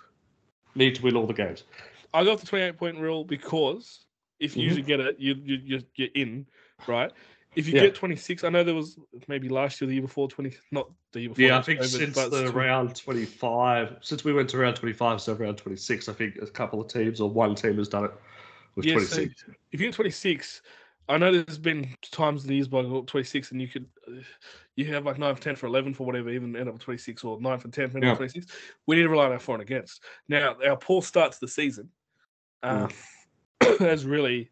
need 0.74 0.94
to 0.96 1.02
win 1.02 1.16
all 1.16 1.26
the 1.26 1.34
games. 1.34 1.64
I 2.14 2.24
got 2.24 2.38
the 2.38 2.46
28 2.46 2.76
point 2.76 2.98
rule 2.98 3.24
because 3.24 4.04
if 4.38 4.56
you 4.56 4.74
Mhm. 4.76 4.86
get 4.86 5.00
it, 5.00 5.18
you 5.18 5.34
you 5.42 5.58
you 5.64 5.82
you're 5.96 6.08
in, 6.14 6.46
right? 6.86 7.10
If 7.56 7.66
you 7.66 7.74
Yeah. 7.74 7.82
get 7.82 7.96
26, 7.96 8.44
I 8.44 8.48
know 8.48 8.62
there 8.62 8.74
was 8.74 8.96
maybe 9.26 9.48
last 9.48 9.80
year, 9.80 9.88
the 9.88 9.94
year 9.94 10.02
before 10.02 10.28
20, 10.28 10.56
not 10.70 10.88
the 11.12 11.20
year 11.20 11.28
before. 11.30 11.44
Yeah, 11.44 11.58
I 11.58 11.62
think 11.62 11.80
COVID, 11.80 11.84
since 11.84 12.14
the 12.16 12.42
it's 12.42 12.50
tw- 12.50 12.54
round 12.54 12.94
25, 12.94 13.96
since 14.02 14.24
we 14.24 14.32
went 14.32 14.48
to 14.50 14.58
round 14.58 14.76
25, 14.76 15.20
so 15.20 15.34
round 15.34 15.58
26, 15.58 16.08
I 16.08 16.12
think 16.12 16.36
a 16.40 16.46
couple 16.46 16.80
of 16.80 16.88
teams 16.88 17.20
or 17.20 17.28
one 17.28 17.56
team 17.56 17.78
has 17.78 17.88
done 17.88 18.04
it 18.04 18.12
with 18.76 18.86
Yeah, 18.86 18.94
so 18.94 19.16
26. 19.16 19.44
if 19.72 19.80
you 19.80 19.88
get 19.88 19.94
26, 19.94 20.62
I 21.10 21.18
know 21.18 21.32
there's 21.32 21.58
been 21.58 21.88
times 22.12 22.44
in 22.44 22.48
the 22.48 22.54
years 22.54 22.68
by 22.68 22.82
26, 22.82 23.50
and 23.50 23.60
you 23.60 23.66
could 23.66 23.86
you 24.76 24.84
have 24.94 25.04
like 25.04 25.18
9 25.18 25.34
for 25.34 25.42
10 25.42 25.56
for 25.56 25.66
11 25.66 25.92
for 25.94 26.06
whatever, 26.06 26.30
even 26.30 26.54
end 26.54 26.68
up 26.68 26.74
with 26.74 26.82
26 26.82 27.24
or 27.24 27.40
9 27.40 27.58
for 27.58 27.68
10 27.68 27.90
for 27.90 27.98
end 27.98 28.06
up 28.06 28.12
Yeah. 28.12 28.16
26. 28.16 28.46
We 28.86 28.94
need 28.94 29.02
to 29.02 29.08
rely 29.08 29.26
on 29.26 29.32
our 29.32 29.40
for 29.40 29.56
and 29.56 29.62
against. 29.62 30.04
Now, 30.28 30.56
our 30.64 30.76
poor 30.76 31.02
start 31.02 31.32
to 31.32 31.40
the 31.40 31.48
season 31.48 31.90
uh, 32.62 32.88
has 33.80 34.06
really, 34.06 34.50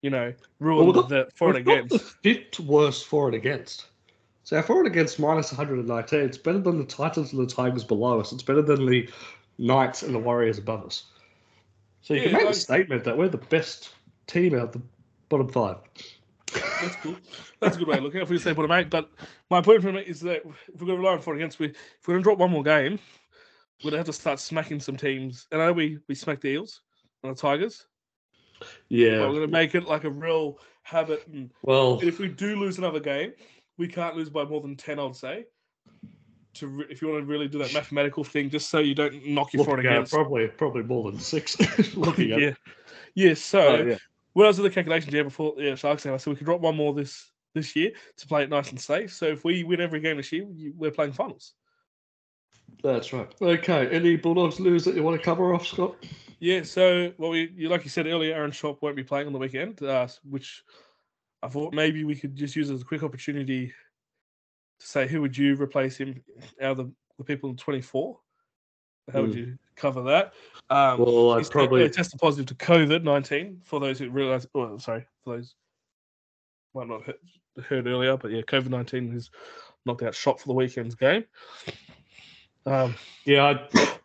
you 0.00 0.08
know, 0.08 0.32
Well, 0.74 0.86
ruined 0.86 0.94
we've 0.94 1.08
the 1.08 1.28
for 1.34 1.50
and 1.50 1.58
against. 1.58 1.92
the 1.92 1.98
fifth 1.98 2.60
worst 2.60 3.06
for 3.06 3.26
and 3.26 3.36
against. 3.36 3.86
So 4.44 4.56
our 4.56 4.62
for 4.62 4.78
and 4.78 4.86
against 4.86 5.18
minus 5.20 5.52
119. 5.52 6.20
It's 6.20 6.38
better 6.38 6.58
than 6.58 6.78
the 6.78 6.86
Titans 6.86 7.34
and 7.34 7.46
the 7.46 7.52
Tigers 7.52 7.84
below 7.84 8.18
us. 8.18 8.32
It's 8.32 8.42
better 8.42 8.62
than 8.62 8.86
the 8.86 9.10
Knights 9.58 10.02
and 10.02 10.14
the 10.14 10.18
Warriors 10.18 10.56
above 10.56 10.86
us. 10.86 11.04
So 12.00 12.14
you 12.14 12.20
Yeah, 12.22 12.28
can 12.28 12.38
make 12.38 12.48
the 12.48 12.54
statement 12.54 13.04
that 13.04 13.18
we're 13.18 13.28
the 13.28 13.36
best 13.36 13.90
team 14.26 14.54
out 14.54 14.72
the 14.72 14.80
bottom 15.28 15.48
five. 15.48 15.76
That's 16.52 16.96
cool. 16.96 17.16
That's 17.60 17.76
a 17.76 17.78
good 17.78 17.88
way 17.88 17.98
of 17.98 18.04
looking 18.04 18.18
at 18.18 18.22
it. 18.22 18.24
If 18.24 18.30
we 18.30 18.38
say 18.38 18.52
bottom 18.52 18.70
eight, 18.72 18.88
but 18.90 19.10
my 19.50 19.60
point 19.60 19.82
from 19.82 19.96
it 19.96 20.06
is 20.06 20.20
that 20.20 20.42
if 20.44 20.80
we're 20.80 20.86
going 20.86 20.98
to 20.98 21.02
rely 21.02 21.12
on 21.12 21.20
four 21.20 21.34
and 21.34 21.42
against, 21.42 21.58
we 21.58 21.66
if 21.66 21.76
we're 22.06 22.14
going 22.14 22.22
to 22.22 22.24
drop 22.24 22.38
one 22.38 22.50
more 22.50 22.62
game, 22.62 22.98
we're 23.82 23.90
going 23.90 23.92
to 23.92 23.98
have 23.98 24.06
to 24.06 24.12
start 24.12 24.40
smacking 24.40 24.80
some 24.80 24.96
teams. 24.96 25.46
And 25.52 25.60
I 25.60 25.66
know 25.66 25.72
we 25.72 25.98
we 26.08 26.14
smacked 26.14 26.42
the 26.42 26.48
Eels 26.48 26.80
and 27.22 27.36
the 27.36 27.40
Tigers. 27.40 27.86
But 28.58 28.68
Yeah. 28.88 29.20
we're 29.20 29.28
going 29.32 29.40
to 29.42 29.48
make 29.48 29.74
it 29.74 29.84
like 29.84 30.04
a 30.04 30.10
real 30.10 30.58
habit. 30.82 31.22
Hmm. 31.22 31.36
And 31.36 31.50
Well, 31.62 32.00
if 32.02 32.18
we 32.18 32.28
do 32.28 32.56
lose 32.56 32.78
another 32.78 33.00
game, 33.00 33.32
we 33.76 33.88
can't 33.88 34.16
lose 34.16 34.30
by 34.30 34.44
more 34.44 34.60
than 34.60 34.76
ten. 34.76 34.98
I'd 34.98 35.16
say. 35.16 35.44
To 36.54 36.68
re- 36.68 36.86
if 36.88 37.02
you 37.02 37.08
want 37.08 37.20
to 37.20 37.26
really 37.26 37.48
do 37.48 37.58
that 37.58 37.74
mathematical 37.74 38.24
thing, 38.24 38.48
just 38.48 38.70
so 38.70 38.78
you 38.78 38.94
don't 38.94 39.26
knock 39.26 39.52
your 39.52 39.62
and 39.64 39.70
looking 39.72 39.86
against. 39.90 40.10
probably 40.12 40.46
probably 40.48 40.84
more 40.84 41.10
than 41.10 41.20
six. 41.20 41.58
looking 41.96 42.32
at 42.32 42.40
yeah, 42.40 42.54
yeah. 43.14 43.34
So 43.34 43.60
Oh, 43.60 43.82
yeah. 43.84 43.96
When 44.36 44.44
I 44.44 44.48
was 44.48 44.58
doing 44.58 44.68
the 44.68 44.74
calculations 44.74 45.14
yeah 45.14 45.22
before 45.22 45.54
yeah 45.56 45.76
Sharks 45.76 46.04
game, 46.04 46.12
I 46.12 46.18
said 46.18 46.28
we 46.28 46.36
could 46.36 46.44
drop 46.44 46.60
one 46.60 46.76
more 46.76 46.92
this 46.92 47.32
this 47.54 47.74
year 47.74 47.92
to 48.18 48.26
play 48.26 48.42
it 48.42 48.50
nice 48.50 48.68
and 48.68 48.78
safe. 48.78 49.14
So 49.14 49.24
if 49.24 49.44
we 49.44 49.64
win 49.64 49.80
every 49.80 49.98
game 49.98 50.18
this 50.18 50.30
year, 50.30 50.44
we're 50.76 50.90
playing 50.90 51.12
finals. 51.12 51.54
That's 52.82 53.14
right. 53.14 53.34
Okay. 53.40 53.88
Any 53.88 54.16
Bulldogs 54.16 54.60
news 54.60 54.84
that 54.84 54.94
you 54.94 55.02
want 55.02 55.18
to 55.18 55.24
cover 55.24 55.54
off, 55.54 55.66
Scott? 55.66 55.96
Yeah. 56.38 56.64
So 56.64 57.14
well, 57.16 57.30
we 57.30 57.50
you 57.56 57.70
like 57.70 57.84
you 57.84 57.88
said 57.88 58.06
earlier, 58.06 58.34
Aaron 58.34 58.50
Schoupp 58.50 58.82
won't 58.82 58.94
be 58.94 59.02
playing 59.02 59.26
on 59.26 59.32
the 59.32 59.38
weekend, 59.38 59.82
uh, 59.82 60.06
which 60.22 60.62
I 61.42 61.48
thought 61.48 61.72
maybe 61.72 62.04
we 62.04 62.14
could 62.14 62.36
just 62.36 62.56
use 62.56 62.70
as 62.70 62.82
a 62.82 62.84
quick 62.84 63.02
opportunity 63.02 63.68
to 64.80 64.86
say 64.86 65.08
who 65.08 65.22
would 65.22 65.38
you 65.38 65.54
replace 65.54 65.96
him 65.96 66.22
out 66.60 66.72
of 66.72 66.76
the, 66.76 66.92
the 67.16 67.24
people 67.24 67.48
in 67.48 67.56
twenty 67.56 67.80
four. 67.80 68.18
How 69.12 69.22
would 69.22 69.32
Hmm. 69.32 69.38
you 69.38 69.58
cover 69.76 70.02
that? 70.02 70.34
Um, 70.68 71.00
Well, 71.00 71.42
te- 71.42 71.50
probably 71.50 71.88
tested 71.88 72.18
positive 72.20 72.46
to 72.46 72.54
COVID 72.64 73.02
nineteen. 73.02 73.60
For 73.64 73.78
those 73.78 73.98
who 73.98 74.10
realize, 74.10 74.46
oh, 74.54 74.78
sorry, 74.78 75.06
for 75.22 75.36
those 75.36 75.54
might 76.74 76.88
not 76.88 77.04
heard, 77.04 77.18
heard 77.64 77.86
earlier, 77.86 78.16
but 78.16 78.30
yeah, 78.32 78.42
COVID 78.42 78.68
nineteen 78.68 79.12
has 79.12 79.30
knocked 79.84 80.02
out 80.02 80.14
shot 80.14 80.40
for 80.40 80.48
the 80.48 80.54
weekend's 80.54 80.94
game. 80.96 81.24
Um, 82.66 82.96
yeah. 83.24 83.44
I'd, 83.44 83.98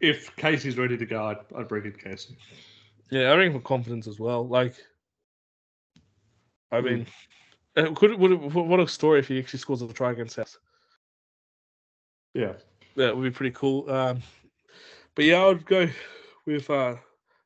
if 0.00 0.34
Casey's 0.36 0.78
ready 0.78 0.96
to 0.96 1.06
go, 1.06 1.26
I'd, 1.26 1.38
I'd 1.56 1.68
bring 1.68 1.84
in 1.84 1.92
Casey. 1.92 2.36
yeah, 3.10 3.32
I 3.32 3.36
reckon 3.36 3.54
for 3.54 3.60
confidence 3.60 4.06
as 4.06 4.20
well. 4.20 4.46
Like, 4.46 4.76
I 6.70 6.78
Hmm. 6.80 6.86
mean, 6.86 7.06
uh, 7.76 7.92
could 7.94 8.16
would 8.18 8.30
it, 8.32 8.36
what 8.36 8.78
a 8.78 8.86
story 8.86 9.18
if 9.18 9.26
he 9.26 9.38
actually 9.40 9.58
scores 9.58 9.82
a 9.82 9.92
try 9.92 10.12
against 10.12 10.38
us. 10.38 10.56
Yeah. 12.34 12.54
That 12.96 13.16
would 13.16 13.22
be 13.22 13.30
pretty 13.30 13.54
cool. 13.54 13.90
Um, 13.90 14.22
but 15.14 15.24
yeah, 15.24 15.42
I 15.42 15.46
would 15.46 15.64
go 15.64 15.88
with 16.46 16.68
uh, 16.70 16.96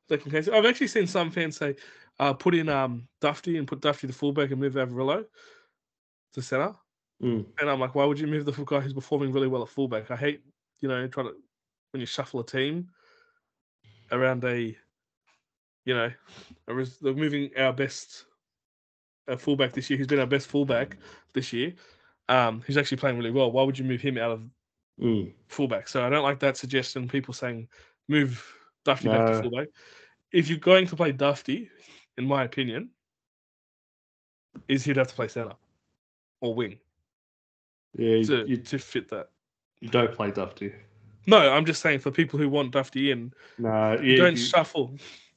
Declan 0.09 0.31
Casey. 0.31 0.51
I've 0.51 0.65
actually 0.65 0.87
seen 0.87 1.07
some 1.07 1.31
fans 1.31 1.57
say, 1.57 1.75
uh, 2.19 2.33
put 2.33 2.55
in 2.55 2.67
um 2.69 3.07
Dufty 3.21 3.57
and 3.57 3.67
put 3.67 3.81
Dufty 3.81 4.07
to 4.07 4.13
fullback 4.13 4.51
and 4.51 4.59
move 4.59 4.73
Averillo 4.73 5.25
to 6.33 6.41
centre. 6.41 6.73
Mm. 7.21 7.45
And 7.59 7.69
I'm 7.69 7.79
like, 7.79 7.95
why 7.95 8.05
would 8.05 8.19
you 8.19 8.27
move 8.27 8.45
the 8.45 8.51
guy 8.51 8.79
who's 8.79 8.93
performing 8.93 9.31
really 9.31 9.47
well 9.47 9.63
at 9.63 9.69
fullback? 9.69 10.11
I 10.11 10.15
hate, 10.15 10.41
you 10.81 10.89
know, 10.89 11.07
trying 11.07 11.27
to 11.27 11.33
when 11.91 11.99
you 11.99 12.05
shuffle 12.05 12.39
a 12.39 12.45
team 12.45 12.89
around 14.11 14.43
a, 14.43 14.75
you 15.85 15.93
know, 15.93 16.11
a 16.67 16.73
res- 16.73 16.99
they're 16.99 17.13
moving 17.13 17.51
our 17.57 17.73
best 17.73 18.25
uh, 19.27 19.37
fullback 19.37 19.73
this 19.73 19.89
year. 19.89 19.97
He's 19.97 20.07
been 20.07 20.19
our 20.19 20.25
best 20.25 20.47
fullback 20.47 20.97
this 21.33 21.53
year. 21.53 21.73
Um, 22.29 22.61
he's 22.67 22.77
actually 22.77 22.97
playing 22.97 23.17
really 23.17 23.31
well. 23.31 23.51
Why 23.51 23.63
would 23.63 23.79
you 23.79 23.85
move 23.85 24.01
him 24.01 24.17
out 24.17 24.31
of 24.31 24.43
Mm. 25.01 25.31
fullback. 25.47 25.87
So 25.87 26.03
I 26.05 26.09
don't 26.09 26.23
like 26.23 26.39
that 26.39 26.57
suggestion. 26.57 27.07
People 27.07 27.33
saying 27.33 27.67
move 28.07 28.43
Dufty 28.85 29.09
back 29.09 29.27
to 29.27 29.41
fullback. 29.43 29.67
If 30.31 30.49
you're 30.49 30.57
going 30.57 30.87
to 30.87 30.95
play 30.95 31.11
Dufty, 31.13 31.69
in 32.17 32.25
my 32.25 32.43
opinion, 32.43 32.89
is 34.67 34.83
he'd 34.83 34.97
have 34.97 35.07
to 35.07 35.13
play 35.15 35.27
centre 35.27 35.53
or 36.41 36.53
wing 36.55 36.79
Yeah. 37.97 38.23
to, 38.23 38.45
You, 38.47 38.57
to 38.57 38.79
fit 38.79 39.09
that. 39.09 39.29
you 39.81 39.89
don't 39.89 40.11
play 40.13 40.31
Dufty. 40.31 40.73
No, 41.27 41.37
I'm 41.51 41.65
just 41.65 41.81
saying 41.81 41.99
for 41.99 42.09
people 42.11 42.39
who 42.39 42.49
want 42.49 42.71
Dufty 42.73 43.11
in, 43.11 43.33
No, 43.59 43.93
you 44.01 44.11
you, 44.13 44.17
don't 44.17 44.31
you- 44.37 44.43
shuffle. 44.43 44.91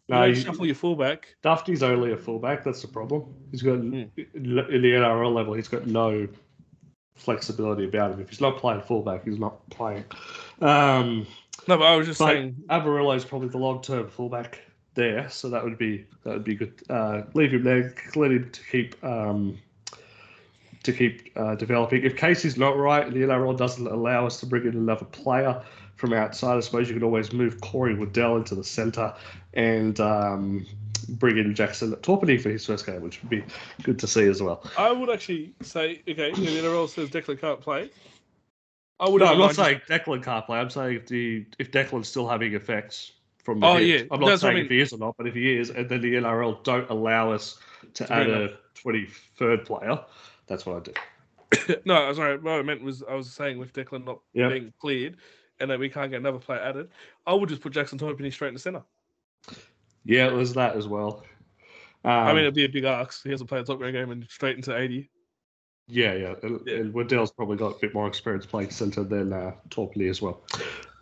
You 0.09 0.15
no, 0.15 0.21
don't 0.23 0.29
you- 0.31 0.35
shuffle 0.37 0.67
your 0.67 0.75
fullback. 0.75 1.37
Dufty's 1.43 1.83
only 1.83 2.13
a 2.13 2.17
fullback. 2.17 2.65
That's 2.65 2.81
the 2.83 2.89
problem. 2.89 3.35
He's 3.51 3.63
got 3.63 3.79
Hmm. 3.79 3.95
in 3.95 4.13
the 4.83 4.93
NRL 4.95 5.33
level. 5.35 5.53
He's 5.55 5.69
got 5.69 5.87
no 5.87 6.27
flexibility 7.15 7.85
about 7.85 8.13
him. 8.13 8.21
If 8.21 8.31
he's 8.31 8.41
not 8.41 8.59
playing 8.59 8.83
fullback, 8.83 9.25
he's 9.25 9.39
not 9.39 9.69
playing. 9.71 10.05
Um, 10.61 11.27
No, 11.69 11.79
but 11.79 11.85
I 11.85 11.97
was 11.97 12.07
just 12.07 12.19
saying. 12.19 12.57
Averillo 12.69 13.15
is 13.17 13.25
probably 13.25 13.49
the 13.49 13.59
long-term 13.59 14.09
fullback 14.09 14.61
there, 14.95 15.29
so 15.29 15.49
that 15.51 15.63
would 15.63 15.79
be 15.79 16.07
that 16.25 16.35
would 16.35 16.45
be 16.45 16.55
good. 16.55 16.75
Uh, 16.89 17.23
leave 17.35 17.53
him 17.53 17.65
there. 17.65 17.95
Let 18.17 18.33
him 18.33 18.51
to 18.51 18.65
keep 18.71 19.03
um, 19.05 19.59
to 20.83 20.93
keep 20.93 21.31
uh, 21.37 21.55
developing. 21.55 22.03
If 22.05 22.17
Casey's 22.17 22.57
not 22.57 22.77
right 22.77 23.07
and 23.07 23.15
the 23.15 23.21
NRL 23.21 23.57
doesn't 23.57 23.87
allow 23.87 24.27
us 24.27 24.41
to 24.41 24.47
bring 24.47 24.67
in 24.67 24.75
another 24.75 25.05
player 25.05 25.63
from 25.97 26.13
outside, 26.13 26.57
I 26.57 26.61
suppose 26.61 26.89
you 26.89 26.95
could 26.95 27.03
always 27.03 27.33
move 27.33 27.61
Corey 27.61 27.95
Waddell 27.95 28.37
into 28.37 28.55
the 28.55 28.65
centre 28.65 29.15
and 29.53 30.01
um, 30.01 30.67
bring 31.07 31.39
in 31.39 31.55
Jackson 31.55 31.93
Topine 31.97 32.41
for 32.41 32.51
his 32.51 32.67
first 32.67 32.87
game, 32.87 33.01
which 33.01 33.21
would 33.23 33.31
be 33.31 33.45
good 33.83 33.99
to 33.99 34.07
see 34.07 34.27
as 34.27 34.43
well. 34.43 34.63
I 34.77 34.93
would 34.93 35.11
actually 35.11 35.53
say, 35.63 36.03
okay, 36.09 36.33
the 36.33 36.41
NRL 36.41 36.89
says 36.89 37.09
Declan 37.09 37.41
can't 37.41 37.61
play, 37.61 37.91
I 39.01 39.09
would. 39.09 39.21
No, 39.21 39.27
I'm 39.29 39.39
not 39.39 39.55
saying 39.55 39.81
Declan 39.89 40.23
can't 40.23 40.45
play. 40.45 40.59
I'm 40.59 40.71
saying 40.71 40.97
if 40.97 41.07
the 41.07 41.47
if 41.59 41.71
Declan's 41.73 42.09
still 42.09 42.29
having 42.29 42.55
effects 42.55 43.13
from 43.43 43.61
the 43.61 43.67
Oh, 43.67 43.77
hip. 43.79 44.03
yeah, 44.03 44.15
I'm 44.15 44.21
not 44.21 44.27
that's 44.29 44.43
what 44.43 44.51
I 44.51 44.55
saying 44.55 44.65
if 44.67 44.71
he 44.71 44.81
is 44.81 44.93
or 44.93 44.99
not, 44.99 45.17
but 45.17 45.27
if 45.27 45.35
he 45.35 45.57
is, 45.57 45.71
and 45.71 45.89
then 45.89 46.03
the 46.03 46.15
NRL 46.15 46.63
don't 46.65 46.89
allow 46.91 47.33
us 47.33 47.59
to, 47.95 48.13
add 48.13 48.29
a 48.29 48.59
23rd 48.75 49.65
player, 49.65 49.99
that's 50.47 50.67
what 50.67 50.77
I 50.77 50.81
do. 50.81 51.77
no, 51.87 52.13
sorry. 52.13 52.37
What 52.39 52.53
I 52.53 52.63
meant 52.63 52.83
was 52.83 53.03
I 53.03 53.15
was 53.15 53.33
saying 53.33 53.59
with 53.59 53.73
Declan 53.73 54.05
not 54.05 54.21
Yep. 54.35 54.51
being 54.51 54.73
cleared, 54.79 55.17
and 55.61 55.71
that 55.71 55.79
we 55.79 55.89
can't 55.89 56.11
get 56.11 56.19
another 56.21 56.39
player 56.39 56.61
added, 56.61 56.91
I 57.27 57.33
would 57.33 57.49
just 57.49 57.63
put 57.63 57.73
Jackson 57.73 57.99
Topine 57.99 58.31
straight 58.33 58.49
in 58.49 58.55
the 58.55 58.61
centre. 58.61 58.83
Yeah, 60.05 60.31
there's 60.31 60.55
that 60.55 60.77
as 60.77 60.89
well. 60.89 61.25
Um, 62.05 62.11
I 62.13 62.29
mean, 62.33 62.43
it'd 62.43 62.55
be 62.55 62.65
a 62.65 62.69
big 62.69 62.85
ask. 62.85 63.23
He 63.23 63.31
hasn't 63.31 63.49
played 63.49 63.63
a 63.63 63.65
top 63.65 63.79
grade 63.79 63.93
game 63.95 64.11
and 64.11 64.25
straight 64.31 64.57
into 64.57 64.77
80. 64.77 65.11
yeah, 65.89 66.15
yeah, 66.15 66.35
and, 66.43 66.61
Yeah. 66.67 66.77
and 66.77 66.95
Waddell's 66.95 67.33
probably 67.33 67.57
got 67.57 67.77
a 67.77 67.79
bit 67.81 67.93
more 67.95 68.07
experience 68.07 68.47
playing 68.47 68.71
centre 68.71 69.05
than 69.05 69.33
uh, 69.33 69.53
Topine 69.69 70.09
as 70.09 70.23
well. 70.23 70.41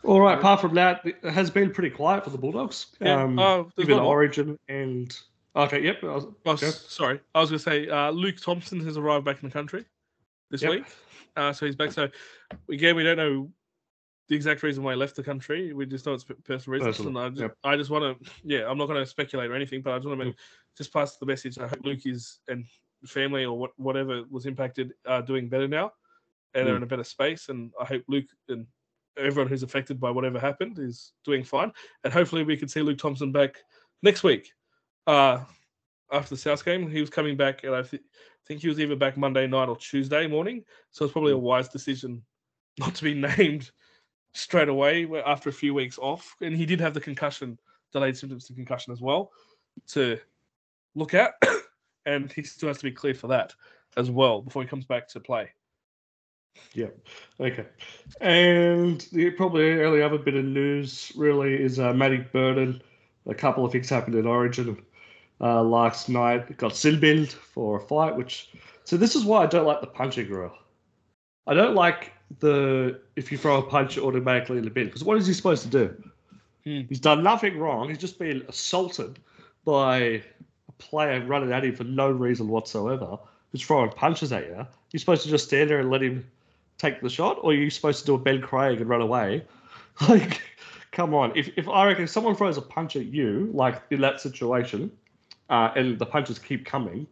All 0.04 0.20
right. 0.20 0.38
Apart 0.38 0.60
from 0.60 0.74
that, 0.74 1.02
it 1.04 1.22
has 1.24 1.50
been 1.50 1.70
pretty 1.72 1.90
quiet 1.90 2.24
for 2.24 2.30
the 2.30 2.38
Bulldogs. 2.38 2.86
Yeah. 3.00 3.22
Um, 3.22 3.38
oh, 3.38 3.70
even. 3.78 3.98
Origin 3.98 4.58
and 4.68 5.16
okay, 5.54 5.82
yep. 5.82 6.02
I 6.02 6.06
was- 6.06 6.26
Oh, 6.46 6.56
sorry. 6.56 7.20
I 7.34 7.40
was 7.40 7.50
going 7.50 7.58
to 7.58 7.62
say 7.64 7.88
uh, 7.88 8.10
Luke 8.10 8.36
Thompson 8.40 8.80
has 8.84 8.96
arrived 8.96 9.24
back 9.24 9.42
in 9.42 9.48
the 9.48 9.52
country 9.52 9.84
this 10.50 10.62
Yep. 10.62 10.70
week. 10.70 10.84
Uh, 11.36 11.52
so 11.52 11.66
he's 11.66 11.76
back. 11.76 11.92
So 11.92 12.08
again, 12.70 12.96
we 12.96 13.04
don't 13.04 13.16
know 13.18 13.50
the 14.28 14.36
exact 14.36 14.62
reason 14.62 14.82
why 14.84 14.92
he 14.92 14.98
left 14.98 15.16
the 15.16 15.22
country. 15.22 15.72
We 15.72 15.86
just 15.86 16.04
know 16.06 16.14
it's 16.14 16.24
personal 16.44 16.78
reasons. 16.78 16.96
Personal, 16.98 17.22
And 17.22 17.26
I 17.26 17.28
just, 17.30 17.40
yep. 17.40 17.56
I 17.64 17.76
just 17.76 17.90
want 17.90 18.22
to, 18.22 18.30
yeah, 18.44 18.68
I'm 18.68 18.76
not 18.78 18.86
going 18.86 19.02
to 19.02 19.06
speculate 19.06 19.50
or 19.50 19.54
anything, 19.54 19.80
but 19.82 19.94
I 19.94 19.98
just 19.98 20.08
want 20.08 20.20
to 20.20 20.26
Mm. 20.28 20.34
just 20.76 20.92
pass 20.92 21.16
the 21.16 21.26
message. 21.26 21.58
I 21.58 21.66
hope 21.66 21.80
Luke 21.84 22.04
is 22.06 22.40
and 22.48 22.64
family 23.06 23.44
or 23.44 23.56
what, 23.58 23.70
whatever 23.76 24.24
was 24.30 24.44
impacted 24.46 24.92
are 25.06 25.22
doing 25.22 25.48
better 25.48 25.66
now 25.68 25.92
and 26.54 26.66
they're 26.66 26.74
Mm. 26.74 26.78
in 26.78 26.82
a 26.82 26.86
better 26.86 27.04
space. 27.04 27.48
And 27.48 27.72
I 27.80 27.84
hope 27.86 28.02
Luke 28.08 28.26
and 28.48 28.66
everyone 29.16 29.48
who's 29.48 29.62
affected 29.62 29.98
by 29.98 30.10
whatever 30.10 30.38
happened 30.38 30.78
is 30.78 31.12
doing 31.24 31.42
fine. 31.42 31.72
And 32.04 32.12
hopefully 32.12 32.44
we 32.44 32.56
can 32.56 32.68
see 32.68 32.82
Luke 32.82 32.98
Thompson 32.98 33.32
back 33.32 33.56
next 34.02 34.22
week. 34.24 34.52
Uh, 35.06 35.44
after 36.12 36.30
the 36.34 36.40
South 36.40 36.64
game, 36.64 36.88
he 36.90 37.00
was 37.00 37.10
coming 37.10 37.36
back, 37.36 37.64
and 37.64 37.74
I 37.74 37.82
thi- 37.82 38.00
think 38.46 38.60
he 38.62 38.68
was 38.68 38.78
either 38.80 38.96
back 38.96 39.16
Monday 39.16 39.46
night 39.46 39.68
or 39.68 39.76
Tuesday 39.76 40.26
morning. 40.26 40.64
So 40.90 41.04
it's 41.04 41.12
probably 41.12 41.32
a 41.32 41.38
wise 41.38 41.68
decision 41.68 42.22
not 42.78 42.94
to 42.96 43.04
be 43.04 43.14
named 43.38 43.70
straight 44.32 44.68
away 44.68 45.08
after 45.26 45.48
a 45.48 45.52
few 45.52 45.74
weeks 45.74 45.98
off. 45.98 46.36
And 46.40 46.56
he 46.56 46.66
did 46.66 46.80
have 46.80 46.94
the 46.94 47.00
concussion, 47.00 47.58
delayed 47.92 48.16
symptoms 48.16 48.46
to 48.46 48.52
concussion 48.52 48.92
as 48.92 49.00
well, 49.00 49.32
to 49.88 50.18
look 50.94 51.14
at, 51.14 51.34
and 52.06 52.32
he 52.32 52.42
still 52.42 52.68
has 52.68 52.78
to 52.78 52.84
be 52.84 52.92
cleared 52.92 53.18
for 53.18 53.28
that 53.28 53.54
as 53.96 54.10
well 54.10 54.42
before 54.42 54.62
he 54.62 54.68
comes 54.68 54.84
back 54.84 55.08
to 55.08 55.20
play. 55.20 55.50
Yeah. 56.74 56.88
Okay. 57.40 57.66
And 58.20 59.00
the 59.12 59.30
probably 59.30 59.84
only 59.84 60.02
other 60.02 60.18
bit 60.18 60.34
of 60.34 60.44
news 60.44 61.12
really 61.16 61.54
is 61.54 61.78
uh, 61.78 61.92
Matty 61.92 62.18
Burton. 62.32 62.82
A 63.26 63.34
couple 63.34 63.64
of 63.64 63.72
things 63.72 63.88
happened 63.88 64.16
in 64.16 64.26
Origin 64.26 64.82
uh, 65.40 65.62
last 65.62 66.08
night. 66.08 66.56
Got 66.56 66.74
sin 66.74 67.26
for 67.26 67.78
a 67.78 67.80
fight, 67.80 68.16
which 68.16 68.50
so 68.84 68.96
this 68.96 69.14
is 69.14 69.24
why 69.24 69.42
I 69.42 69.46
don't 69.46 69.66
like 69.66 69.80
the 69.80 69.86
punching 69.86 70.28
rule. 70.30 70.54
I 71.46 71.54
don't 71.54 71.74
like 71.74 72.12
the 72.40 73.00
if 73.16 73.32
you 73.32 73.38
throw 73.38 73.58
a 73.58 73.62
punch 73.62 73.98
automatically 73.98 74.58
in 74.58 74.64
the 74.64 74.70
bin 74.70 74.86
because 74.86 75.04
what 75.04 75.16
is 75.16 75.26
he 75.26 75.32
supposed 75.32 75.62
to 75.62 75.68
do? 75.68 76.10
Hmm. 76.64 76.82
He's 76.88 77.00
done 77.00 77.22
nothing 77.22 77.58
wrong. 77.58 77.88
He's 77.88 77.98
just 77.98 78.18
been 78.18 78.44
assaulted 78.48 79.18
by 79.64 79.98
a 79.98 80.22
player 80.78 81.24
running 81.24 81.52
at 81.52 81.64
him 81.64 81.74
for 81.74 81.84
no 81.84 82.10
reason 82.10 82.48
whatsoever. 82.48 83.18
Who's 83.50 83.62
throwing 83.62 83.90
punches 83.90 84.32
at 84.32 84.46
you? 84.46 84.66
You're 84.92 85.00
supposed 85.00 85.22
to 85.22 85.28
just 85.28 85.46
stand 85.46 85.70
there 85.70 85.80
and 85.80 85.90
let 85.90 86.02
him 86.02 86.26
take 86.76 87.00
the 87.00 87.10
shot, 87.10 87.38
or 87.42 87.52
you're 87.52 87.64
you 87.64 87.70
supposed 87.70 88.00
to 88.00 88.06
do 88.06 88.14
a 88.14 88.18
Ben 88.18 88.40
Craig 88.40 88.80
and 88.80 88.88
run 88.88 89.00
away? 89.00 89.44
Like, 90.08 90.40
come 90.92 91.12
on. 91.12 91.32
If, 91.36 91.50
if 91.56 91.68
I 91.68 91.84
reckon 91.84 92.04
if 92.04 92.10
someone 92.10 92.36
throws 92.36 92.56
a 92.56 92.62
punch 92.62 92.94
at 92.94 93.06
you, 93.06 93.50
like 93.52 93.82
in 93.90 94.00
that 94.02 94.20
situation, 94.20 94.92
uh, 95.50 95.72
and 95.74 95.98
the 95.98 96.06
punches 96.06 96.38
keep 96.38 96.64
coming, 96.64 97.04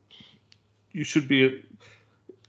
you 0.93 1.03
should 1.03 1.27
be 1.27 1.65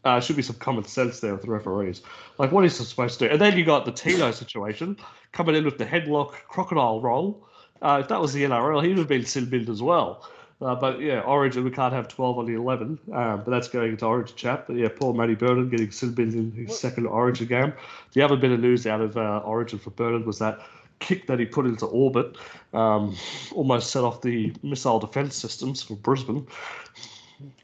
uh, 0.07 0.21
should 0.21 0.37
be 0.37 0.41
some 0.41 0.55
common 0.55 0.85
sense 0.85 1.19
there 1.19 1.33
with 1.33 1.41
the 1.41 1.51
referees. 1.51 2.01
Like, 2.37 2.51
what 2.53 2.63
is 2.63 2.77
he 2.77 2.85
supposed 2.85 3.19
to 3.19 3.27
do? 3.27 3.31
And 3.33 3.41
then 3.41 3.57
you 3.57 3.65
got 3.65 3.83
the 3.83 3.91
Tino 3.91 4.31
situation 4.41 4.97
coming 5.33 5.55
in 5.55 5.65
with 5.65 5.77
the 5.77 5.85
headlock 5.85 6.31
crocodile 6.47 7.01
roll. 7.01 7.45
Uh, 7.81 7.99
if 8.01 8.07
that 8.07 8.21
was 8.21 8.31
the 8.33 8.43
NRL, 8.43 8.81
he 8.81 8.89
would 8.89 8.99
have 8.99 9.07
been 9.07 9.25
sin 9.25 9.45
binned 9.49 9.69
as 9.69 9.81
well. 9.81 10.27
Uh, 10.61 10.73
but 10.73 10.99
yeah, 10.99 11.19
Origin, 11.19 11.63
we 11.63 11.69
can't 11.69 11.93
have 11.93 12.07
12 12.07 12.39
on 12.39 12.45
the 12.45 12.53
11. 12.53 12.97
Um, 13.13 13.43
but 13.43 13.51
that's 13.51 13.67
going 13.67 13.91
into 13.91 14.05
Origin 14.05 14.35
chat. 14.35 14.65
But 14.65 14.77
yeah, 14.77 14.87
poor 14.87 15.13
Matty 15.13 15.35
Burton 15.35 15.69
getting 15.69 15.91
sin 15.91 16.13
binned 16.13 16.33
in 16.33 16.51
his 16.53 16.69
What- 16.69 16.77
second 16.77 17.05
Origin 17.07 17.47
game. 17.47 17.73
The 18.13 18.21
other 18.21 18.37
bit 18.37 18.51
of 18.51 18.61
news 18.61 18.87
out 18.87 19.01
of 19.01 19.17
uh, 19.17 19.41
Origin 19.43 19.77
for 19.77 19.91
Burton 19.91 20.25
was 20.25 20.39
that 20.39 20.59
kick 20.99 21.27
that 21.27 21.37
he 21.37 21.45
put 21.45 21.67
into 21.67 21.85
orbit 21.85 22.37
um, 22.73 23.15
almost 23.53 23.91
set 23.91 24.03
off 24.03 24.21
the 24.21 24.51
missile 24.63 24.99
defense 24.99 25.35
systems 25.35 25.83
for 25.83 25.95
Brisbane. 25.95 26.47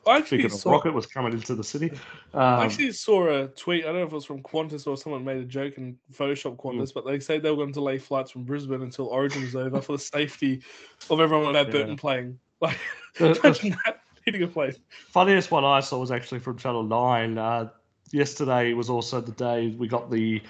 I 0.08 0.18
actually 0.18 0.46
a 0.46 0.50
saw, 0.50 0.72
rocket 0.72 0.94
was 0.94 1.06
coming 1.08 1.34
into 1.34 1.56
the 1.56 1.64
city. 1.64 1.92
I 2.34 2.56
Um, 2.56 2.60
actually 2.62 2.92
saw 2.92 3.28
a 3.28 3.48
tweet. 3.48 3.84
I 3.84 3.88
don't 3.88 3.96
know 3.98 4.04
if 4.04 4.12
it 4.12 4.16
was 4.16 4.26
from 4.26 4.44
Qantas 4.44 4.86
or 4.88 4.98
someone 4.98 5.24
made 5.24 5.38
a 5.38 5.46
joke 5.46 5.78
and 5.78 5.98
Photoshop 6.14 6.60
Hmm. 6.62 6.80
Qantas, 6.80 6.94
but 6.94 7.06
they 7.06 7.20
said 7.20 7.42
they 7.42 7.50
were 7.50 7.56
going 7.58 7.70
to 7.70 7.74
delay 7.74 7.98
flights 7.98 8.32
from 8.32 8.44
Brisbane 8.44 8.82
until 8.82 9.08
Origin 9.08 9.42
was 9.42 9.56
over 9.56 9.82
for 9.82 9.94
the 9.94 10.00
safety 10.04 10.62
of 11.10 11.20
everyone 11.20 11.56
at 11.56 11.68
Yeah. 11.68 11.72
Burton 11.72 11.96
playing. 11.98 12.40
Like, 12.62 12.78
the- 13.18 13.34
the 13.34 13.40
imagine 13.42 13.78
that 13.86 14.00
hitting 14.26 14.44
a 14.44 14.48
plane. 14.48 14.74
funniest 15.10 15.52
one 15.52 15.66
I 15.66 15.82
saw 15.82 16.00
was 16.00 16.12
actually 16.12 16.40
from 16.40 16.58
Channel 16.58 16.84
Nine. 16.84 17.38
Uh, 17.38 17.70
yesterday 18.12 18.74
was 18.74 18.90
also 18.90 19.20
the 19.20 19.32
day 19.34 19.76
we 19.78 19.88
got 19.88 20.10
the 20.12 20.42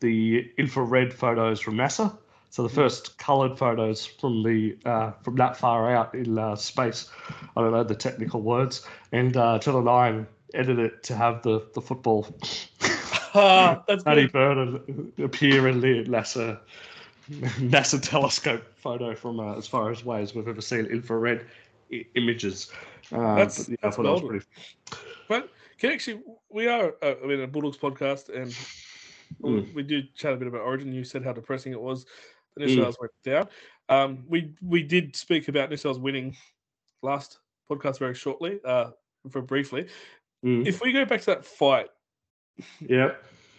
the 0.00 0.50
infrared 0.58 1.12
photos 1.14 1.60
from 1.60 1.76
NASA. 1.76 2.16
So 2.50 2.62
the 2.64 2.68
first 2.68 3.16
coloured 3.18 3.56
photos 3.56 4.04
from 4.04 4.42
the 4.42 4.76
uh, 4.84 5.12
from 5.22 5.36
that 5.36 5.56
far 5.56 5.94
out 5.94 6.14
in 6.14 6.36
uh, 6.38 6.56
space. 6.56 7.08
I 7.56 7.60
don't 7.60 7.70
know 7.72 7.84
the 7.84 7.94
technical 7.94 8.42
words. 8.42 8.84
And 9.12 9.36
uh, 9.36 9.58
Channel 9.60 9.82
Nine 9.82 10.26
edited 10.52 10.78
it 10.80 11.02
to 11.04 11.14
have 11.16 11.42
the 11.42 11.66
the 11.74 11.80
football 11.80 12.26
Ah, 13.34 13.82
that's 13.88 14.02
good. 14.02 14.32
Burton 14.32 15.12
appear 15.22 15.68
in 15.68 15.80
the 15.80 16.04
NASA 16.04 16.58
NASA 17.30 18.02
telescope 18.02 18.64
photo 18.76 19.14
from 19.14 19.38
uh, 19.38 19.56
as 19.56 19.68
far 19.68 19.90
as 19.92 20.02
away 20.02 20.22
as 20.22 20.34
we've 20.34 20.48
ever 20.48 20.60
seen 20.60 20.86
infrared 20.86 21.46
I- 21.92 22.04
images. 22.16 22.72
Uh, 23.12 23.36
That's- 23.36 23.58
but, 23.58 23.68
yeah, 23.68 23.76
that's 23.82 23.94
I 23.98 24.02
thought 24.02 24.20
that 24.20 24.24
was 24.26 24.42
pretty 24.42 24.46
But 25.28 25.48
can 25.78 25.92
actually, 25.92 26.20
we 26.50 26.66
are, 26.68 26.94
uh, 27.02 27.14
I 27.22 27.26
mean, 27.26 27.40
a 27.40 27.46
Bulldogs 27.46 27.76
podcast, 27.78 28.28
and 28.34 28.54
we- 29.38 29.62
Mm. 29.62 29.74
we 29.74 29.82
do 29.84 30.02
chat 30.16 30.32
a 30.32 30.36
bit 30.36 30.48
about 30.48 30.62
Origin. 30.62 30.92
You 30.92 31.04
said 31.04 31.22
how 31.24 31.32
depressing 31.32 31.72
it 31.72 31.80
was. 31.80 32.06
The 32.56 32.66
New 32.66 32.72
Mm. 32.72 32.76
South 32.76 32.84
Wales 32.84 32.96
went 33.00 33.12
down. 33.24 33.48
Um, 33.88 34.24
we 34.28 34.54
we 34.62 34.82
did 34.82 35.14
speak 35.16 35.48
about 35.48 35.70
New 35.70 35.76
South 35.76 35.96
Wales 35.96 35.98
winning 36.00 36.36
last 37.02 37.38
podcast 37.70 37.98
very 37.98 38.14
shortly, 38.14 38.60
uh, 38.64 38.90
for 39.30 39.42
briefly. 39.42 39.86
Mm. 40.44 40.66
If 40.66 40.80
we 40.82 40.92
go 40.92 41.04
back 41.04 41.20
to 41.20 41.26
that 41.26 41.44
fight, 41.44 41.88
Yeah. 42.80 43.14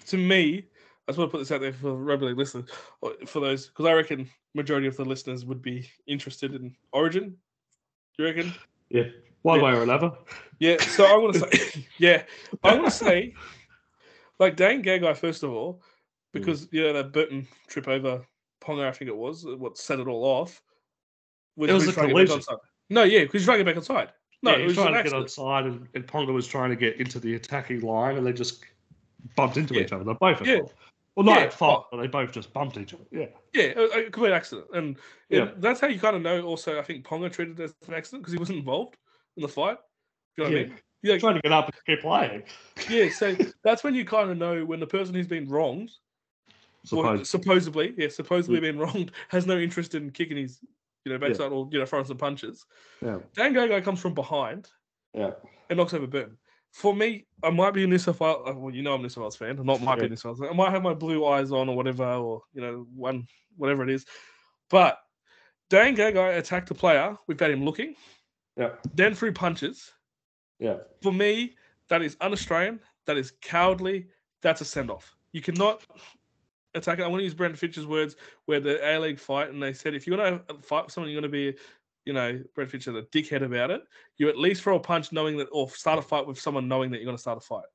to 0.07 0.17
me, 0.17 0.67
I 1.07 1.11
just 1.11 1.17
want 1.19 1.29
to 1.29 1.31
put 1.31 1.39
this 1.39 1.51
out 1.51 1.61
there 1.61 1.73
for 1.73 1.95
rugby 1.95 2.33
listeners, 2.33 2.69
for 3.25 3.39
those 3.39 3.67
because 3.67 3.85
I 3.85 3.93
reckon 3.93 4.29
majority 4.53 4.87
of 4.87 4.97
the 4.97 5.05
listeners 5.05 5.45
would 5.45 5.61
be 5.61 5.89
interested 6.07 6.53
in 6.53 6.75
Origin. 6.91 7.29
Do 8.17 8.23
you 8.23 8.25
reckon? 8.25 8.53
Yeah. 8.89 9.05
One 9.43 9.59
Yeah. 9.59 9.65
way 9.65 9.71
or 9.73 9.83
another. 9.83 10.11
Yeah. 10.59 10.77
So 10.81 11.05
I 11.05 11.15
want 11.17 11.33
to 11.35 11.39
say, 11.39 11.87
yeah, 11.97 12.23
I 12.63 12.75
want 12.75 12.85
to 12.85 12.91
say, 12.91 13.33
like 14.39 14.55
Dane 14.55 14.83
Gagai 14.83 15.15
first 15.17 15.43
of 15.43 15.51
all, 15.51 15.81
because 16.33 16.67
you 16.71 16.83
know 16.83 16.93
that 16.93 17.11
Burton 17.13 17.47
trip 17.67 17.87
over 17.87 18.25
Ponga, 18.61 18.87
I 18.87 18.91
think 18.91 19.09
it 19.09 19.17
was 19.17 19.45
uh, 19.45 19.57
what 19.57 19.77
set 19.77 19.99
it 19.99 20.07
all 20.07 20.23
off. 20.23 20.61
It 21.57 21.71
was 21.71 21.87
a 21.87 21.91
trying 21.91 22.09
to 22.09 22.13
get 22.13 22.27
collision. 22.27 22.57
No, 22.89 23.03
yeah, 23.03 23.19
because 23.21 23.33
he's 23.41 23.45
trying 23.45 23.57
to 23.59 23.63
get 23.63 23.71
back 23.71 23.77
inside. 23.77 24.11
No, 24.43 24.51
yeah, 24.51 24.57
he 24.57 24.63
was 24.63 24.77
was 24.77 24.85
trying 24.85 25.03
to 25.03 25.09
get 25.09 25.17
outside, 25.17 25.65
and, 25.65 25.87
and 25.93 26.07
Ponga 26.07 26.33
was 26.33 26.47
trying 26.47 26.69
to 26.69 26.75
get 26.75 26.97
into 26.99 27.19
the 27.19 27.35
attacking 27.35 27.81
line, 27.81 28.17
and 28.17 28.25
they 28.25 28.33
just 28.33 28.63
bumped 29.35 29.57
into 29.57 29.75
Yeah. 29.75 29.81
each 29.81 29.91
other. 29.91 30.03
They're 30.03 30.15
both 30.15 30.41
at 30.41 30.47
Yeah. 30.47 30.57
fault. 30.59 30.73
Well, 31.15 31.25
not 31.25 31.39
Yeah, 31.39 31.45
at 31.45 31.53
fault, 31.53 31.87
but 31.91 31.97
they 31.97 32.07
both 32.07 32.31
just 32.31 32.53
bumped 32.53 32.77
each 32.77 32.93
other. 32.93 33.03
Yeah. 33.11 33.27
Yeah, 33.53 33.73
a, 33.75 33.83
a 33.83 34.09
complete 34.09 34.31
accident, 34.31 34.67
and, 34.73 34.97
Yeah. 35.29 35.51
that's 35.57 35.79
how 35.79 35.87
you 35.87 35.99
kind 35.99 36.15
of 36.15 36.21
know. 36.21 36.41
Also, 36.43 36.79
I 36.79 36.83
think 36.83 37.05
Ponga 37.05 37.31
treated 37.31 37.59
it 37.59 37.63
as 37.63 37.75
an 37.87 37.93
accident 37.93 38.23
because 38.23 38.33
he 38.33 38.39
wasn't 38.39 38.59
involved 38.59 38.97
in 39.37 39.41
the 39.43 39.49
fight. 39.49 39.77
You 40.37 40.43
know 40.43 40.49
what 40.49 40.57
I 40.57 40.61
Yeah. 40.61 40.67
mean? 40.67 40.79
Yeah, 41.03 41.17
Trying 41.17 41.35
to 41.35 41.41
get 41.41 41.51
up 41.51 41.65
and 41.65 41.75
keep 41.85 42.01
playing. 42.01 42.43
yeah. 42.89 43.09
So 43.09 43.35
that's 43.63 43.83
when 43.83 43.95
you 43.95 44.05
kind 44.05 44.29
of 44.29 44.37
know 44.37 44.63
when 44.65 44.79
the 44.79 44.87
person 44.87 45.13
who's 45.15 45.27
been 45.27 45.47
wronged, 45.49 45.91
or 46.83 46.87
Suppose. 46.87 47.29
supposedly, 47.29 47.93
yeah, 47.97 48.07
supposedly 48.09 48.59
been 48.59 48.77
wronged, 48.79 49.11
has 49.29 49.45
no 49.45 49.57
interest 49.57 49.93
in 49.95 50.09
kicking 50.11 50.37
his, 50.37 50.59
you 51.05 51.11
know, 51.11 51.17
backside 51.19 51.51
or 51.51 51.67
you 51.71 51.79
know 51.79 51.85
throwing 51.85 52.05
some 52.05 52.17
punches. 52.17 52.65
Yeah. 53.01 53.19
Dan 53.35 53.53
Gagai 53.53 53.83
comes 53.83 53.99
from 53.99 54.13
behind 54.13 54.69
Yeah. 55.13 55.31
and 55.69 55.77
knocks 55.77 55.93
over 55.93 56.07
Burton. 56.07 56.37
For 56.73 56.95
me, 56.95 57.25
I 57.43 57.49
might 57.49 57.73
be 57.73 57.83
a 57.83 57.87
New 57.87 57.97
South 57.97 58.19
Wales. 58.19 58.43
uh, 58.47 58.53
Well, 58.55 58.73
you 58.73 58.81
know 58.81 58.93
I'm 58.93 59.01
a 59.01 59.03
New 59.03 59.09
South 59.09 59.21
Wales 59.23 59.35
fan. 59.35 59.59
I'm 59.59 59.65
not 59.65 59.81
might 59.81 59.99
be 59.99 60.05
a 60.05 60.09
New 60.09 60.15
South 60.15 60.39
Wales. 60.39 60.51
I 60.53 60.55
might 60.55 60.71
have 60.71 60.81
my 60.83 60.93
blue 60.93 61.25
eyes 61.25 61.51
on 61.51 61.67
or 61.69 61.75
whatever, 61.75 62.05
or 62.13 62.41
you 62.53 62.61
know, 62.61 62.87
one 62.95 63.27
whatever 63.57 63.83
it 63.83 63.89
is. 63.89 64.05
But 64.69 64.97
Dan 65.69 65.95
Gagai 65.95 66.37
attacked 66.37 66.69
the 66.69 66.75
player 66.75 67.17
without 67.27 67.51
him 67.51 67.63
looking, 67.65 67.95
Yeah. 68.57 68.75
then 68.95 69.13
threw 69.15 69.33
punches. 69.33 69.91
Yeah. 70.59 70.77
For 71.01 71.11
me, 71.11 71.55
that 71.89 72.01
is 72.01 72.15
un-Australian. 72.21 72.79
That 73.05 73.17
is 73.17 73.33
cowardly. 73.41 74.07
That's 74.41 74.61
a 74.61 74.65
send-off. 74.65 75.15
You 75.33 75.41
cannot 75.41 75.81
attack. 76.75 76.99
I 76.99 77.07
want 77.07 77.19
to 77.19 77.23
use 77.23 77.33
Brendan 77.33 77.57
Fitch's 77.57 77.85
words 77.85 78.15
where 78.45 78.59
the 78.59 78.79
A 78.87 78.99
League 78.99 79.19
fight, 79.19 79.49
and 79.49 79.61
they 79.61 79.73
said 79.73 79.93
if 79.93 80.07
you 80.07 80.15
want 80.17 80.47
to 80.47 80.55
fight 80.61 80.85
with 80.85 80.93
someone, 80.93 81.11
you're 81.11 81.21
going 81.21 81.31
to 81.31 81.51
be, 81.53 81.57
you 82.05 82.13
know, 82.13 82.39
Fitch 82.55 82.87
is 82.87 82.95
a 82.95 83.03
dickhead 83.03 83.43
about 83.43 83.71
it. 83.71 83.83
You 84.17 84.29
at 84.29 84.37
least 84.37 84.63
throw 84.63 84.75
a 84.75 84.79
punch 84.79 85.11
knowing 85.11 85.37
that, 85.37 85.47
or 85.51 85.69
start 85.69 85.99
a 85.99 86.01
fight 86.01 86.25
with 86.27 86.39
someone 86.39 86.67
knowing 86.67 86.91
that 86.91 86.97
you're 86.97 87.05
going 87.05 87.17
to 87.17 87.21
start 87.21 87.37
a 87.37 87.41
fight. 87.41 87.65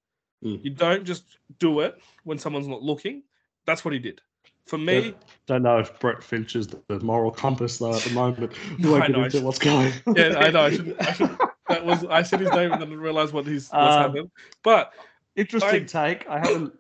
Mm. 0.45 0.65
You 0.65 0.71
don't 0.71 1.05
just 1.05 1.39
do 1.59 1.81
it 1.81 1.97
when 2.25 2.39
someone's 2.39 2.69
not 2.69 2.83
looking. 2.83 3.23
That's 3.67 3.85
what 3.85 3.95
he 3.95 4.01
did. 4.01 4.21
For 4.67 4.79
me, 4.79 5.15
Don't 5.47 5.63
know 5.63 5.79
if 5.79 5.99
Brett 6.01 6.25
Finch 6.25 6.57
is 6.57 6.67
the, 6.67 6.83
the 6.89 6.99
moral 7.01 7.31
compass 7.31 7.79
though 7.79 7.95
at 7.95 8.03
the 8.03 8.11
moment. 8.11 8.53
Won't 8.81 9.05
I 9.05 9.07
get 9.07 9.17
know, 9.17 9.25
into 9.25 9.41
what's 9.43 9.61
going. 9.61 9.93
yeah, 10.17 10.35
I 10.39 10.51
know. 10.51 10.63
I 10.63 10.71
should, 10.71 10.97
I 11.01 11.13
should, 11.13 11.39
that 11.69 11.85
was 11.85 12.05
I 12.07 12.23
said 12.23 12.41
his 12.41 12.51
name 12.51 12.73
and 12.73 12.83
then 12.83 12.93
realized 12.99 13.33
what 13.33 13.47
he's 13.47 13.69
what's 13.71 13.95
Um, 13.97 14.03
happened. 14.03 14.31
But 14.65 14.93
Interesting 15.37 15.83
I- 15.83 15.85
take. 15.85 16.29
I 16.29 16.39
haven't. 16.39 16.73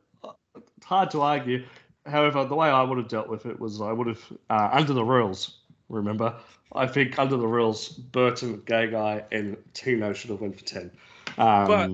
It's 0.56 0.84
hard 0.86 1.10
to 1.12 1.20
argue. 1.22 1.64
However, 2.06 2.44
the 2.44 2.54
way 2.54 2.68
I 2.68 2.82
would 2.82 2.98
have 2.98 3.08
dealt 3.08 3.28
with 3.28 3.46
it 3.46 3.58
was 3.58 3.80
I 3.80 3.92
would 3.92 4.06
have 4.06 4.32
uh, 4.50 4.70
under 4.72 4.92
the 4.92 5.04
rules. 5.04 5.58
Remember, 5.88 6.34
I 6.72 6.86
think 6.86 7.18
under 7.18 7.36
the 7.36 7.46
rules, 7.46 7.88
Burton, 7.88 8.58
Gagai, 8.66 9.24
and 9.32 9.56
Tino 9.74 10.12
should 10.12 10.30
have 10.30 10.40
went 10.40 10.58
for 10.58 10.64
ten. 10.64 10.90
Um, 11.38 11.66
But- 11.66 11.90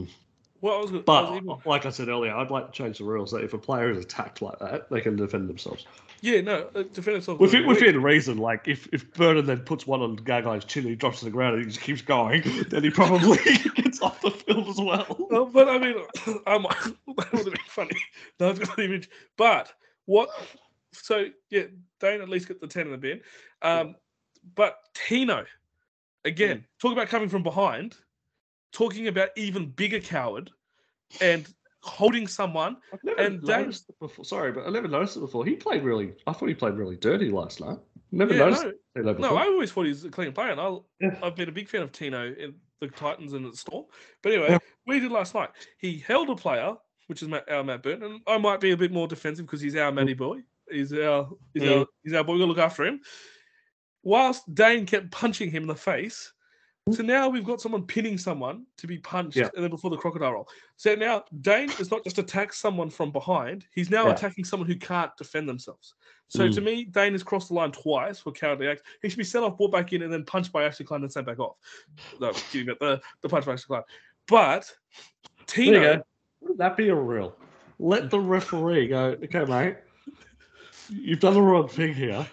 what 0.61 0.75
I 0.75 0.81
was, 0.81 0.90
I 0.92 0.94
was 0.94 1.37
even- 1.38 1.57
like 1.64 1.87
I 1.87 1.90
said 1.90 2.09
earlier, 2.09 2.33
I'd 2.33 2.53
like 2.53 2.66
to 2.66 2.72
change 2.72 2.98
the 2.98 3.05
rules 3.05 3.33
that 3.33 3.42
if 3.42 3.53
a 3.53 3.59
player 3.59 3.90
is 3.90 3.98
attacked 3.98 4.42
like 4.42 4.61
that, 4.61 4.88
they 4.90 5.01
can 5.01 5.16
defend 5.16 5.48
themselves 5.48 5.87
yeah, 6.22 6.40
no, 6.40 6.68
uh, 6.77 6.85
defend 6.85 7.16
himself. 7.16 7.40
within, 7.40 7.66
within 7.66 8.01
reason. 8.01 8.38
Like 8.38 8.68
if 8.68 8.88
if 8.92 9.12
Burton 9.12 9.44
then 9.44 9.59
puts 9.61 9.88
one 9.88 10.01
on 10.03 10.16
Gagai's 10.16 10.64
chin, 10.64 10.85
and 10.85 10.90
he 10.90 10.96
drops 10.96 11.18
to 11.18 11.25
the 11.25 11.33
ground 11.33 11.57
and 11.57 11.64
he 11.64 11.68
just 11.68 11.81
keeps 11.85 12.01
going, 12.01 12.42
then 12.68 12.85
he 12.85 12.90
probably 12.90 13.38
gets 13.75 14.01
off 14.01 14.20
the 14.22 14.31
field 14.31 14.68
as 14.68 14.79
well. 14.81 15.29
Uh, 15.33 15.44
but 15.44 15.68
I 15.68 15.79
mean, 15.79 15.96
um, 16.46 16.62
that 17.16 17.33
would 17.33 17.44
have 17.44 17.44
been 17.44 17.57
funny. 17.66 17.96
No, 18.40 18.51
I've 18.51 18.61
got 18.61 18.79
image. 18.79 19.11
But 19.37 19.72
what? 20.07 20.31
So 20.93 21.27
yeah, 21.51 21.65
Dane 22.01 22.21
at 22.21 22.29
least 22.29 22.49
get 22.49 22.61
the 22.61 22.67
ten 22.67 22.87
in 22.87 22.93
the 22.93 22.99
bin. 22.99 23.21
Um, 23.62 23.97
but 24.55 24.77
Tino, 24.95 25.45
again, 26.25 26.65
talk 26.81 26.93
about 26.93 27.09
coming 27.09 27.29
from 27.29 27.43
behind. 27.43 27.97
Talking 28.73 29.09
about 29.09 29.29
even 29.37 29.71
bigger 29.71 30.01
coward, 30.01 30.51
and 31.21 31.47
holding 31.83 32.27
someone. 32.27 32.79
I've 32.93 33.05
never 33.05 33.21
And 33.21 33.43
noticed 33.43 33.88
it 33.91 33.99
before. 34.01 34.25
Sorry, 34.25 34.51
but 34.51 34.67
I 34.67 34.71
never 34.71 34.88
noticed 34.88 35.19
it 35.19 35.21
before. 35.21 35.45
He 35.45 35.57
played 35.57 35.83
really. 35.83 36.15
I 36.27 36.33
thought 36.33 36.49
he 36.49 36.55
played 36.55 36.75
really 36.75 36.97
dirty 36.97 37.31
last 37.31 37.61
night. 37.61 37.79
Never 38.12 38.33
Yeah, 38.33 38.41
noticed 38.41 38.67
no, 38.95 39.12
no, 39.12 39.37
I 39.37 39.45
always 39.45 39.73
thought 39.73 39.87
he's 39.87 40.05
a 40.05 40.11
clean 40.11 40.33
player, 40.33 40.51
and 40.51 40.61
I, 40.61 40.77
Yeah. 41.01 41.19
I've 41.23 41.37
been 41.37 41.49
a 41.49 41.53
big 41.53 41.69
fan 41.69 41.83
of 41.83 41.93
Tino 41.93 42.33
in 42.33 42.55
the 42.81 42.88
Titans 42.88 43.33
and 43.35 43.45
the 43.45 43.57
Storm. 43.57 43.85
But 44.23 44.33
anyway, 44.33 44.51
Yeah. 44.51 44.59
what 44.85 44.95
he 44.95 45.01
did 45.01 45.12
last 45.12 45.35
night, 45.35 45.51
he 45.79 45.99
held 45.99 46.31
a 46.31 46.37
player, 46.37 46.77
which 47.07 47.23
is 47.23 47.29
our 47.49 47.65
Matt 47.65 47.83
Burton, 47.83 48.05
and 48.05 48.21
I 48.27 48.38
might 48.38 48.61
be 48.61 48.73
a 48.73 48.77
bit 48.77 48.93
more 48.93 49.09
defensive 49.09 49.47
because 49.47 49.61
he's 49.61 49.77
our 49.77 49.93
Matty 49.93 50.15
boy. 50.15 50.41
He's 50.71 50.93
our, 50.93 51.29
he's 51.53 51.62
Mm. 51.62 51.81
our, 51.81 51.87
he's 52.05 52.12
our 52.15 52.25
boy. 52.25 52.35
We 52.35 52.38
got 52.38 52.45
to 52.45 52.49
look 52.49 52.59
after 52.59 52.85
him. 52.85 53.01
Whilst 54.03 54.53
Dane 54.55 54.87
kept 54.87 55.11
punching 55.11 55.51
him 55.51 55.62
in 55.65 55.69
the 55.69 55.75
face. 55.75 56.33
So 56.91 57.05
now 57.05 57.29
we've 57.29 57.45
got 57.45 57.61
someone 57.61 57.87
pinning 57.87 58.19
someone 58.19 58.67
to 58.79 58.88
be 58.88 58.99
punched, 58.99 59.37
Yeah. 59.37 59.51
and 59.55 59.62
then 59.62 59.71
before 59.71 59.88
the 59.91 59.97
crocodile 59.97 60.33
roll. 60.33 60.49
So 60.77 60.97
now 60.97 61.23
Dane 61.41 61.71
is 61.79 61.93
not 61.93 62.03
just 62.03 62.19
attack 62.19 62.53
someone 62.53 62.91
from 62.91 63.12
behind; 63.12 63.67
he's 63.73 63.88
now 63.88 64.07
Yeah. 64.07 64.15
attacking 64.15 64.45
someone 64.45 64.69
who 64.69 64.75
can't 64.75 65.17
defend 65.17 65.49
themselves. 65.49 65.95
So 66.27 66.49
to 66.49 66.61
Mm. 66.61 66.65
me, 66.65 66.85
Dane 66.85 67.12
has 67.12 67.23
crossed 67.23 67.49
the 67.49 67.55
line 67.55 67.71
twice 67.71 68.19
for 68.19 68.33
cowardly 68.33 68.67
acts. 68.67 68.83
He 69.01 69.09
should 69.09 69.19
be 69.19 69.23
sent 69.23 69.45
off, 69.45 69.57
brought 69.57 69.71
back 69.71 69.93
in, 69.93 70.03
and 70.03 70.12
then 70.12 70.25
punched 70.25 70.51
by 70.51 70.65
Ashley 70.65 70.85
Klein 70.85 71.03
and 71.03 71.12
sent 71.12 71.25
back 71.27 71.38
off. 71.38 71.57
No, 72.19 72.33
kidding 72.33 72.69
about 72.71 72.81
the, 72.81 73.01
the 73.21 73.29
punch 73.29 73.47
by 73.47 73.53
Ashley 73.53 73.67
Klein. 73.69 73.83
But 74.27 74.75
Tino. 75.47 76.03
Wouldn't 76.42 76.59
that 76.59 76.76
be 76.76 76.88
a 76.88 76.94
rule? 76.94 77.35
Let 77.78 78.11
the 78.11 78.20
referee 78.20 78.88
go. 78.88 79.16
Okay, 79.24 79.44
mate. 79.44 79.76
You've 80.88 81.20
done 81.20 81.35
the 81.35 81.42
wrong 81.42 81.68
thing 81.68 81.94
here. 81.94 82.26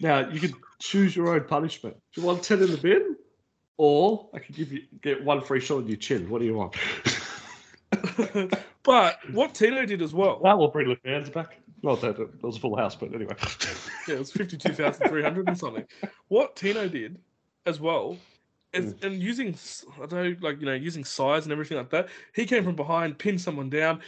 Now 0.00 0.28
you 0.28 0.40
can 0.40 0.54
choose 0.78 1.14
your 1.14 1.34
own 1.34 1.44
punishment. 1.44 1.96
Do 2.14 2.20
you 2.20 2.26
want 2.26 2.42
ten 2.42 2.62
in 2.62 2.70
the 2.70 2.78
bin, 2.78 3.16
or 3.76 4.28
I 4.34 4.38
can 4.38 4.54
give 4.54 4.72
you 4.72 4.82
get 5.02 5.24
one 5.24 5.42
free 5.42 5.60
shot 5.60 5.78
on 5.78 5.88
your 5.88 5.96
chin? 5.96 6.30
What 6.30 6.40
do 6.40 6.46
you 6.46 6.54
want? 6.54 6.74
but 8.82 9.18
what 9.32 9.54
Tino 9.54 9.84
did 9.84 10.02
as 10.02 10.14
well, 10.14 10.40
that 10.44 10.58
will 10.58 10.68
bring 10.68 10.88
the 10.88 10.96
fans 10.96 11.30
back. 11.30 11.58
Not 11.82 12.00
that 12.00 12.18
it 12.18 12.42
was 12.42 12.56
a 12.56 12.60
full 12.60 12.76
house, 12.76 12.94
but 12.96 13.14
anyway. 13.14 13.34
yeah, 14.08 14.14
it 14.14 14.18
was 14.18 14.32
fifty-two 14.32 14.72
thousand 14.72 15.08
three 15.08 15.22
hundred 15.22 15.48
and 15.48 15.58
something. 15.58 15.84
What 16.28 16.56
Tino 16.56 16.88
did 16.88 17.18
as 17.66 17.80
well, 17.80 18.16
and 19.02 19.22
using 19.22 19.54
I 20.02 20.06
don't 20.06 20.12
know, 20.12 20.36
like 20.48 20.60
you 20.60 20.66
know, 20.66 20.74
using 20.74 21.04
size 21.04 21.44
and 21.44 21.52
everything 21.52 21.76
like 21.76 21.90
that, 21.90 22.08
he 22.34 22.44
came 22.46 22.64
from 22.64 22.76
behind, 22.76 23.18
pinned 23.18 23.40
someone 23.40 23.70
down. 23.70 24.00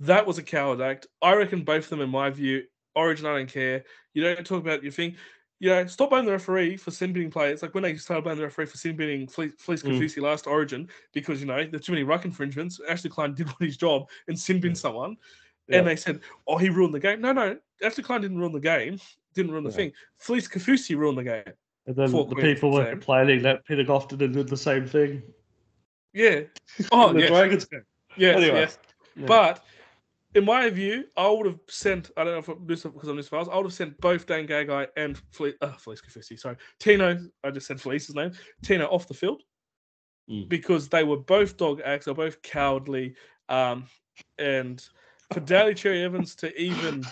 That 0.00 0.26
was 0.26 0.38
a 0.38 0.42
coward 0.42 0.80
act. 0.80 1.06
I 1.22 1.34
reckon 1.34 1.62
both 1.62 1.84
of 1.84 1.90
them, 1.90 2.00
in 2.02 2.10
my 2.10 2.30
view, 2.30 2.64
Origin, 2.94 3.26
I 3.26 3.36
don't 3.36 3.52
care. 3.52 3.84
You 4.14 4.22
don't 4.22 4.46
talk 4.46 4.60
about 4.60 4.82
your 4.82 4.92
thing. 4.92 5.16
You 5.58 5.70
know, 5.70 5.86
stop 5.86 6.10
blaming 6.10 6.26
the 6.26 6.32
referee 6.32 6.76
for 6.76 6.90
sin 6.90 7.14
binning 7.14 7.30
players. 7.30 7.62
Like 7.62 7.72
when 7.74 7.82
they 7.82 7.96
started 7.96 8.22
blaming 8.22 8.38
the 8.40 8.44
referee 8.44 8.66
for 8.66 8.76
sin 8.76 8.94
binning 8.96 9.26
Fleece, 9.26 9.52
Fleece 9.58 9.82
Mm. 9.82 9.98
Kaufusi 9.98 10.20
last 10.20 10.46
Origin 10.46 10.88
because 11.14 11.40
you 11.40 11.46
know 11.46 11.64
there's 11.64 11.86
too 11.86 11.92
many 11.92 12.04
ruck 12.04 12.26
infringements. 12.26 12.78
Ashley 12.88 13.08
Klein 13.08 13.34
did 13.34 13.48
his 13.60 13.76
job 13.78 14.08
and 14.28 14.38
sin 14.38 14.60
bin 14.60 14.74
someone, 14.74 15.16
Yeah. 15.68 15.78
and 15.78 15.86
they 15.86 15.96
said, 15.96 16.20
"Oh, 16.46 16.58
he 16.58 16.68
ruined 16.68 16.92
the 16.92 17.00
game." 17.00 17.22
No, 17.22 17.32
no, 17.32 17.56
Ashley 17.82 18.04
Klein 18.04 18.20
didn't 18.20 18.38
ruin 18.38 18.52
the 18.52 18.60
game. 18.60 19.00
Didn't 19.32 19.52
ruin 19.52 19.64
the 19.64 19.70
Yeah. 19.70 19.76
thing. 19.76 19.92
Fleece 20.18 20.46
Kaufusi 20.46 20.94
ruined 20.94 21.16
the 21.18 21.24
game. 21.24 21.54
And 21.86 21.94
then 21.96 22.08
Four 22.10 22.26
the 22.26 22.36
people 22.36 22.72
were 22.72 22.84
same. 22.84 22.92
complaining 22.92 23.42
that 23.42 23.64
Peter 23.64 23.84
Gofton 23.84 24.18
did 24.18 24.48
the 24.48 24.56
same 24.56 24.86
thing. 24.86 25.22
Yeah. 26.12 26.40
Oh, 26.92 27.12
the 27.12 27.20
yes, 27.20 27.28
Dragons 27.30 27.64
game. 27.66 27.82
yes, 28.16 28.36
Anyway, 28.36 28.60
yes. 28.60 28.78
Yeah. 29.14 29.26
But 29.26 29.64
in 30.34 30.44
my 30.44 30.68
view, 30.68 31.04
I 31.16 31.28
would 31.28 31.46
have 31.46 31.60
sent. 31.68 32.10
I 32.16 32.24
don't 32.24 32.32
know 32.34 32.38
if 32.40 32.48
I'm 32.48 32.66
this 32.66 32.82
because 32.82 33.08
I'm 33.08 33.16
this 33.16 33.28
fast. 33.28 33.48
I 33.50 33.56
would 33.56 33.66
have 33.66 33.72
sent 33.72 33.98
both 34.00 34.26
Dan 34.26 34.46
Gagai 34.46 34.88
and 34.96 35.18
Felise, 35.32 35.54
uh, 35.62 35.68
Felise 35.72 36.00
Kaufusi, 36.04 36.38
Sorry, 36.38 36.56
Tino. 36.80 37.18
I 37.44 37.50
just 37.50 37.66
said 37.66 37.78
Felise's 37.78 38.14
name. 38.14 38.32
Tino 38.64 38.86
off 38.86 39.06
the 39.08 39.14
field 39.14 39.42
Mm. 40.28 40.48
because 40.48 40.88
they 40.88 41.04
were 41.04 41.18
both 41.18 41.56
dog 41.56 41.80
acts. 41.84 42.06
They're 42.06 42.14
both 42.14 42.42
cowardly. 42.42 43.14
Um, 43.48 43.86
and 44.38 44.84
for 45.32 45.38
Daly 45.38 45.72
Cherry 45.72 46.02
Evans 46.02 46.34
to 46.36 46.52
even 46.60 47.04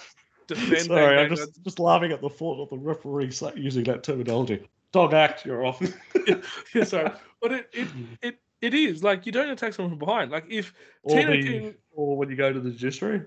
defend. 0.46 0.86
Sorry, 0.86 1.18
I'm 1.18 1.34
just, 1.34 1.62
just 1.64 1.78
laughing 1.78 2.12
at 2.12 2.20
the 2.20 2.28
thought 2.28 2.62
of 2.62 2.70
the 2.70 2.78
referee 2.78 3.32
using 3.56 3.84
that 3.84 4.02
terminology. 4.02 4.68
Dog 4.92 5.12
act, 5.12 5.44
you're 5.44 5.64
off. 5.66 5.82
yeah, 6.74 6.84
sorry, 6.84 7.10
but 7.42 7.52
it, 7.52 7.68
it 7.72 7.88
it 8.22 8.38
it 8.60 8.74
is 8.74 9.02
like 9.02 9.26
you 9.26 9.32
don't 9.32 9.50
attack 9.50 9.74
someone 9.74 9.90
from 9.90 9.98
behind. 9.98 10.30
Like 10.30 10.46
if 10.48 10.72
or, 11.02 11.16
Tino 11.16 11.32
the, 11.32 11.42
came, 11.42 11.74
or 11.92 12.16
when 12.16 12.30
you 12.30 12.36
go 12.36 12.52
to 12.52 12.60
the 12.60 12.70
judiciary, 12.70 13.22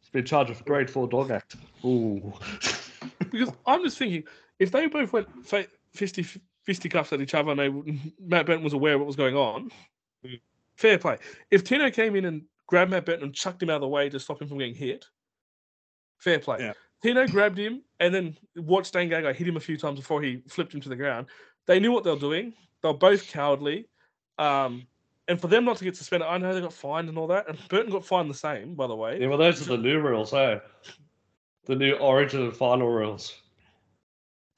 it's 0.00 0.10
been 0.10 0.24
charged 0.24 0.50
with 0.50 0.64
grade 0.64 0.90
four 0.90 1.06
dog 1.06 1.30
act. 1.30 1.56
Ooh. 1.84 2.32
because 3.30 3.50
I'm 3.66 3.84
just 3.84 3.98
thinking 3.98 4.24
if 4.58 4.70
they 4.70 4.86
both 4.86 5.12
went 5.12 5.28
fa- 5.46 5.68
fisty 5.96 6.26
fisticuffs 6.64 7.12
at 7.12 7.20
each 7.20 7.34
other 7.34 7.50
and 7.52 7.60
they 7.60 7.68
Matt 8.20 8.46
Benton 8.46 8.64
was 8.64 8.72
aware 8.72 8.94
of 8.94 9.00
what 9.00 9.06
was 9.06 9.16
going 9.16 9.36
on, 9.36 9.70
Mm. 10.24 10.40
fair 10.76 10.98
play. 10.98 11.18
If 11.50 11.64
Tino 11.64 11.90
came 11.90 12.14
in 12.14 12.24
and 12.24 12.42
grabbed 12.66 12.90
Matt 12.90 13.04
Benton 13.06 13.24
and 13.24 13.34
chucked 13.34 13.62
him 13.62 13.70
out 13.70 13.76
of 13.76 13.80
the 13.82 13.88
way 13.88 14.08
to 14.08 14.20
stop 14.20 14.40
him 14.40 14.48
from 14.48 14.58
getting 14.58 14.74
hit, 14.74 15.04
fair 16.22 16.38
play. 16.38 16.58
Yeah. 16.60 16.72
Tino 17.02 17.26
grabbed 17.26 17.58
him 17.58 17.82
and 17.98 18.14
then 18.14 18.36
watched 18.56 18.92
Dan 18.92 19.08
Gagai 19.08 19.34
hit 19.34 19.48
him 19.48 19.56
a 19.56 19.60
few 19.60 19.76
times 19.76 19.98
before 19.98 20.22
he 20.22 20.42
flipped 20.48 20.72
him 20.72 20.80
to 20.80 20.88
the 20.88 20.96
ground. 20.96 21.26
They 21.66 21.80
knew 21.80 21.90
what 21.90 22.04
they 22.04 22.10
were 22.10 22.18
doing. 22.18 22.54
They 22.80 22.88
were 22.88 22.94
both 22.94 23.26
cowardly. 23.28 23.88
Um, 24.38 24.86
and 25.28 25.40
for 25.40 25.48
them 25.48 25.64
not 25.64 25.76
to 25.78 25.84
get 25.84 25.96
suspended, 25.96 26.28
I 26.28 26.38
know 26.38 26.54
they 26.54 26.60
got 26.60 26.72
fined 26.72 27.08
and 27.08 27.18
all 27.18 27.26
that. 27.28 27.48
And 27.48 27.58
Burton 27.68 27.92
got 27.92 28.04
fined 28.04 28.30
the 28.30 28.34
same, 28.34 28.74
by 28.74 28.86
the 28.86 28.94
way. 28.94 29.20
Yeah, 29.20 29.28
well, 29.28 29.38
those 29.38 29.60
are 29.62 29.76
the 29.76 29.82
new 29.82 30.00
rules, 30.00 30.30
hey? 30.30 30.60
The 31.64 31.76
new 31.76 31.94
origin 31.94 32.42
and 32.42 32.56
final 32.56 32.88
rules. 32.88 33.34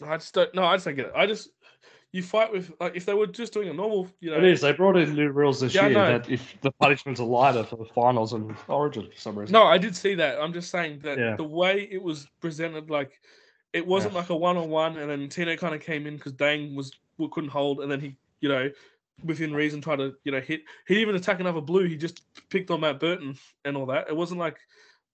I 0.03 0.16
just 0.16 0.35
don't. 0.35 0.55
No, 0.55 0.64
I 0.64 0.74
just 0.77 0.87
don't 0.87 0.96
get 0.96 1.07
it. 1.07 1.12
I 1.14 1.27
just 1.27 1.50
you 2.14 2.22
fight 2.22 2.53
with 2.53 2.70
like 2.79 2.94
if 2.94 3.05
they 3.05 3.12
were 3.12 3.27
just 3.27 3.53
doing 3.53 3.68
a 3.68 3.72
normal, 3.72 4.07
you 4.20 4.31
know, 4.31 4.37
It 4.37 4.44
is. 4.44 4.61
They 4.61 4.72
brought 4.72 4.96
in 4.96 5.16
new 5.16 5.31
rules 5.31 5.59
this 5.59 5.74
Yeah, 5.74 5.88
year 5.88 6.07
that 6.07 6.31
if 6.31 6.55
the 6.61 6.70
punishments 6.70 7.18
are 7.18 7.27
lighter 7.27 7.64
for 7.64 7.74
the 7.74 7.87
finals 7.87 8.33
and 8.35 8.55
Origin 8.68 9.11
for 9.12 9.18
some 9.18 9.37
reason. 9.37 9.53
No, 9.53 9.64
I 9.64 9.79
did 9.79 9.96
see 9.96 10.14
that. 10.14 10.40
I'm 10.40 10.53
just 10.53 10.70
saying 10.70 11.00
that 11.00 11.18
Yeah. 11.18 11.35
the 11.35 11.42
way 11.42 11.88
it 11.90 12.00
was 12.00 12.29
presented, 12.40 12.88
like 12.88 13.20
it 13.72 13.85
wasn't 13.85 14.14
Yeah. 14.14 14.20
like 14.20 14.31
a 14.31 14.37
one 14.37 14.57
on 14.57 14.70
one, 14.70 14.96
and 14.96 15.11
then 15.11 15.29
Tino 15.29 15.57
kind 15.57 15.74
of 15.74 15.81
came 15.81 16.07
in 16.07 16.14
because 16.14 16.33
Dang 16.35 16.77
was 16.77 16.92
couldn't 17.33 17.50
hold, 17.50 17.81
and 17.81 17.90
then 17.90 17.98
he, 17.98 18.14
you 18.40 18.48
know, 18.48 18.70
within 19.24 19.53
reason 19.53 19.81
tried 19.81 19.96
to, 19.96 20.14
you 20.22 20.31
know, 20.31 20.40
hit. 20.40 20.62
He 20.87 20.94
didn't 20.94 21.09
even 21.09 21.16
attack 21.16 21.40
another 21.40 21.61
blue. 21.61 21.88
He 21.88 21.96
just 21.96 22.22
picked 22.48 22.70
on 22.70 22.83
Matt 22.83 23.00
Burton 23.00 23.37
and 23.64 23.77
all 23.77 23.87
that. 23.87 24.09
It 24.09 24.16
wasn't 24.16 24.38
like 24.38 24.59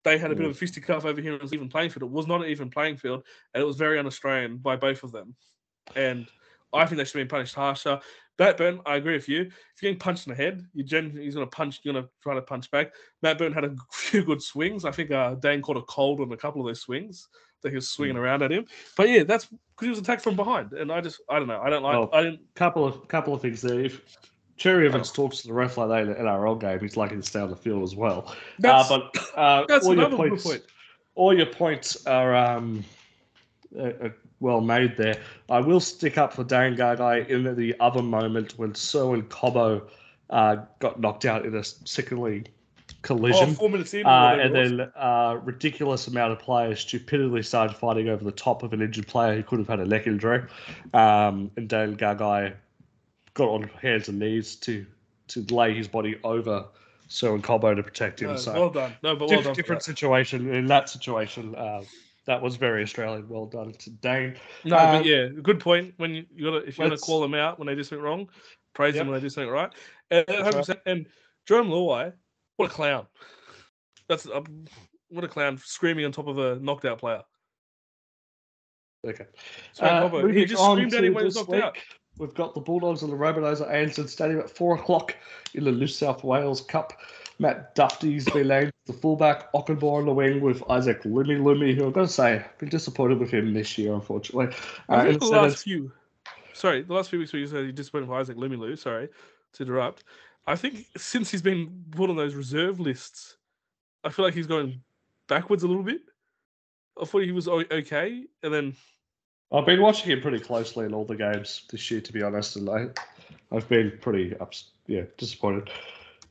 they 0.02 0.16
had 0.16 0.30
a 0.30 0.34
bit 0.34 0.46
of 0.46 0.52
a 0.52 0.54
mm. 0.54 0.58
fisticuff 0.58 1.04
over 1.04 1.20
here. 1.20 1.34
It 1.34 1.42
was 1.42 1.52
even 1.52 1.68
playing 1.68 1.90
field. 1.90 2.04
It 2.04 2.14
was 2.14 2.26
not 2.26 2.42
an 2.42 2.48
even 2.48 2.70
playing 2.70 2.96
field, 2.96 3.22
and 3.52 3.62
it 3.62 3.66
was 3.66 3.76
very 3.76 3.98
un-Australian 3.98 4.56
by 4.56 4.76
both 4.76 5.02
of 5.02 5.12
them. 5.12 5.36
And 5.94 6.26
I 6.72 6.86
think 6.86 6.98
they 6.98 7.04
should 7.04 7.14
been 7.14 7.28
punished 7.28 7.54
harsher. 7.54 8.00
Matt 8.38 8.58
Burton, 8.58 8.80
I 8.84 8.96
agree 8.96 9.14
with 9.14 9.28
you. 9.28 9.42
If 9.42 9.82
you're 9.82 9.92
getting 9.92 9.98
punched 9.98 10.26
in 10.26 10.32
the 10.32 10.36
head, 10.36 10.62
you 10.74 10.84
gen- 10.84 11.16
he's 11.16 11.34
going 11.34 11.46
to 11.46 11.56
punch. 11.56 11.80
You're 11.82 11.94
going 11.94 12.04
to 12.04 12.10
try 12.22 12.34
to 12.34 12.42
punch 12.42 12.70
back. 12.70 12.92
Matt 13.22 13.38
Burton 13.38 13.54
had 13.54 13.64
a 13.64 13.74
few 13.92 14.24
good 14.24 14.42
swings. 14.42 14.84
I 14.84 14.90
think 14.90 15.10
uh, 15.10 15.34
Dane 15.36 15.62
caught 15.62 15.76
a 15.76 15.82
cold 15.82 16.20
on 16.20 16.30
a 16.32 16.36
couple 16.36 16.60
of 16.60 16.66
those 16.66 16.82
swings 16.82 17.28
that 17.62 17.70
he 17.70 17.76
was 17.76 17.88
swinging 17.88 18.16
around 18.16 18.42
at 18.42 18.52
him. 18.52 18.66
But 18.96 19.08
yeah, 19.08 19.22
that's 19.24 19.46
because 19.46 19.86
he 19.86 19.88
was 19.88 19.98
attacked 19.98 20.22
from 20.22 20.36
behind, 20.36 20.72
and 20.72 20.92
I 20.92 21.00
just 21.00 21.20
I 21.28 21.38
don't 21.38 21.48
know. 21.48 21.60
I 21.60 21.70
don't 21.70 21.82
like. 21.82 21.94
Well, 21.94 22.10
I 22.12 22.22
didn't. 22.22 22.40
couple 22.54 22.84
of 22.84 23.08
couple 23.08 23.34
of 23.34 23.40
things 23.40 23.62
there. 23.62 23.80
If 23.80 24.02
Cherry 24.56 24.86
Evans 24.86 25.10
talks 25.10 25.40
to 25.42 25.48
the 25.48 25.54
ref 25.54 25.76
like 25.76 25.88
that 25.88 26.02
in 26.02 26.08
an 26.10 26.16
NRL 26.16 26.60
game, 26.60 26.80
he's 26.80 26.96
lucky 26.96 27.16
to 27.16 27.22
stay 27.22 27.40
on 27.40 27.50
the 27.50 27.56
field 27.56 27.82
as 27.82 27.94
well. 27.94 28.34
That's, 28.58 28.90
uh, 28.90 28.98
but 28.98 29.38
uh, 29.38 29.64
that's 29.68 29.86
all 29.86 29.96
your 29.96 30.10
points, 30.10 30.44
point. 30.44 30.62
all 31.14 31.36
your 31.36 31.46
points 31.46 32.06
are 32.06 32.34
um, 32.34 32.84
uh, 33.78 33.82
uh, 33.82 34.08
well 34.40 34.60
made 34.60 34.96
there. 34.96 35.20
I 35.48 35.60
will 35.60 35.80
stick 35.80 36.18
up 36.18 36.32
for 36.32 36.44
Dane 36.44 36.76
Gagai 36.76 37.28
in 37.28 37.56
the 37.56 37.74
other 37.80 38.02
moment 38.02 38.52
when 38.58 38.74
Selwyn 38.74 39.22
Cobbo 39.24 39.82
uh, 40.30 40.56
got 40.78 41.00
knocked 41.00 41.24
out 41.24 41.46
in 41.46 41.54
a 41.56 41.62
Oh, 42.98 42.98
collision. 43.02 43.54
four 43.54 43.70
minutes 43.70 43.94
in, 43.94 44.04
Uh, 44.04 44.36
and 44.40 44.54
then 44.54 44.80
uh, 44.96 45.38
ridiculous 45.44 46.06
amount 46.08 46.32
of 46.32 46.38
players 46.40 46.80
stupidly 46.80 47.42
started 47.42 47.76
fighting 47.76 48.08
over 48.08 48.24
the 48.24 48.32
top 48.32 48.62
of 48.64 48.72
an 48.72 48.82
injured 48.82 49.06
player 49.06 49.36
who 49.36 49.42
could 49.42 49.58
have 49.60 49.68
had 49.68 49.80
a 49.80 49.86
neck 49.86 50.06
injury. 50.06 50.42
Um, 50.92 51.50
and 51.56 51.68
Dane 51.68 51.96
Gagai 51.96 52.54
got 53.34 53.48
on 53.48 53.62
hands 53.80 54.08
and 54.08 54.18
knees 54.18 54.56
to 54.56 54.84
to 55.28 55.44
lay 55.54 55.74
his 55.74 55.88
body 55.88 56.16
over 56.24 56.64
Selwyn 57.08 57.42
Cobbo 57.42 57.74
to 57.74 57.82
protect 57.82 58.22
him. 58.22 58.30
No, 58.30 58.36
so 58.36 58.52
well 58.52 58.70
done. 58.70 58.92
No, 59.02 59.14
but 59.16 59.28
well 59.28 59.38
diff- 59.38 59.44
done. 59.46 59.54
different 59.54 59.82
situation. 59.82 60.52
In 60.52 60.66
that 60.66 60.88
situation, 60.88 61.54
uh, 61.54 61.82
that 62.26 62.42
was 62.42 62.56
very 62.56 62.82
Australian. 62.82 63.28
Well 63.28 63.46
done 63.46 63.72
to 63.72 63.90
Dane. 63.90 64.36
No, 64.64 64.76
Um, 64.76 64.98
but 64.98 65.06
yeah, 65.06 65.28
good 65.42 65.60
point. 65.60 65.94
When 65.96 66.14
you, 66.14 66.26
you 66.34 66.44
gotta, 66.44 66.66
if 66.66 66.78
you're 66.78 66.88
gonna 66.88 66.98
call 66.98 67.20
them 67.20 67.34
out 67.34 67.58
when 67.58 67.66
they 67.66 67.74
do 67.74 67.84
something 67.84 68.02
wrong, 68.02 68.28
praise 68.74 68.94
them 68.94 69.08
when 69.08 69.14
they 69.14 69.20
do 69.20 69.30
something 69.30 69.50
right. 69.50 69.72
And, 70.10 70.24
right. 70.28 70.54
100%, 70.54 70.80
and 70.86 71.06
Jarome 71.48 71.68
Luai, 71.68 72.12
what 72.56 72.70
a 72.70 72.74
clown! 72.74 73.06
That's 74.08 74.26
a, 74.26 74.42
what 75.08 75.24
a 75.24 75.28
clown 75.28 75.58
screaming 75.64 76.04
on 76.04 76.12
top 76.12 76.26
of 76.26 76.38
a 76.38 76.56
knocked 76.56 76.84
out 76.84 76.98
player. 76.98 77.22
Okay. 79.06 79.26
Uh, 79.78 80.26
he 80.26 80.44
just 80.44 80.62
screamed 80.62 80.94
at 80.94 81.04
him 81.04 81.14
when 81.14 81.22
he 81.22 81.26
was 81.26 81.36
knocked 81.36 81.54
out. 81.54 81.78
We've 82.18 82.34
got 82.34 82.54
the 82.54 82.60
Bulldogs 82.60 83.02
and 83.02 83.12
the 83.12 83.16
Rabbitohs 83.16 83.60
at 83.60 83.68
Ansett 83.68 84.08
Stadium 84.08 84.40
at 84.40 84.50
four 84.50 84.76
o'clock 84.76 85.14
in 85.54 85.64
the 85.64 85.72
New 85.72 85.86
South 85.86 86.24
Wales 86.24 86.62
Cup. 86.62 86.94
Matt 87.38 87.74
Duffy's 87.74 88.24
been 88.24 88.48
named 88.48 88.72
the 88.86 88.92
fullback, 88.92 89.52
Ockenbaugh 89.52 89.98
on 89.98 90.06
the 90.06 90.12
wing 90.12 90.40
with 90.40 90.62
Isaac 90.70 91.02
Lumelume, 91.02 91.74
who 91.74 91.86
I've 91.86 91.92
got 91.92 92.02
to 92.02 92.08
say, 92.08 92.36
I've 92.36 92.58
been 92.58 92.68
disappointed 92.68 93.18
with 93.18 93.30
him 93.30 93.52
this 93.52 93.76
year, 93.76 93.92
unfortunately. 93.92 94.56
Uh, 94.88 95.04
the 95.12 95.26
last 95.26 95.64
few, 95.64 95.92
sorry, 96.54 96.82
the 96.82 96.94
last 96.94 97.10
few 97.10 97.18
weeks 97.18 97.32
where 97.32 97.40
you 97.40 97.46
said 97.46 97.66
you 97.66 97.72
disappointed 97.72 98.08
with 98.08 98.18
Isaac 98.18 98.36
Limilu, 98.36 98.78
sorry 98.78 99.08
to 99.54 99.62
interrupt. 99.62 100.04
I 100.46 100.56
think 100.56 100.86
since 100.96 101.30
he's 101.30 101.42
been 101.42 101.84
put 101.90 102.08
on 102.08 102.16
those 102.16 102.34
reserve 102.34 102.80
lists, 102.80 103.36
I 104.04 104.08
feel 104.08 104.24
like 104.24 104.34
he's 104.34 104.46
going 104.46 104.80
backwards 105.28 105.62
a 105.64 105.68
little 105.68 105.82
bit. 105.82 106.02
I 107.00 107.04
thought 107.04 107.22
he 107.24 107.32
was 107.32 107.48
okay, 107.48 108.24
and 108.42 108.54
then 108.54 108.74
I've 109.52 109.66
been 109.66 109.82
watching 109.82 110.10
him 110.10 110.22
pretty 110.22 110.38
closely 110.38 110.86
in 110.86 110.94
all 110.94 111.04
the 111.04 111.16
games 111.16 111.62
this 111.70 111.90
year, 111.90 112.00
to 112.00 112.12
be 112.12 112.22
honest, 112.22 112.56
and 112.56 112.70
I, 112.70 112.86
I've 113.54 113.68
been 113.68 113.92
pretty 114.00 114.34
ups, 114.38 114.70
yeah, 114.86 115.02
disappointed. 115.18 115.70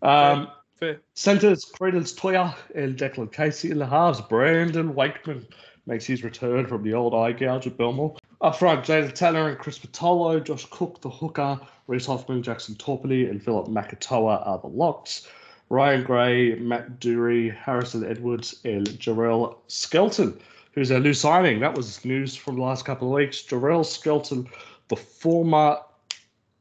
Um, 0.01 0.49
fair. 0.79 1.01
Centres, 1.13 1.65
Credence 1.65 2.13
Toya 2.13 2.55
and 2.73 2.97
Declan 2.97 3.31
Casey 3.31 3.71
in 3.71 3.77
the 3.77 3.85
halves. 3.85 4.21
Brandon 4.21 4.93
Wakeman 4.93 5.47
makes 5.85 6.05
his 6.05 6.23
return 6.23 6.65
from 6.67 6.83
the 6.83 6.93
old 6.93 7.13
eye 7.13 7.31
gouge 7.31 7.67
at 7.67 7.77
Belmore. 7.77 8.15
Up 8.41 8.57
front, 8.57 8.85
Jaden 8.85 9.13
Tanner 9.13 9.49
and 9.49 9.57
Chris 9.57 9.79
Patolo, 9.79 10.43
Josh 10.43 10.65
Cook, 10.69 11.01
the 11.01 11.09
hooker, 11.09 11.59
Reese 11.88 12.05
Hoffman, 12.05 12.43
Jackson 12.43 12.75
Topine, 12.75 13.29
and 13.29 13.41
Philip 13.41 13.67
Makatoa 13.67 14.45
are 14.45 14.59
the 14.59 14.67
locks. 14.67 15.27
Ryan 15.69 16.03
Gray, 16.03 16.55
Matt 16.55 16.99
Doorey, 16.99 17.49
Harrison 17.49 18.05
Edwards, 18.05 18.59
and 18.65 18.88
Jarrell 18.99 19.57
Skelton, 19.67 20.39
who's 20.73 20.91
our 20.91 20.99
new 20.99 21.13
signing. 21.13 21.59
That 21.59 21.75
was 21.75 22.03
news 22.05 22.35
from 22.35 22.55
the 22.55 22.61
last 22.61 22.85
couple 22.85 23.07
of 23.07 23.15
weeks. 23.15 23.41
Jarrell 23.41 23.85
Skelton, 23.85 24.47
the 24.89 24.95
former 24.95 25.79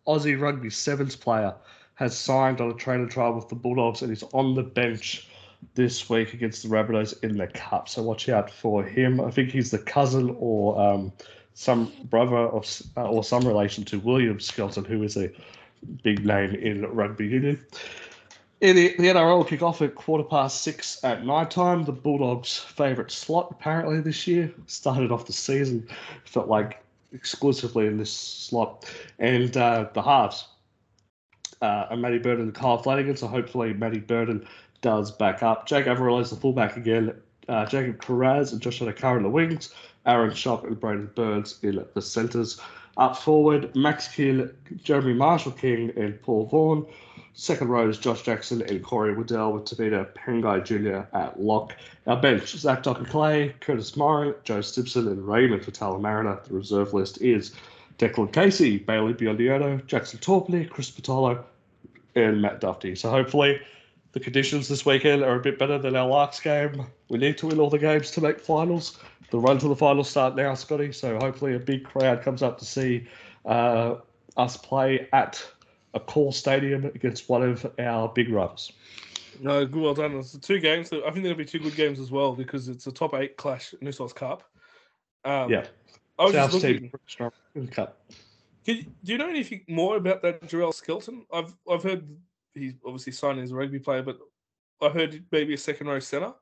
Aussie 0.06 0.40
Rugby 0.40 0.70
Sevens 0.70 1.16
player, 1.16 1.54
has 1.94 2.16
signed 2.16 2.60
on 2.60 2.70
a 2.70 2.74
training 2.74 3.08
trial 3.08 3.34
with 3.34 3.48
the 3.48 3.54
Bulldogs 3.54 4.02
and 4.02 4.12
is 4.12 4.24
on 4.32 4.54
the 4.54 4.62
bench 4.62 5.28
this 5.74 6.08
week 6.10 6.34
against 6.34 6.62
the 6.62 6.68
Rabbitohs 6.68 7.22
in 7.22 7.36
the 7.36 7.46
Cup. 7.46 7.88
So 7.88 8.02
watch 8.02 8.28
out 8.28 8.50
for 8.50 8.82
him. 8.82 9.20
I 9.20 9.30
think 9.30 9.50
he's 9.50 9.70
the 9.70 9.78
cousin 9.78 10.36
or 10.38 10.78
um, 10.80 11.12
some 11.54 11.92
brother 12.04 12.36
of 12.36 12.82
uh, 12.96 13.08
or 13.08 13.24
some 13.24 13.46
relation 13.46 13.84
to 13.84 13.98
William 14.00 14.40
Skelton, 14.40 14.84
who 14.84 15.02
is 15.02 15.16
a 15.16 15.30
big 16.02 16.24
name 16.24 16.54
in 16.54 16.84
rugby 16.86 17.26
union. 17.26 17.64
In 18.60 18.76
the, 18.76 18.94
the 18.96 19.08
NRL 19.08 19.46
kick 19.46 19.62
off 19.62 19.82
at 19.82 19.94
quarter 19.94 20.24
past 20.24 20.62
six 20.62 21.02
at 21.04 21.24
night 21.24 21.50
time. 21.50 21.84
The 21.84 21.92
Bulldogs' 21.92 22.58
favourite 22.58 23.10
slot 23.10 23.48
apparently 23.50 24.00
this 24.00 24.26
year 24.26 24.52
started 24.66 25.12
off 25.12 25.26
the 25.26 25.32
season 25.32 25.86
felt 26.24 26.48
like 26.48 26.82
exclusively 27.12 27.86
in 27.86 27.96
this 27.96 28.12
slot, 28.12 28.90
and 29.18 29.56
uh, 29.56 29.88
the 29.92 30.02
halves 30.02 30.48
uh, 31.64 31.86
and 31.90 32.02
Matty 32.02 32.18
Burton 32.18 32.42
and 32.42 32.54
Kyle 32.54 32.76
Flanagan. 32.76 33.16
So 33.16 33.26
hopefully 33.26 33.72
Matty 33.72 34.00
Burton 34.00 34.46
does 34.82 35.10
back 35.10 35.42
up. 35.42 35.66
Jake 35.66 35.86
Averillo 35.86 36.20
is 36.20 36.28
the 36.28 36.36
fullback 36.36 36.76
again. 36.76 37.14
Uh, 37.48 37.64
Jacob 37.64 38.02
Kiraz 38.02 38.52
and 38.52 38.60
Josh 38.60 38.80
Addo-Carr 38.80 39.16
in 39.16 39.22
the 39.22 39.30
wings. 39.30 39.74
Aaron 40.04 40.30
Schoupp 40.32 40.64
and 40.64 40.78
Braidon 40.78 41.14
Burns 41.14 41.58
in 41.62 41.82
the 41.94 42.02
centres. 42.02 42.60
Up 42.98 43.16
forward, 43.16 43.74
Max 43.74 44.08
King, 44.08 44.50
Jeremy 44.82 45.14
Marshall 45.14 45.52
King, 45.52 45.90
and 45.96 46.20
Paul 46.20 46.46
Vaughan. 46.46 46.86
Second 47.32 47.68
row 47.68 47.88
is 47.88 47.98
Josh 47.98 48.22
Jackson 48.22 48.62
and 48.62 48.84
Corey 48.84 49.14
Waddell 49.16 49.54
with 49.54 49.64
Tevita 49.64 50.06
Pangai 50.14 50.64
Jr. 50.64 51.16
at 51.16 51.40
lock. 51.40 51.74
Our 52.06 52.20
bench, 52.20 52.54
Zach 52.56 52.82
Docker 52.82 53.04
Clay, 53.06 53.54
Kurtis 53.60 53.96
Morrin, 53.96 54.34
Joe 54.44 54.60
Stibson, 54.60 55.08
and 55.08 55.26
Raymond 55.26 55.64
for 55.64 55.98
Mariner. 55.98 56.38
The 56.46 56.54
reserve 56.54 56.92
list 56.92 57.20
is 57.22 57.52
Declan 57.98 58.32
Casey, 58.32 58.78
Bailey 58.78 59.14
Biondi-Odo, 59.14 59.78
Jackson 59.86 60.20
Topine, 60.20 60.68
Chris 60.68 60.90
Patolo, 60.90 61.42
and 62.14 62.40
Matt 62.40 62.60
Duffy. 62.60 62.94
So 62.94 63.10
hopefully 63.10 63.60
the 64.12 64.20
conditions 64.20 64.68
this 64.68 64.86
weekend 64.86 65.22
are 65.22 65.34
a 65.36 65.40
bit 65.40 65.58
better 65.58 65.78
than 65.78 65.96
our 65.96 66.06
last 66.06 66.42
game. 66.42 66.86
We 67.08 67.18
need 67.18 67.38
to 67.38 67.46
win 67.48 67.58
all 67.60 67.70
the 67.70 67.78
games 67.78 68.10
to 68.12 68.20
make 68.20 68.40
finals. 68.40 68.98
The 69.30 69.38
run 69.38 69.58
to 69.58 69.68
the 69.68 69.76
finals 69.76 70.08
start 70.10 70.36
now, 70.36 70.54
Scotty. 70.54 70.92
So 70.92 71.18
hopefully 71.18 71.54
a 71.54 71.58
big 71.58 71.84
crowd 71.84 72.22
comes 72.22 72.42
up 72.42 72.58
to 72.58 72.64
see 72.64 73.06
uh, 73.44 73.96
us 74.36 74.56
play 74.56 75.08
at 75.12 75.44
Accor 75.94 76.32
stadium 76.32 76.84
against 76.86 77.28
one 77.28 77.42
of 77.42 77.66
our 77.78 78.08
big 78.08 78.28
rivals. 78.28 78.72
No, 79.40 79.66
good, 79.66 79.82
well 79.82 79.94
done. 79.94 80.14
It's 80.16 80.38
two 80.38 80.60
games. 80.60 80.92
I 80.92 81.10
think 81.10 81.22
there'll 81.24 81.36
be 81.36 81.44
two 81.44 81.58
good 81.58 81.74
games 81.74 81.98
as 81.98 82.10
well 82.10 82.34
because 82.34 82.68
it's 82.68 82.86
a 82.86 82.92
top 82.92 83.14
eight 83.14 83.36
clash 83.36 83.74
New 83.80 83.92
South 83.92 84.14
Cup. 84.14 84.44
Um, 85.24 85.50
Yeah. 85.50 85.66
I 86.18 86.24
was 86.24 86.34
South 86.34 86.52
just 86.52 86.64
looking. 86.64 86.80
team 86.82 86.90
pretty 86.90 87.04
strong 87.08 87.32
cup. 87.72 88.00
You- 88.64 88.84
do 89.04 89.12
you 89.12 89.18
know 89.18 89.28
anything 89.28 89.64
more 89.68 89.96
about 89.96 90.22
that 90.22 90.42
Jarrell 90.42 90.72
Skelton? 90.74 91.26
I've 91.32 91.54
I've 91.70 91.82
heard 91.82 92.08
he's 92.54 92.74
obviously 92.84 93.12
signed 93.12 93.40
as 93.40 93.50
a 93.50 93.54
rugby 93.54 93.78
player, 93.78 94.02
but 94.02 94.18
I 94.80 94.88
heard 94.88 95.24
maybe 95.30 95.54
a 95.54 95.58
second 95.58 95.86
row 95.88 95.98
centre. 96.00 96.32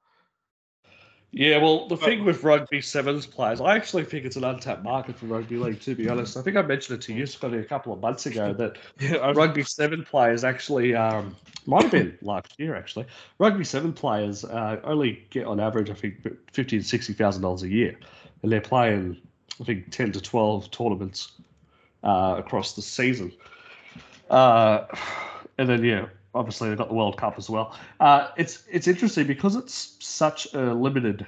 Yeah, 1.35 1.57
well, 1.63 1.89
the 1.89 1.97
But- 1.97 2.05
thing 2.05 2.25
with 2.27 2.45
rugby 2.45 2.83
sevens 2.83 3.25
players, 3.25 3.59
I 3.63 3.75
actually 3.75 4.05
think 4.05 4.27
it's 4.27 4.37
an 4.37 4.45
untapped 4.45 4.83
market 4.85 5.17
for 5.17 5.25
rugby 5.25 5.57
league. 5.57 5.81
To 5.81 5.95
be 5.95 6.07
honest, 6.11 6.37
I 6.37 6.43
think 6.43 6.59
I 6.59 6.63
mentioned 6.63 6.99
it 6.99 7.07
to 7.07 7.15
you, 7.15 7.25
Scotty, 7.25 7.57
a 7.57 7.65
couple 7.65 7.91
of 7.95 8.01
months 8.01 8.27
ago 8.27 8.53
that 8.59 8.77
Yeah, 9.01 9.33
rugby 9.33 9.63
seven 9.65 10.05
players 10.05 10.45
actually 10.45 10.95
um, 10.95 11.35
might 11.65 11.83
have 11.85 11.91
been 11.91 12.19
last 12.21 12.53
year 12.59 12.77
actually. 12.77 13.07
Rugby 13.39 13.65
seven 13.65 13.95
players 13.95 14.45
uh, 14.45 14.79
only 14.85 15.27
get 15.31 15.47
on 15.47 15.59
average, 15.59 15.89
I 15.89 15.95
think, 15.95 16.17
fifty 16.53 16.79
to 16.79 16.85
sixty 16.85 17.15
thousand 17.15 17.41
dollars 17.43 17.63
a 17.63 17.69
year, 17.71 17.99
and 18.43 18.53
they're 18.53 18.61
playing, 18.61 19.17
I 19.59 19.65
think, 19.65 19.91
ten 19.91 20.13
to 20.13 20.21
twelve 20.21 20.71
tournaments 20.71 21.33
uh, 22.03 22.37
across 22.39 22.75
the 22.75 22.83
season. 22.83 23.33
Uh, 24.31 24.87
and 25.59 25.69
then 25.69 25.85
yeah, 25.85 26.07
obviously 26.35 26.69
they've 26.69 26.79
got 26.79 26.89
the 26.89 26.95
World 26.95 27.17
Cup 27.17 27.35
as 27.39 27.49
well. 27.51 27.77
Uh, 28.01 28.29
it's 28.37 28.65
it's 28.71 28.89
interesting 28.89 29.27
because 29.27 29.57
it's 29.57 29.97
such 30.01 30.53
a 30.55 30.75
limited 30.75 31.27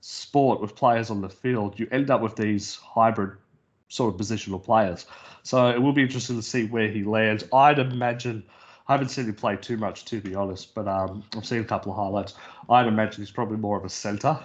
sport 0.00 0.60
with 0.60 0.76
players 0.76 1.10
on 1.10 1.20
the 1.20 1.28
field. 1.28 1.78
You 1.78 1.88
end 1.90 2.10
up 2.10 2.20
with 2.20 2.36
these 2.36 2.76
hybrid 2.76 3.36
sort 3.88 4.14
of 4.14 4.20
positional 4.20 4.62
players. 4.62 5.06
So 5.42 5.68
it 5.68 5.80
will 5.80 5.92
be 5.92 6.02
interesting 6.02 6.36
to 6.36 6.42
see 6.42 6.66
where 6.66 6.88
he 6.88 7.04
lands. 7.04 7.44
I'd 7.52 7.78
imagine. 7.78 8.44
I 8.88 8.94
haven't 8.94 9.08
seen 9.10 9.26
him 9.26 9.34
play 9.34 9.56
too 9.56 9.76
much, 9.76 10.04
to 10.06 10.20
be 10.20 10.34
honest, 10.34 10.74
but 10.74 10.88
um, 10.88 11.22
I've 11.36 11.46
seen 11.46 11.60
a 11.60 11.64
couple 11.64 11.92
of 11.92 11.96
highlights. 11.96 12.34
I'd 12.68 12.88
imagine 12.88 13.22
he's 13.22 13.30
probably 13.30 13.56
more 13.56 13.78
of 13.78 13.84
a 13.84 13.88
centre, 13.88 14.38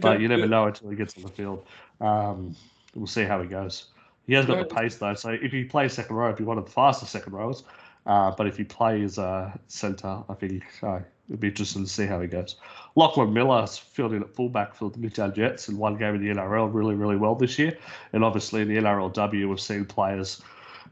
but 0.00 0.20
you 0.20 0.28
never 0.28 0.46
know 0.46 0.66
until 0.66 0.90
he 0.90 0.96
gets 0.96 1.16
on 1.16 1.24
the 1.24 1.28
field. 1.28 1.66
Um, 2.00 2.54
we'll 2.94 3.08
see 3.08 3.24
how 3.24 3.42
he 3.42 3.48
goes. 3.48 3.86
He 4.28 4.34
has 4.34 4.46
got 4.46 4.58
the 4.58 4.74
pace 4.74 4.96
though, 4.96 5.14
so 5.14 5.30
if 5.30 5.50
he 5.50 5.64
plays 5.64 5.94
second 5.94 6.14
row, 6.14 6.28
if 6.28 6.38
he 6.38 6.44
one 6.44 6.58
of 6.58 6.66
the 6.66 6.70
fastest 6.70 7.10
second 7.10 7.32
rows, 7.32 7.64
uh, 8.06 8.30
but 8.30 8.46
if 8.46 8.58
he 8.58 8.64
plays 8.64 9.18
uh, 9.18 9.50
centre, 9.68 10.18
I 10.28 10.34
think 10.34 10.64
uh, 10.82 11.00
it'd 11.28 11.40
be 11.40 11.48
interesting 11.48 11.84
to 11.84 11.90
see 11.90 12.06
how 12.06 12.20
he 12.20 12.26
goes. 12.26 12.56
Lachlan 12.94 13.32
Miller's 13.32 13.78
fielding 13.78 14.20
at 14.20 14.34
fullback 14.34 14.74
for 14.74 14.90
the 14.90 14.98
Newtown 14.98 15.34
Jets 15.34 15.68
in 15.68 15.78
one 15.78 15.96
game 15.96 16.14
in 16.14 16.22
the 16.22 16.34
NRL 16.34 16.72
really, 16.72 16.94
really 16.94 17.16
well 17.16 17.34
this 17.34 17.58
year. 17.58 17.76
And 18.12 18.22
obviously 18.22 18.62
in 18.62 18.68
the 18.68 18.76
NRLW, 18.76 19.48
we've 19.48 19.60
seen 19.60 19.84
players 19.84 20.42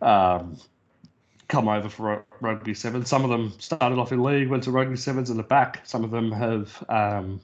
um, 0.00 0.58
come 1.48 1.68
over 1.68 1.88
for 1.88 2.24
rugby 2.40 2.74
sevens. 2.74 3.08
Some 3.08 3.24
of 3.24 3.30
them 3.30 3.52
started 3.58 3.98
off 3.98 4.12
in 4.12 4.22
league, 4.22 4.48
went 4.48 4.62
to 4.64 4.70
rugby 4.70 4.96
sevens 4.96 5.30
in 5.30 5.36
the 5.36 5.42
back. 5.42 5.80
Some 5.84 6.04
of 6.04 6.10
them 6.10 6.32
have, 6.32 6.84
um, 6.88 7.40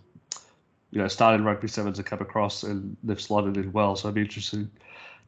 you 0.91 1.01
know, 1.01 1.09
started 1.09 1.45
rugby 1.45 1.69
sevens 1.69 1.99
and 1.99 2.07
come 2.07 2.21
across 2.21 2.63
and 2.63 2.97
they've 3.03 3.21
slotted 3.21 3.57
in 3.57 3.73
well. 3.73 3.97
So 3.97 4.09
I'd 4.09 4.15
be 4.15 4.23
interested 4.23 4.71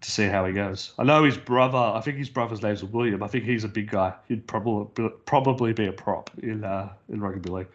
to 0.05 0.11
see 0.11 0.26
how 0.26 0.44
he 0.44 0.52
goes. 0.52 0.92
I 0.98 1.02
know 1.05 1.24
his 1.24 1.38
brother. 1.38 1.78
I 1.78 2.00
think 2.00 2.18
his 2.18 2.28
brother's 2.28 2.62
name's 2.62 2.84
William. 2.84 3.22
I 3.22 3.26
think 3.26 3.44
he's 3.44 3.64
a 3.64 3.68
big 3.68 3.90
guy. 3.90 4.12
He'd 4.28 4.46
probably 4.46 5.09
probably 5.24 5.72
be 5.72 5.86
a 5.86 5.92
prop 5.92 6.30
in 6.42 6.62
uh, 6.62 6.92
in 7.09 7.20
rugby 7.20 7.50
league. 7.50 7.68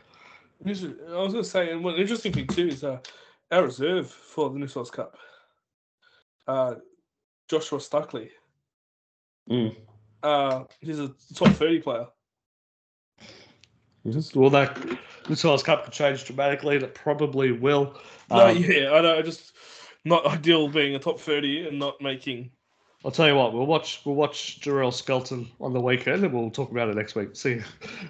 I 0.64 0.70
was 0.70 0.82
going 0.84 1.32
to 1.32 1.44
say, 1.44 1.72
and 1.72 1.84
one 1.84 1.96
interesting 1.96 2.32
thing 2.32 2.46
too 2.46 2.68
is 2.68 2.84
uh, 2.84 3.00
our 3.52 3.64
reserve 3.64 4.12
for 4.12 4.50
the 4.52 4.60
New 4.60 4.68
South 4.68 4.92
Cup, 4.92 5.18
uh, 6.48 6.76
Joshua 7.50 7.80
Stuckley. 7.80 8.30
Mm. 9.50 9.76
Uh, 10.22 10.66
he's 10.82 11.00
a 11.00 11.12
top 11.34 11.50
thirty 11.54 11.80
player. 11.80 12.06
Yes. 14.04 14.36
Well, 14.36 14.52
that 14.52 14.78
New 15.28 15.36
South 15.36 15.64
Cup 15.64 15.86
could 15.86 15.94
change 15.94 16.26
dramatically, 16.26 16.76
and 16.76 16.84
it 16.84 16.94
probably 16.94 17.52
will. 17.52 18.00
No, 18.30 18.50
Um, 18.50 18.58
yeah, 18.58 18.92
I 18.92 19.02
know. 19.02 19.18
I 19.18 19.22
just 19.24 19.54
not 20.06 20.26
ideal 20.26 20.68
being 20.68 20.96
a 20.96 21.00
top 21.00 21.20
thirty 21.20 21.68
and 21.68 21.80
not 21.80 22.02
making. 22.02 22.52
I'll 23.06 23.12
tell 23.12 23.28
you 23.28 23.36
what, 23.36 23.54
we'll 23.54 23.66
watch 23.66 24.02
we'll 24.06 24.16
watch 24.16 24.60
Jarrell 24.60 24.94
Skelton 24.94 25.48
on 25.62 25.72
the 25.72 25.80
weekend, 25.80 26.24
and 26.24 26.34
we'll 26.34 26.52
talk 26.52 26.70
about 26.72 26.90
it 26.90 26.96
next 26.96 27.16
week. 27.16 27.30
See 27.34 27.62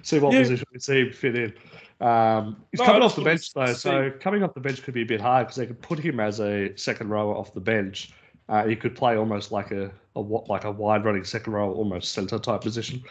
see 0.01 0.17
what 0.19 0.33
Yeah. 0.33 0.41
position 0.41 0.65
we 0.73 0.79
see 0.79 1.01
him 1.01 1.11
fit 1.11 1.35
in. 1.35 1.53
Um, 2.01 2.63
he's 2.71 2.79
No, 2.79 2.85
coming 2.85 3.01
off 3.03 3.15
the 3.15 3.21
bench 3.21 3.53
though, 3.53 3.73
so 3.73 4.11
coming 4.19 4.41
off 4.41 4.53
the 4.53 4.61
bench 4.61 4.81
could 4.81 4.93
be 4.93 5.01
a 5.01 5.05
bit 5.05 5.21
hard 5.21 5.47
because 5.47 5.57
they 5.57 5.67
could 5.67 5.81
put 5.81 5.99
him 5.99 6.19
as 6.19 6.39
a 6.39 6.75
second 6.75 7.09
rower 7.09 7.35
off 7.35 7.53
the 7.53 7.59
bench. 7.59 8.11
Uh, 8.47 8.65
he 8.65 8.75
could 8.75 8.95
play 8.95 9.15
almost 9.15 9.51
like 9.51 9.69
a, 9.69 9.91
a 10.15 10.19
like 10.19 10.63
a 10.63 10.71
wide 10.71 11.05
running 11.05 11.23
second 11.23 11.53
row, 11.53 11.71
almost 11.71 12.13
centre 12.13 12.39
type 12.39 12.61
position. 12.61 13.03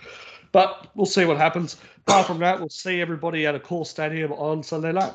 But 0.50 0.88
we'll 0.96 1.06
see 1.06 1.26
what 1.26 1.36
happens. 1.36 1.76
Apart 2.08 2.26
from 2.26 2.38
that, 2.40 2.58
we'll 2.58 2.70
see 2.70 3.00
everybody 3.00 3.46
at 3.46 3.54
Accor 3.54 3.86
stadium 3.86 4.32
on 4.32 4.64
Sunday 4.64 4.90
night. 4.92 5.12